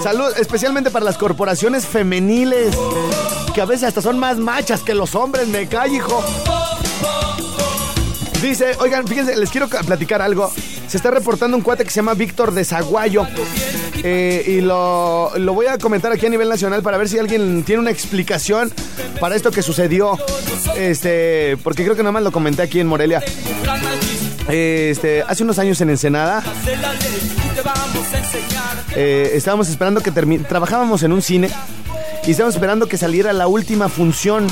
Salud 0.00 0.32
especialmente 0.38 0.92
para 0.92 1.04
las 1.04 1.18
corporaciones 1.18 1.86
femeniles, 1.86 2.72
que 3.52 3.60
a 3.60 3.64
veces 3.64 3.88
hasta 3.88 4.00
son 4.00 4.16
más 4.16 4.38
machas 4.38 4.82
que 4.82 4.94
los 4.94 5.16
hombres, 5.16 5.48
me 5.48 5.66
cae, 5.66 5.96
hijo. 5.96 6.22
Dice, 8.42 8.72
oigan, 8.80 9.06
fíjense, 9.06 9.36
les 9.36 9.50
quiero 9.50 9.68
ca- 9.68 9.82
platicar 9.82 10.22
algo. 10.22 10.52
Se 10.86 10.96
está 10.96 11.10
reportando 11.10 11.56
un 11.56 11.62
cuate 11.62 11.84
que 11.84 11.90
se 11.90 11.96
llama 11.96 12.14
Víctor 12.14 12.52
de 12.52 12.64
Zaguayo. 12.64 13.26
Eh, 14.02 14.44
y 14.46 14.60
lo, 14.60 15.32
lo 15.36 15.52
voy 15.54 15.66
a 15.66 15.76
comentar 15.76 16.12
aquí 16.12 16.26
a 16.26 16.28
nivel 16.28 16.48
nacional 16.48 16.82
para 16.82 16.96
ver 16.98 17.08
si 17.08 17.18
alguien 17.18 17.64
tiene 17.64 17.80
una 17.80 17.90
explicación 17.90 18.72
para 19.20 19.34
esto 19.34 19.50
que 19.50 19.62
sucedió. 19.62 20.16
Este, 20.76 21.56
porque 21.64 21.82
creo 21.82 21.96
que 21.96 22.02
nada 22.02 22.12
más 22.12 22.22
lo 22.22 22.30
comenté 22.30 22.62
aquí 22.62 22.78
en 22.78 22.86
Morelia. 22.86 23.22
Este, 24.48 25.22
hace 25.26 25.42
unos 25.42 25.58
años 25.58 25.80
en 25.80 25.90
Ensenada, 25.90 26.42
eh, 28.94 29.32
estábamos 29.34 29.68
esperando 29.68 30.00
que 30.00 30.10
termine. 30.12 30.44
Trabajábamos 30.44 31.02
en 31.02 31.12
un 31.12 31.22
cine 31.22 31.50
y 32.24 32.30
estábamos 32.30 32.54
esperando 32.54 32.86
que 32.86 32.96
saliera 32.96 33.32
la 33.32 33.46
última 33.48 33.88
función. 33.88 34.46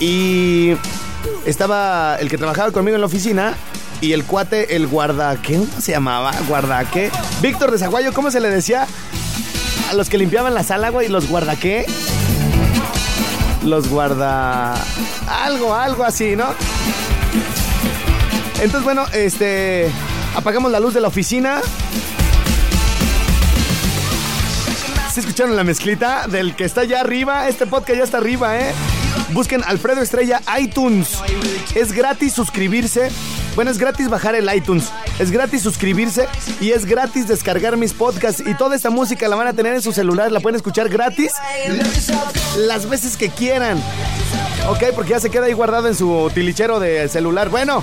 Y 0.00 0.72
estaba 1.46 2.16
el 2.20 2.28
que 2.28 2.38
trabajaba 2.38 2.70
conmigo 2.70 2.94
en 2.94 3.00
la 3.00 3.06
oficina 3.06 3.54
y 4.00 4.12
el 4.12 4.24
cuate, 4.24 4.76
el 4.76 4.86
guarda, 4.86 5.36
¿qué 5.40 5.60
se 5.78 5.92
llamaba? 5.92 6.32
¿Guarda 6.48 6.84
qué? 6.90 7.10
Víctor 7.42 7.70
de 7.70 7.78
Zaguayo, 7.78 8.12
¿cómo 8.12 8.30
se 8.30 8.40
le 8.40 8.48
decía? 8.48 8.86
A 9.90 9.94
los 9.94 10.08
que 10.08 10.18
limpiaban 10.18 10.54
la 10.54 10.62
sala, 10.62 10.90
güey, 10.90 11.08
los 11.08 11.28
guarda 11.28 11.56
qué? 11.56 11.86
Los 13.64 13.88
guarda... 13.88 14.74
Algo, 15.28 15.74
algo 15.74 16.04
así, 16.04 16.36
¿no? 16.36 16.46
Entonces, 18.54 18.82
bueno, 18.82 19.04
este... 19.12 19.90
Apagamos 20.34 20.70
la 20.70 20.80
luz 20.80 20.94
de 20.94 21.00
la 21.00 21.08
oficina. 21.08 21.60
¿Se 25.12 25.20
escucharon 25.20 25.56
la 25.56 25.64
mezclita 25.64 26.26
del 26.28 26.54
que 26.54 26.64
está 26.64 26.82
allá 26.82 27.00
arriba? 27.00 27.48
Este 27.48 27.66
podcast 27.66 27.98
ya 27.98 28.04
está 28.04 28.18
arriba, 28.18 28.58
¿eh? 28.58 28.72
Busquen 29.32 29.62
Alfredo 29.64 30.02
Estrella 30.02 30.40
iTunes. 30.58 31.18
Es 31.74 31.92
gratis 31.92 32.32
suscribirse. 32.32 33.10
Bueno, 33.54 33.70
es 33.70 33.78
gratis 33.78 34.08
bajar 34.08 34.34
el 34.34 34.52
iTunes. 34.54 34.90
Es 35.18 35.30
gratis 35.30 35.62
suscribirse 35.62 36.28
y 36.60 36.70
es 36.70 36.84
gratis 36.84 37.28
descargar 37.28 37.76
mis 37.76 37.92
podcasts. 37.92 38.42
Y 38.44 38.54
toda 38.54 38.74
esta 38.74 38.90
música 38.90 39.28
la 39.28 39.36
van 39.36 39.46
a 39.46 39.52
tener 39.52 39.74
en 39.74 39.82
su 39.82 39.92
celular. 39.92 40.32
La 40.32 40.40
pueden 40.40 40.56
escuchar 40.56 40.88
gratis 40.88 41.32
las 42.56 42.88
veces 42.88 43.16
que 43.16 43.28
quieran. 43.28 43.78
Ok, 44.68 44.84
porque 44.94 45.10
ya 45.10 45.20
se 45.20 45.30
queda 45.30 45.46
ahí 45.46 45.52
guardado 45.52 45.88
en 45.88 45.94
su 45.94 46.30
tilichero 46.34 46.80
de 46.80 47.08
celular. 47.08 47.48
Bueno, 47.48 47.82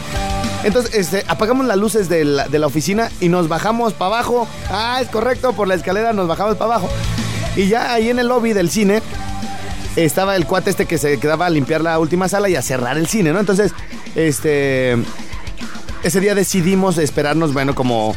entonces 0.64 0.94
este, 0.96 1.24
apagamos 1.28 1.66
las 1.66 1.78
luces 1.78 2.10
de 2.10 2.26
la, 2.26 2.48
de 2.48 2.60
la 2.60 2.68
oficina 2.68 3.10
y 3.22 3.30
nos 3.30 3.48
bajamos 3.48 3.94
para 3.94 4.16
abajo. 4.16 4.48
Ah, 4.70 5.00
es 5.02 5.10
correcto, 5.10 5.54
por 5.54 5.68
la 5.68 5.76
escalera 5.76 6.14
nos 6.14 6.28
bajamos 6.28 6.56
para 6.58 6.76
abajo. 6.76 6.90
Y 7.56 7.68
ya 7.68 7.94
ahí 7.94 8.10
en 8.10 8.20
el 8.20 8.28
lobby 8.28 8.54
del 8.54 8.70
cine 8.70 9.02
estaba 10.06 10.36
el 10.36 10.46
cuate 10.46 10.70
este 10.70 10.86
que 10.86 10.98
se 10.98 11.20
quedaba 11.20 11.48
a 11.48 11.50
limpiar 11.50 11.82
la 11.82 11.98
última 12.00 12.30
sala 12.30 12.50
y 12.50 12.56
a 12.56 12.62
cerrar 12.62 12.98
el 12.98 13.08
cine, 13.08 13.34
¿no? 13.34 13.40
Entonces, 13.40 13.74
este. 14.16 14.96
Ese 16.04 16.20
día 16.20 16.36
decidimos 16.36 16.98
esperarnos, 16.98 17.54
bueno, 17.54 17.76
como. 17.76 18.16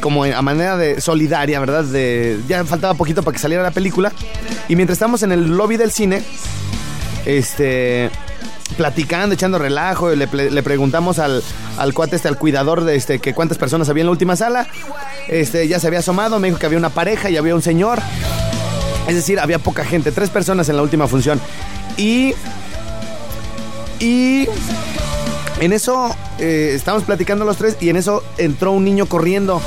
Como 0.00 0.24
a 0.24 0.42
manera 0.42 0.76
de 0.76 1.00
solidaria, 1.00 1.60
¿verdad? 1.60 1.84
De, 1.84 2.38
ya 2.46 2.62
faltaba 2.64 2.92
poquito 2.94 3.22
para 3.22 3.32
que 3.34 3.38
saliera 3.38 3.62
la 3.62 3.70
película. 3.70 4.12
Y 4.68 4.76
mientras 4.76 4.96
estamos 4.96 5.22
en 5.22 5.32
el 5.32 5.56
lobby 5.56 5.76
del 5.76 5.92
cine, 5.92 6.22
este. 7.24 8.10
Platicando, 8.76 9.34
echando 9.34 9.58
relajo, 9.58 10.10
le, 10.10 10.26
le 10.26 10.62
preguntamos 10.62 11.18
al, 11.18 11.42
al 11.78 11.94
cuate 11.94 12.16
este, 12.16 12.28
al 12.28 12.36
cuidador 12.36 12.84
de 12.84 12.96
este, 12.96 13.18
que 13.18 13.32
cuántas 13.32 13.56
personas 13.56 13.88
había 13.88 14.02
en 14.02 14.08
la 14.08 14.12
última 14.12 14.36
sala. 14.36 14.66
Este, 15.26 15.66
ya 15.68 15.80
se 15.80 15.86
había 15.86 16.00
asomado, 16.00 16.38
me 16.38 16.48
dijo 16.48 16.58
que 16.58 16.66
había 16.66 16.78
una 16.78 16.90
pareja 16.90 17.30
y 17.30 17.36
había 17.36 17.54
un 17.54 17.62
señor. 17.62 18.00
Es 19.08 19.14
decir, 19.14 19.40
había 19.40 19.58
poca 19.58 19.84
gente, 19.84 20.12
tres 20.12 20.28
personas 20.28 20.68
en 20.68 20.76
la 20.76 20.82
última 20.82 21.08
función. 21.08 21.40
Y. 21.96 22.34
Y. 23.98 24.46
En 25.60 25.72
eso 25.72 26.14
eh, 26.38 26.74
estábamos 26.76 27.04
platicando 27.04 27.44
los 27.44 27.56
tres 27.56 27.76
y 27.80 27.88
en 27.88 27.96
eso 27.96 28.22
entró 28.36 28.70
un 28.70 28.84
niño 28.84 29.06
corriendo 29.06 29.60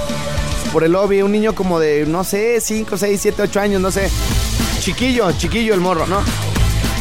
por 0.71 0.83
el 0.83 0.93
lobby. 0.93 1.23
Un 1.23 1.31
niño 1.31 1.53
como 1.55 1.79
de, 1.79 2.05
no 2.05 2.23
sé, 2.23 2.61
5, 2.61 2.97
6, 2.97 3.19
7, 3.21 3.41
8 3.41 3.59
años, 3.59 3.81
no 3.81 3.91
sé. 3.91 4.09
Chiquillo, 4.79 5.31
chiquillo 5.33 5.73
el 5.73 5.81
morro, 5.81 6.05
¿no? 6.07 6.21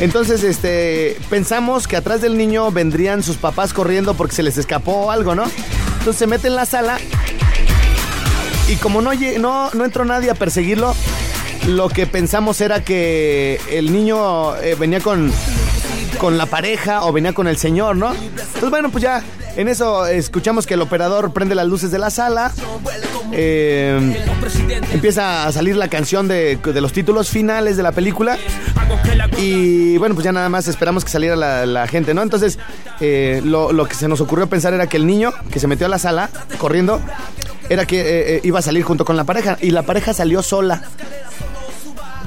Entonces, 0.01 0.43
este, 0.43 1.18
pensamos 1.28 1.86
que 1.86 1.97
atrás 1.97 2.22
del 2.22 2.38
niño 2.38 2.70
vendrían 2.72 3.22
sus 3.22 3.36
papás 3.36 3.74
corriendo 3.74 4.14
porque 4.14 4.34
se 4.34 4.43
les 4.43 4.57
escapó 4.57 5.11
algo, 5.11 5.34
¿no? 5.34 5.45
Entonces 5.99 6.16
se 6.16 6.26
mete 6.26 6.49
en 6.49 6.57
la 6.57 6.64
sala 6.64 6.99
y 8.66 8.76
como 8.76 9.03
no, 9.03 9.11
no, 9.14 9.70
no 9.72 9.84
entró 9.84 10.05
nadie 10.07 10.30
a 10.30 10.34
perseguirlo, 10.34 10.95
lo 11.68 11.88
que 11.88 12.06
pensamos 12.06 12.61
era 12.61 12.82
que 12.82 13.61
el 13.70 13.92
niño 13.92 14.56
eh, 14.56 14.76
venía 14.78 15.00
con, 15.00 15.32
con 16.18 16.38
la 16.38 16.46
pareja 16.46 17.04
o 17.04 17.12
venía 17.12 17.32
con 17.32 17.46
el 17.46 17.56
señor, 17.56 17.96
¿no? 17.96 18.12
Entonces, 18.12 18.70
bueno, 18.70 18.90
pues 18.90 19.02
ya 19.02 19.22
en 19.56 19.68
eso 19.68 20.06
escuchamos 20.06 20.66
que 20.66 20.74
el 20.74 20.80
operador 20.80 21.32
prende 21.32 21.54
las 21.54 21.66
luces 21.66 21.90
de 21.90 21.98
la 21.98 22.11
sala. 22.11 22.52
eh, 23.32 24.24
empieza 24.92 25.46
a 25.46 25.52
salir 25.52 25.76
la 25.76 25.88
canción 25.88 26.28
de, 26.28 26.56
de 26.56 26.80
los 26.80 26.92
títulos 26.92 27.30
finales 27.30 27.76
de 27.76 27.82
la 27.82 27.92
película. 27.92 28.38
Y 29.38 29.96
bueno, 29.98 30.14
pues 30.14 30.24
ya 30.24 30.32
nada 30.32 30.48
más 30.48 30.66
esperamos 30.68 31.04
que 31.04 31.11
saliera 31.11 31.36
la, 31.36 31.86
gente, 31.86 32.14
¿no? 32.14 32.22
Entonces, 32.22 32.58
eh, 33.00 33.40
lo, 33.44 33.86
que 33.86 33.94
se 33.94 34.08
nos 34.08 34.20
ocurrió 34.20 34.48
pensar 34.48 34.74
era 34.74 34.86
que 34.86 34.96
el 34.96 35.06
niño 35.06 35.32
que 35.50 35.61
se 35.61 35.66
metió 35.66 35.86
a 35.86 35.88
la 35.88 35.98
sala 35.98 36.30
corriendo 36.58 37.00
era 37.68 37.86
que 37.86 38.40
iba 38.42 38.58
a 38.58 38.62
salir 38.62 38.82
junto 38.82 39.04
con 39.04 39.16
la 39.16 39.24
pareja. 39.24 39.56
Y 39.61 39.70
la 39.70 39.82
pareja 39.82 40.12
salió 40.12 40.42
sola. 40.42 40.82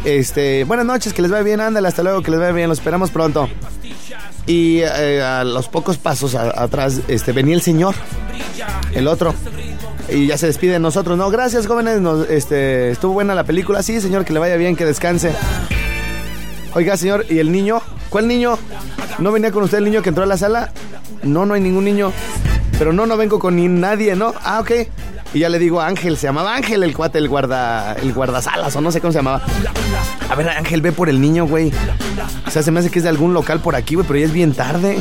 Este, 0.04 0.66
buenas 0.66 0.86
noches, 0.86 1.14
que 1.14 1.22
les 1.22 1.32
vaya 1.32 1.44
bien, 1.44 1.62
ándale, 1.62 1.88
hasta 1.88 2.04
luego, 2.04 2.22
que 2.22 2.32
les 2.32 2.40
vaya 2.40 2.52
bien, 2.52 2.68
los 2.68 2.80
esperamos 2.80 3.10
pronto. 3.10 3.48
Y 4.46 4.80
eh, 4.80 5.22
a 5.22 5.46
los 5.46 5.70
pocos 5.70 5.98
pasos 5.98 6.36
atrás, 6.36 7.00
este, 7.08 7.32
venía 7.32 7.56
el 7.56 7.62
señor, 7.62 7.96
el 8.94 9.08
otro. 9.08 9.34
Y 10.10 10.28
ya 10.28 10.38
se 10.38 10.48
despide 10.48 10.74
de 10.74 10.80
nosotros. 10.80 11.18
No, 11.18 11.30
gracias, 11.30 11.66
jóvenes. 11.66 12.02
este, 12.30 12.92
estuvo 12.92 13.14
buena 13.14 13.34
la 13.34 13.46
película. 13.46 13.82
Sí, 13.82 14.02
señor, 14.02 14.26
que 14.26 14.34
le 14.34 14.40
vaya 14.40 14.58
bien, 14.58 14.76
que 14.76 14.86
descanse. 14.86 15.34
Oiga, 16.74 16.98
señor, 16.98 17.26
¿y 17.30 17.40
el 17.40 17.52
niño? 17.52 17.82
¿Cuál 18.10 18.28
niño? 18.28 18.58
¿No 19.20 19.32
venía 19.32 19.52
con 19.52 19.64
usted 19.64 19.78
el 19.78 19.86
niño 19.86 20.02
que 20.02 20.10
entró 20.10 20.26
a 20.26 20.28
la 20.28 20.38
sala? 20.38 20.74
No, 21.24 21.46
no 21.46 21.54
hay 21.54 21.62
ningún 21.62 21.86
niño. 21.86 22.12
Pero 22.78 22.92
no, 22.92 23.06
no 23.06 23.16
vengo 23.16 23.40
con 23.40 23.56
ni 23.56 23.70
nadie, 23.70 24.16
¿no? 24.18 24.34
Ah, 24.44 24.60
ok. 24.60 24.72
Y 25.34 25.40
ya 25.40 25.50
le 25.50 25.58
digo 25.58 25.82
a 25.82 25.88
Ángel, 25.88 26.16
se 26.18 26.28
llamaba 26.28 26.56
Ángel 26.56 26.84
el 26.84 26.96
cuate, 26.96 27.18
el 27.18 27.28
guarda, 27.28 27.94
el 27.94 28.14
guardasalas, 28.14 28.76
o 28.76 28.82
no 28.82 28.92
sé 28.92 29.02
cómo 29.02 29.12
se 29.12 29.20
llamaba. 29.20 29.42
A 30.30 30.36
ver, 30.36 30.50
Ángel, 30.50 30.82
ve 30.82 30.92
por 30.92 31.10
el 31.10 31.20
niño, 31.20 31.48
güey. 31.48 31.72
O 32.46 32.52
sea, 32.52 32.62
se 32.62 32.72
me 32.72 32.80
hace 32.80 32.92
que 32.92 33.00
es 33.00 33.04
de 33.04 33.10
algún 33.10 33.34
local 33.34 33.60
por 33.60 33.76
aquí, 33.76 33.96
güey, 33.96 34.06
pero 34.06 34.20
ya 34.20 34.26
es 34.26 34.34
bien 34.34 34.54
tarde. 34.54 35.00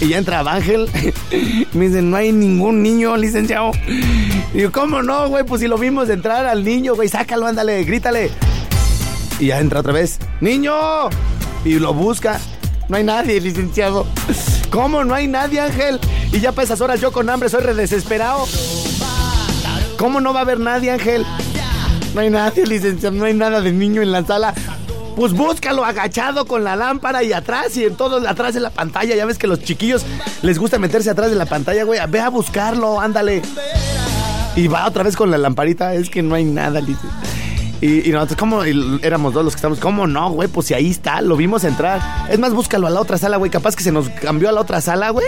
Y 0.00 0.08
ya 0.08 0.18
entra 0.18 0.40
Ángel. 0.40 0.88
Me 1.72 1.88
dicen, 1.88 2.10
no 2.10 2.16
hay 2.16 2.30
ningún 2.30 2.82
niño, 2.82 3.16
licenciado. 3.16 3.72
Y 4.54 4.60
yo, 4.60 4.70
¿cómo 4.70 5.02
no, 5.02 5.28
güey? 5.28 5.44
Pues 5.44 5.62
si 5.62 5.68
lo 5.68 5.78
vimos 5.78 6.08
entrar 6.10 6.46
al 6.46 6.64
niño, 6.64 6.94
güey, 6.94 7.08
sácalo, 7.08 7.46
ándale, 7.46 7.82
grítale. 7.84 8.30
Y 9.40 9.46
ya 9.46 9.58
entra 9.58 9.80
otra 9.80 9.92
vez. 9.92 10.18
¡Niño! 10.40 10.74
Y 11.64 11.78
lo 11.78 11.92
busca. 11.94 12.40
No 12.88 12.96
hay 12.96 13.04
nadie, 13.04 13.40
licenciado. 13.40 14.06
¿Cómo 14.70 15.04
no 15.04 15.14
hay 15.14 15.26
nadie, 15.26 15.60
Ángel? 15.60 15.98
Y 16.32 16.40
ya 16.40 16.52
para 16.52 16.64
esas 16.64 16.80
horas 16.80 17.00
yo 17.00 17.10
con 17.10 17.28
hambre 17.30 17.48
soy 17.48 17.62
re 17.62 17.74
desesperado. 17.74 18.46
¿Cómo 19.98 20.20
no 20.20 20.32
va 20.32 20.40
a 20.40 20.42
haber 20.42 20.60
nadie, 20.60 20.90
Ángel? 20.90 21.24
No 22.14 22.20
hay 22.20 22.30
nadie, 22.30 22.66
licenciado. 22.66 23.16
No 23.16 23.24
hay 23.24 23.34
nada 23.34 23.60
de 23.60 23.72
niño 23.72 24.02
en 24.02 24.12
la 24.12 24.24
sala. 24.24 24.54
Pues 25.16 25.32
búscalo 25.32 25.84
agachado 25.84 26.44
con 26.44 26.62
la 26.62 26.76
lámpara 26.76 27.22
y 27.22 27.32
atrás 27.32 27.74
y 27.76 27.84
en 27.84 27.96
todo 27.96 28.26
atrás 28.28 28.52
de 28.52 28.60
la 28.60 28.70
pantalla. 28.70 29.16
Ya 29.16 29.24
ves 29.24 29.38
que 29.38 29.46
los 29.46 29.60
chiquillos 29.62 30.04
les 30.42 30.58
gusta 30.58 30.78
meterse 30.78 31.08
atrás 31.08 31.30
de 31.30 31.36
la 31.36 31.46
pantalla, 31.46 31.84
güey. 31.84 31.98
Ve 32.08 32.20
a 32.20 32.28
buscarlo, 32.28 33.00
ándale. 33.00 33.42
Y 34.54 34.68
va 34.68 34.86
otra 34.86 35.02
vez 35.02 35.16
con 35.16 35.30
la 35.30 35.38
lamparita. 35.38 35.94
Es 35.94 36.10
que 36.10 36.22
no 36.22 36.34
hay 36.34 36.44
nada, 36.44 36.80
licenciado. 36.80 37.16
Y, 37.80 38.08
y 38.08 38.12
nosotros, 38.12 38.38
¿cómo? 38.38 38.64
Y 38.66 39.00
éramos 39.02 39.32
dos 39.32 39.44
los 39.44 39.54
que 39.54 39.58
estamos. 39.58 39.78
¿Cómo 39.78 40.06
no, 40.06 40.30
güey? 40.30 40.48
Pues 40.48 40.66
si 40.66 40.74
ahí 40.74 40.90
está, 40.90 41.22
lo 41.22 41.36
vimos 41.36 41.64
entrar. 41.64 42.26
Es 42.30 42.38
más, 42.38 42.52
búscalo 42.52 42.86
a 42.86 42.90
la 42.90 43.00
otra 43.00 43.16
sala, 43.16 43.38
güey. 43.38 43.50
Capaz 43.50 43.76
que 43.76 43.82
se 43.82 43.92
nos 43.92 44.10
cambió 44.10 44.50
a 44.50 44.52
la 44.52 44.60
otra 44.60 44.82
sala, 44.82 45.10
güey. 45.10 45.26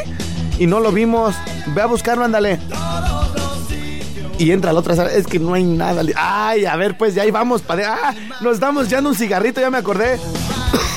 Y 0.59 0.67
no 0.67 0.81
lo 0.81 0.93
vimos. 0.93 1.35
Ve 1.75 1.83
a 1.83 1.87
buscarlo, 1.87 2.25
ándale. 2.25 2.59
Y 4.39 4.53
entra 4.53 4.71
a 4.71 4.73
la 4.73 4.81
otra 4.81 4.95
sala. 4.95 5.11
Es 5.13 5.27
que 5.27 5.39
no 5.39 5.55
hay 5.55 5.65
nada. 5.65 6.03
Ay, 6.17 6.65
a 6.65 6.77
ver, 6.77 6.97
pues 6.97 7.15
ya 7.15 7.23
ahí 7.23 7.31
vamos. 7.31 7.63
pa' 7.63 7.77
de- 7.77 7.85
Ah, 7.85 8.15
nos 8.41 8.55
estamos 8.55 8.87
echando 8.87 9.11
un 9.11 9.17
cigarrito, 9.17 9.61
ya 9.61 9.71
me 9.71 9.79
acordé. 9.79 10.19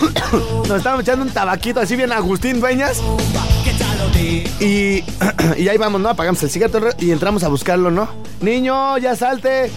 nos 0.68 0.78
estamos 0.78 1.02
echando 1.02 1.26
un 1.26 1.32
tabaquito 1.32 1.80
así 1.80 1.96
bien 1.96 2.12
Agustín 2.12 2.60
Dueñas. 2.60 3.02
Y, 4.60 5.04
y 5.58 5.68
ahí 5.68 5.78
vamos, 5.78 6.00
¿no? 6.02 6.10
Apagamos 6.10 6.42
el 6.44 6.50
cigarro 6.50 6.90
y 7.00 7.12
entramos 7.12 7.44
a 7.44 7.48
buscarlo, 7.48 7.90
¿no? 7.90 8.10
Niño, 8.42 8.98
ya 9.00 9.16
salte. 9.16 9.72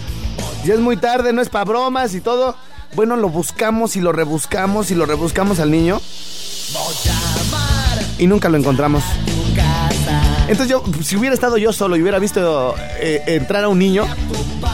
Ya 0.63 0.73
es 0.75 0.79
muy 0.79 0.97
tarde, 0.97 1.33
no 1.33 1.41
es 1.41 1.49
para 1.49 1.65
bromas 1.65 2.13
y 2.13 2.21
todo. 2.21 2.55
Bueno, 2.95 3.15
lo 3.17 3.29
buscamos 3.29 3.95
y 3.95 4.01
lo 4.01 4.11
rebuscamos 4.11 4.89
y 4.91 4.95
lo 4.95 5.05
rebuscamos 5.05 5.59
al 5.59 5.71
niño. 5.71 5.99
Y 8.17 8.27
nunca 8.27 8.47
lo 8.49 8.57
encontramos. 8.57 9.03
Entonces 10.47 10.67
yo, 10.67 10.83
si 11.03 11.15
hubiera 11.15 11.33
estado 11.33 11.57
yo 11.57 11.73
solo 11.73 11.97
y 11.97 12.01
hubiera 12.01 12.19
visto 12.19 12.75
eh, 12.99 13.23
entrar 13.27 13.63
a 13.63 13.69
un 13.69 13.79
niño 13.79 14.05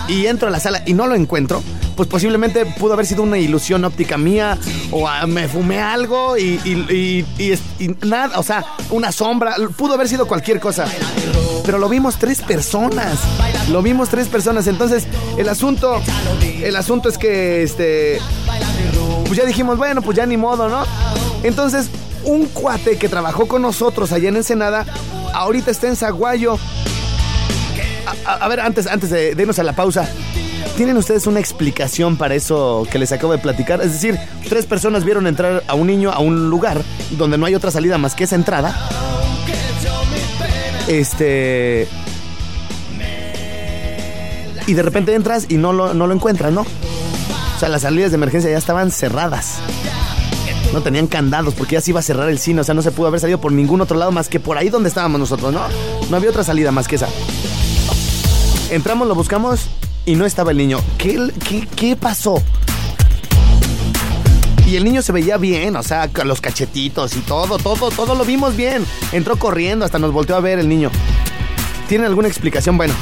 y 0.07 0.25
entro 0.25 0.47
a 0.47 0.51
la 0.51 0.59
sala 0.59 0.83
y 0.85 0.93
no 0.93 1.07
lo 1.07 1.15
encuentro, 1.15 1.63
pues 1.95 2.09
posiblemente 2.09 2.65
pudo 2.65 2.93
haber 2.93 3.05
sido 3.05 3.23
una 3.23 3.37
ilusión 3.37 3.85
óptica 3.85 4.17
mía 4.17 4.57
o 4.91 5.07
ah, 5.07 5.25
me 5.27 5.47
fumé 5.47 5.79
algo 5.79 6.37
y, 6.37 6.59
y 6.63 7.95
nada, 8.05 8.39
o 8.39 8.43
sea, 8.43 8.65
una 8.89 9.11
sombra, 9.11 9.55
pudo 9.77 9.93
haber 9.93 10.07
sido 10.07 10.27
cualquier 10.27 10.59
cosa. 10.59 10.85
Pero 11.63 11.77
lo 11.77 11.87
vimos 11.89 12.17
tres 12.17 12.41
personas, 12.41 13.19
lo 13.69 13.81
vimos 13.81 14.09
tres 14.09 14.27
personas. 14.27 14.67
Entonces 14.67 15.05
el 15.37 15.47
asunto, 15.47 16.01
el 16.61 16.75
asunto 16.75 17.09
es 17.09 17.17
que 17.17 17.63
este, 17.63 18.19
pues 19.25 19.37
ya 19.37 19.45
dijimos, 19.45 19.77
bueno, 19.77 20.01
pues 20.01 20.17
ya 20.17 20.25
ni 20.25 20.37
modo, 20.37 20.69
¿no? 20.69 20.83
Entonces 21.43 21.89
un 22.23 22.45
cuate 22.45 22.97
que 22.97 23.09
trabajó 23.09 23.47
con 23.47 23.61
nosotros 23.61 24.11
allá 24.11 24.29
en 24.29 24.37
Ensenada, 24.37 24.85
ahorita 25.33 25.71
está 25.71 25.87
en 25.87 25.95
Zaguayo. 25.95 26.57
A, 28.25 28.47
ver, 28.47 28.59
antes, 28.59 28.87
antes 28.87 29.09
de, 29.09 29.35
de 29.35 29.41
irnos 29.41 29.59
a 29.59 29.63
la 29.63 29.73
pausa, 29.73 30.09
¿tienen 30.75 30.97
ustedes 30.97 31.27
una 31.27 31.39
explicación 31.39 32.17
para 32.17 32.35
eso 32.35 32.87
que 32.91 32.99
les 32.99 33.11
acabo 33.11 33.31
de 33.31 33.39
platicar? 33.39 33.81
Es 33.81 33.93
decir, 33.93 34.19
tres 34.49 34.65
personas 34.65 35.05
vieron 35.05 35.27
entrar 35.27 35.63
a 35.67 35.75
un 35.75 35.87
niño 35.87 36.11
a 36.11 36.19
un 36.19 36.49
lugar 36.49 36.81
donde 37.11 37.37
no 37.37 37.45
hay 37.45 37.55
otra 37.55 37.71
salida 37.71 37.97
más 37.97 38.15
que 38.15 38.25
esa 38.25 38.35
entrada. 38.35 38.75
Este. 40.87 41.87
Y 44.67 44.73
de 44.73 44.83
repente 44.83 45.13
entras 45.15 45.45
y 45.49 45.57
no 45.57 45.73
lo, 45.73 45.93
no 45.93 46.07
lo 46.07 46.13
encuentras, 46.13 46.51
¿no? 46.51 46.61
O 46.61 47.59
sea, 47.59 47.69
las 47.69 47.83
salidas 47.83 48.11
de 48.11 48.15
emergencia 48.15 48.49
ya 48.49 48.57
estaban 48.57 48.91
cerradas. 48.91 49.59
No 50.73 50.81
tenían 50.81 51.07
candados 51.07 51.53
porque 51.53 51.73
ya 51.73 51.81
se 51.81 51.91
iba 51.91 51.99
a 51.99 52.03
cerrar 52.03 52.29
el 52.29 52.39
cine. 52.39 52.61
O 52.61 52.63
sea, 52.63 52.73
no 52.73 52.81
se 52.81 52.91
pudo 52.91 53.07
haber 53.07 53.19
salido 53.19 53.41
por 53.41 53.51
ningún 53.51 53.81
otro 53.81 53.97
lado 53.97 54.11
más 54.11 54.29
que 54.29 54.39
por 54.39 54.57
ahí 54.57 54.69
donde 54.69 54.89
estábamos 54.89 55.19
nosotros, 55.19 55.53
¿no? 55.53 55.61
No 56.09 56.17
había 56.17 56.29
otra 56.29 56.43
salida 56.43 56.71
más 56.71 56.87
que 56.87 56.95
esa. 56.95 57.07
Entramos, 58.69 59.07
lo 59.07 59.15
buscamos 59.15 59.67
y 60.05 60.15
no 60.15 60.25
estaba 60.25 60.51
el 60.51 60.57
niño. 60.57 60.79
¿Qué, 60.97 61.31
qué, 61.47 61.67
qué 61.75 61.95
pasó? 61.95 62.41
Y 64.65 64.77
el 64.77 64.85
niño 64.85 65.01
se 65.01 65.11
veía 65.11 65.35
bien, 65.35 65.75
o 65.75 65.83
sea, 65.83 66.07
con 66.07 66.29
los 66.29 66.39
cachetitos 66.39 67.17
y 67.17 67.19
todo, 67.19 67.57
todo, 67.57 67.91
todo 67.91 68.15
lo 68.15 68.23
vimos 68.23 68.55
bien. 68.55 68.85
Entró 69.11 69.35
corriendo, 69.35 69.83
hasta 69.83 69.99
nos 69.99 70.13
volteó 70.13 70.37
a 70.37 70.39
ver 70.39 70.59
el 70.59 70.69
niño. 70.69 70.89
¿Tienen 71.89 72.07
alguna 72.07 72.29
explicación? 72.29 72.77
Bueno, 72.77 72.93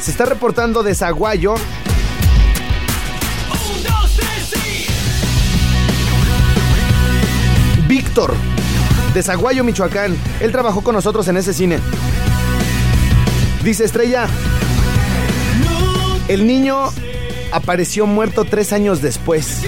se 0.00 0.12
está 0.12 0.24
reportando 0.24 0.84
de 0.84 0.94
Zaguayo. 0.94 1.56
De 9.14 9.22
Zaguayo, 9.22 9.62
Michoacán. 9.62 10.16
Él 10.40 10.50
trabajó 10.50 10.82
con 10.82 10.92
nosotros 10.92 11.28
en 11.28 11.36
ese 11.36 11.54
cine. 11.54 11.78
Dice 13.62 13.84
Estrella, 13.84 14.26
el 16.26 16.44
niño 16.44 16.90
apareció 17.52 18.06
muerto 18.06 18.44
tres 18.44 18.72
años 18.72 19.02
después. 19.02 19.62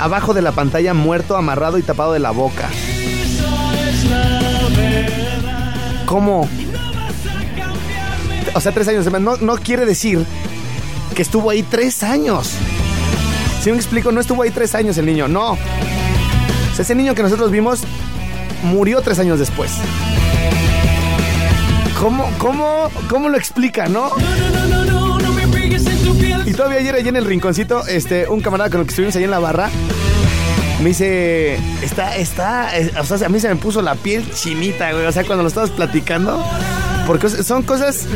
Abajo 0.00 0.32
de 0.32 0.40
la 0.40 0.52
pantalla 0.52 0.94
muerto, 0.94 1.36
amarrado 1.36 1.76
y 1.76 1.82
tapado 1.82 2.14
de 2.14 2.20
la 2.20 2.30
boca. 2.30 2.70
¿Cómo? 6.06 6.48
O 8.54 8.60
sea, 8.60 8.72
tres 8.72 8.88
años. 8.88 9.04
No, 9.20 9.36
no 9.36 9.56
quiere 9.56 9.84
decir 9.84 10.24
que 11.14 11.20
estuvo 11.20 11.50
ahí 11.50 11.62
tres 11.62 12.02
años. 12.02 12.54
Si 13.66 13.72
me 13.72 13.78
explico, 13.78 14.12
no 14.12 14.20
estuvo 14.20 14.44
ahí 14.44 14.52
tres 14.52 14.76
años 14.76 14.96
el 14.96 15.06
niño, 15.06 15.26
no. 15.26 15.54
O 15.54 15.56
sea, 16.72 16.82
ese 16.84 16.94
niño 16.94 17.16
que 17.16 17.24
nosotros 17.24 17.50
vimos 17.50 17.82
murió 18.62 19.00
tres 19.00 19.18
años 19.18 19.40
después. 19.40 19.72
¿Cómo, 22.00 22.30
cómo, 22.38 22.88
cómo 23.08 23.28
lo 23.28 23.36
explica, 23.36 23.88
no? 23.88 24.12
Y 26.46 26.52
todavía 26.52 26.78
ayer 26.78 26.94
allí 26.94 27.08
en 27.08 27.16
el 27.16 27.24
rinconcito, 27.24 27.84
este, 27.88 28.28
un 28.28 28.40
camarada 28.40 28.70
con 28.70 28.82
el 28.82 28.86
que 28.86 28.90
estuvimos 28.90 29.16
ahí 29.16 29.24
en 29.24 29.32
la 29.32 29.40
barra, 29.40 29.68
me 30.80 30.90
dice, 30.90 31.58
está, 31.82 32.16
está, 32.16 32.78
eh, 32.78 32.92
o 32.96 33.04
sea, 33.04 33.26
a 33.26 33.28
mí 33.28 33.40
se 33.40 33.48
me 33.48 33.56
puso 33.56 33.82
la 33.82 33.96
piel 33.96 34.30
chinita, 34.32 34.92
güey, 34.92 35.06
o 35.06 35.10
sea, 35.10 35.24
cuando 35.24 35.42
lo 35.42 35.48
estabas 35.48 35.70
platicando, 35.70 36.40
porque 37.06 37.28
son 37.28 37.62
cosas 37.62 38.06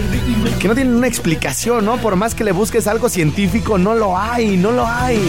que 0.59 0.69
no 0.69 0.75
tienen 0.75 0.95
una 0.97 1.07
explicación, 1.07 1.85
¿no? 1.85 1.97
Por 1.99 2.17
más 2.17 2.35
que 2.35 2.45
le 2.45 2.53
busques 2.53 2.87
algo 2.87 3.09
científico, 3.09 3.79
no 3.79 3.95
lo 3.95 4.19
hay, 4.19 4.57
no 4.57 4.73
lo 4.73 4.87
hay. 4.87 5.21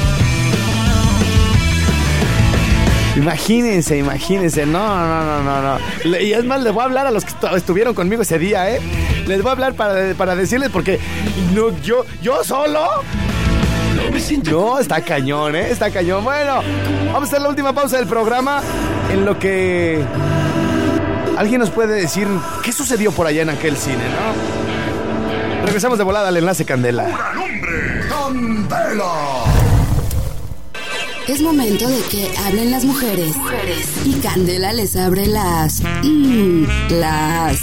Imagínense, 3.17 3.97
imagínense, 3.97 4.65
no, 4.65 4.79
no, 4.79 5.23
no, 5.23 5.43
no, 5.43 5.61
no. 5.61 6.17
Y 6.19 6.31
es 6.33 6.45
más, 6.45 6.61
les 6.63 6.73
voy 6.73 6.81
a 6.81 6.85
hablar 6.85 7.07
a 7.07 7.11
los 7.11 7.25
que 7.25 7.33
estu- 7.33 7.55
estuvieron 7.55 7.93
conmigo 7.93 8.21
ese 8.21 8.39
día, 8.39 8.71
¿eh? 8.73 8.79
Les 9.27 9.41
voy 9.41 9.49
a 9.49 9.51
hablar 9.51 9.73
para, 9.73 10.13
para 10.15 10.35
decirles 10.35 10.69
porque 10.71 10.97
no, 11.53 11.77
yo, 11.81 12.05
yo 12.21 12.43
solo. 12.43 12.87
No, 14.49 14.79
está 14.79 15.01
cañón, 15.01 15.55
¿eh? 15.55 15.69
Está 15.69 15.91
cañón. 15.91 16.23
Bueno, 16.23 16.61
vamos 17.07 17.23
a 17.23 17.25
hacer 17.25 17.41
la 17.41 17.49
última 17.49 17.73
pausa 17.73 17.97
del 17.97 18.07
programa 18.07 18.61
en 19.11 19.25
lo 19.25 19.37
que 19.37 20.03
alguien 21.37 21.59
nos 21.59 21.69
puede 21.69 21.95
decir 21.95 22.27
qué 22.63 22.71
sucedió 22.71 23.11
por 23.11 23.27
allá 23.27 23.41
en 23.41 23.49
aquel 23.49 23.77
cine, 23.77 23.97
¿no? 23.97 25.65
Regresamos 25.65 25.97
de 25.97 26.03
volada 26.03 26.27
al 26.29 26.37
enlace 26.37 26.65
Candela. 26.65 27.07
¡Candela! 28.09 29.11
Es 31.27 31.41
momento 31.41 31.87
de 31.87 32.01
que 32.09 32.29
hablen 32.45 32.71
las 32.71 32.83
mujeres. 32.83 33.33
Y 34.05 34.13
Candela 34.19 34.73
les 34.73 34.95
abre 34.97 35.27
las. 35.27 35.81
mm, 36.03 36.65
las. 36.89 37.59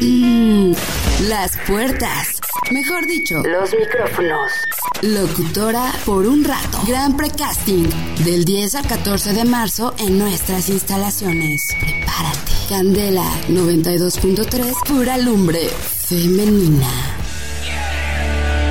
mm, 0.00 0.72
las 1.28 1.56
puertas. 1.66 2.40
Mejor 2.70 3.06
dicho, 3.06 3.36
los 3.36 3.70
micrófonos. 3.74 4.50
Locutora 5.02 5.92
por 6.06 6.26
un 6.26 6.42
rato. 6.42 6.80
Gran 6.88 7.16
precasting. 7.16 7.88
Del 8.24 8.44
10 8.44 8.76
al 8.76 8.86
14 8.86 9.34
de 9.34 9.44
marzo 9.44 9.94
en 9.98 10.18
nuestras 10.18 10.68
instalaciones. 10.70 11.68
Prepárate. 11.80 12.61
Candela 12.72 13.26
92.3. 13.50 14.72
Pura 14.86 15.18
lumbre 15.18 15.68
femenina. 16.08 16.88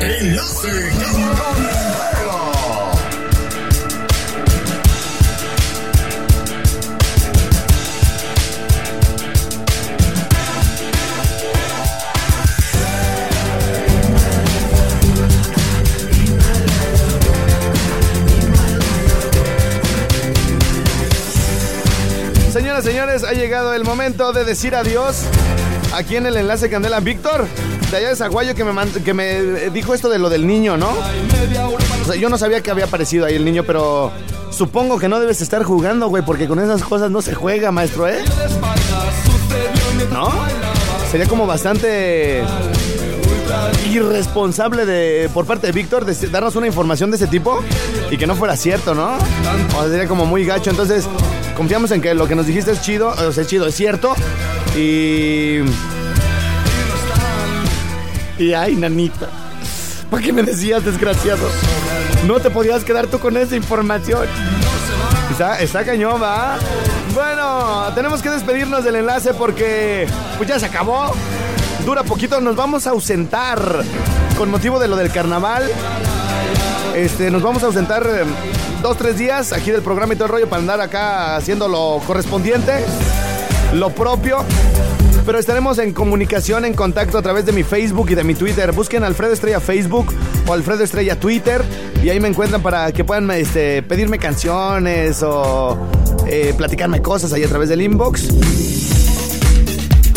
Enlace 0.01 1.30
señores, 23.01 23.23
ha 23.23 23.33
llegado 23.33 23.73
el 23.73 23.83
momento 23.83 24.31
de 24.31 24.45
decir 24.45 24.75
adiós 24.75 25.23
aquí 25.95 26.17
en 26.17 26.27
el 26.27 26.37
enlace 26.37 26.69
Candela. 26.69 26.99
Víctor, 26.99 27.47
de 27.89 27.97
allá 27.97 28.09
de 28.09 28.15
Zaguayo, 28.15 28.53
que 28.53 28.63
me, 28.63 28.91
que 29.03 29.13
me 29.15 29.69
dijo 29.71 29.95
esto 29.95 30.07
de 30.07 30.19
lo 30.19 30.29
del 30.29 30.45
niño, 30.45 30.77
¿no? 30.77 30.89
O 30.91 32.05
sea, 32.05 32.15
yo 32.15 32.29
no 32.29 32.37
sabía 32.37 32.61
que 32.61 32.69
había 32.69 32.85
aparecido 32.85 33.25
ahí 33.25 33.33
el 33.33 33.43
niño, 33.43 33.63
pero 33.65 34.11
supongo 34.51 34.99
que 34.99 35.09
no 35.09 35.19
debes 35.19 35.41
estar 35.41 35.63
jugando, 35.63 36.09
güey, 36.09 36.23
porque 36.23 36.47
con 36.47 36.59
esas 36.59 36.83
cosas 36.83 37.09
no 37.09 37.23
se 37.23 37.33
juega, 37.33 37.71
maestro, 37.71 38.07
¿eh? 38.07 38.19
¿No? 40.13 40.29
Sería 41.09 41.25
como 41.25 41.47
bastante 41.47 42.43
irresponsable 43.89 44.85
de 44.85 45.27
por 45.33 45.45
parte 45.45 45.65
de 45.67 45.73
Víctor 45.73 46.05
darnos 46.29 46.55
una 46.55 46.67
información 46.67 47.09
de 47.09 47.17
ese 47.17 47.25
tipo 47.25 47.63
y 48.11 48.17
que 48.17 48.27
no 48.27 48.35
fuera 48.35 48.55
cierto, 48.55 48.93
¿no? 48.93 49.15
O 49.75 49.81
sea, 49.81 49.89
sería 49.89 50.07
como 50.07 50.27
muy 50.27 50.45
gacho. 50.45 50.69
Entonces, 50.69 51.07
confiamos 51.55 51.91
en 51.91 52.01
que 52.01 52.13
lo 52.13 52.27
que 52.27 52.35
nos 52.35 52.45
dijiste 52.45 52.71
es 52.71 52.81
chido, 52.81 53.09
o 53.09 53.31
sea, 53.31 53.43
es 53.43 53.47
chido, 53.47 53.67
es 53.67 53.75
cierto. 53.75 54.13
Y. 54.75 55.59
Y 58.37 58.53
ay, 58.53 58.75
nanita. 58.75 59.29
¿Para 60.09 60.23
qué 60.23 60.33
me 60.33 60.43
decías, 60.43 60.83
desgraciado? 60.83 61.47
No 62.25 62.39
te 62.39 62.49
podías 62.49 62.83
quedar 62.83 63.07
tú 63.07 63.19
con 63.19 63.37
esa 63.37 63.55
información. 63.55 64.27
Está, 65.31 65.59
está 65.61 65.85
cañón, 65.85 66.21
¿va? 66.21 66.57
Bueno, 67.13 67.91
tenemos 67.95 68.21
que 68.21 68.29
despedirnos 68.29 68.83
del 68.83 68.95
enlace 68.95 69.33
porque 69.33 70.07
pues 70.37 70.49
ya 70.49 70.59
se 70.59 70.65
acabó. 70.65 71.13
Dura 71.85 72.03
poquito, 72.03 72.39
nos 72.41 72.55
vamos 72.55 72.85
a 72.87 72.91
ausentar 72.91 73.83
con 74.37 74.49
motivo 74.51 74.79
de 74.79 74.87
lo 74.87 74.95
del 74.95 75.11
carnaval. 75.11 75.69
Este, 76.95 77.31
nos 77.31 77.41
vamos 77.41 77.63
a 77.63 77.67
ausentar 77.67 78.05
eh, 78.05 78.23
dos, 78.81 78.97
tres 78.97 79.17
días 79.17 79.53
aquí 79.53 79.71
del 79.71 79.81
programa 79.81 80.13
y 80.13 80.17
todo 80.17 80.25
el 80.25 80.31
rollo 80.31 80.49
para 80.49 80.61
andar 80.61 80.81
acá 80.81 81.37
haciendo 81.37 81.67
lo 81.67 82.01
correspondiente, 82.05 82.73
lo 83.73 83.91
propio. 83.91 84.43
Pero 85.25 85.37
estaremos 85.37 85.77
en 85.77 85.93
comunicación, 85.93 86.65
en 86.65 86.73
contacto 86.73 87.17
a 87.17 87.21
través 87.21 87.45
de 87.45 87.53
mi 87.53 87.63
Facebook 87.63 88.09
y 88.09 88.15
de 88.15 88.23
mi 88.23 88.33
Twitter. 88.33 88.71
Busquen 88.71 89.03
Alfredo 89.03 89.33
Estrella 89.33 89.59
Facebook 89.59 90.13
o 90.47 90.53
Alfredo 90.53 90.83
Estrella 90.83 91.19
Twitter 91.19 91.63
y 92.03 92.09
ahí 92.09 92.19
me 92.19 92.27
encuentran 92.27 92.61
para 92.61 92.91
que 92.91 93.03
puedan 93.03 93.29
este, 93.31 93.83
pedirme 93.83 94.17
canciones 94.17 95.23
o 95.23 95.77
eh, 96.27 96.53
platicarme 96.57 97.01
cosas 97.01 97.31
ahí 97.33 97.43
a 97.43 97.47
través 97.47 97.69
del 97.69 97.81
inbox. 97.81 98.27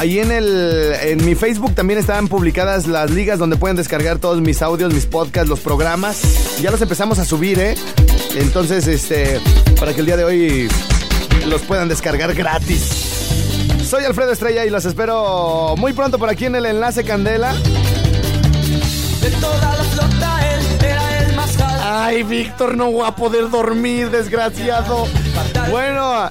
Ahí 0.04 0.18
en, 0.18 0.30
el, 0.30 0.92
en 1.00 1.24
mi 1.24 1.34
Facebook 1.34 1.74
también 1.74 1.98
están 1.98 2.28
publicadas 2.28 2.86
las 2.86 3.10
ligas 3.10 3.38
donde 3.38 3.56
pueden 3.56 3.74
descargar 3.74 4.18
todos 4.18 4.38
mis 4.42 4.60
audios, 4.60 4.92
mis 4.92 5.06
podcasts, 5.06 5.48
los 5.48 5.60
programas. 5.60 6.60
Ya 6.60 6.70
los 6.70 6.82
empezamos 6.82 7.18
a 7.18 7.24
subir, 7.24 7.58
¿eh? 7.58 7.74
Entonces, 8.36 8.86
este, 8.86 9.40
para 9.80 9.94
que 9.94 10.00
el 10.00 10.06
día 10.06 10.18
de 10.18 10.24
hoy 10.24 10.68
los 11.46 11.62
puedan 11.62 11.88
descargar 11.88 12.34
gratis. 12.34 12.82
Soy 13.88 14.04
Alfredo 14.04 14.32
Estrella 14.32 14.66
y 14.66 14.68
los 14.68 14.84
espero 14.84 15.74
muy 15.78 15.94
pronto 15.94 16.18
por 16.18 16.28
aquí 16.28 16.44
en 16.44 16.56
el 16.56 16.66
enlace 16.66 17.02
Candela. 17.02 17.54
De 17.54 19.30
toda 19.40 19.74
la 19.74 19.84
flota 19.84 20.54
él 20.54 20.66
era 20.84 21.18
el 21.20 21.34
más 21.34 21.56
Ay, 21.82 22.22
Víctor, 22.24 22.76
no 22.76 22.90
voy 22.90 23.08
a 23.08 23.16
poder 23.16 23.48
dormir, 23.48 24.10
desgraciado. 24.10 25.06
Bueno, 25.70 26.30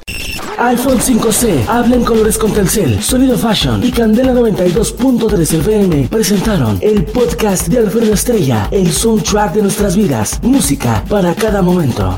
iPhone 0.57 0.99
5C, 0.99 1.67
habla 1.67 1.95
en 1.95 2.03
colores 2.03 2.37
con 2.37 2.51
Telcel, 2.51 3.01
Sonido 3.01 3.37
Fashion 3.37 3.83
y 3.83 3.91
Candela 3.91 4.33
92.3 4.33 5.59
FM 5.59 6.07
presentaron 6.09 6.77
el 6.81 7.05
podcast 7.05 7.67
de 7.67 7.79
Alfredo 7.79 8.13
Estrella, 8.13 8.67
el 8.71 8.91
soundtrack 8.91 9.53
de 9.53 9.61
nuestras 9.63 9.95
vidas, 9.95 10.39
música 10.41 11.03
para 11.09 11.33
cada 11.35 11.61
momento. 11.61 12.17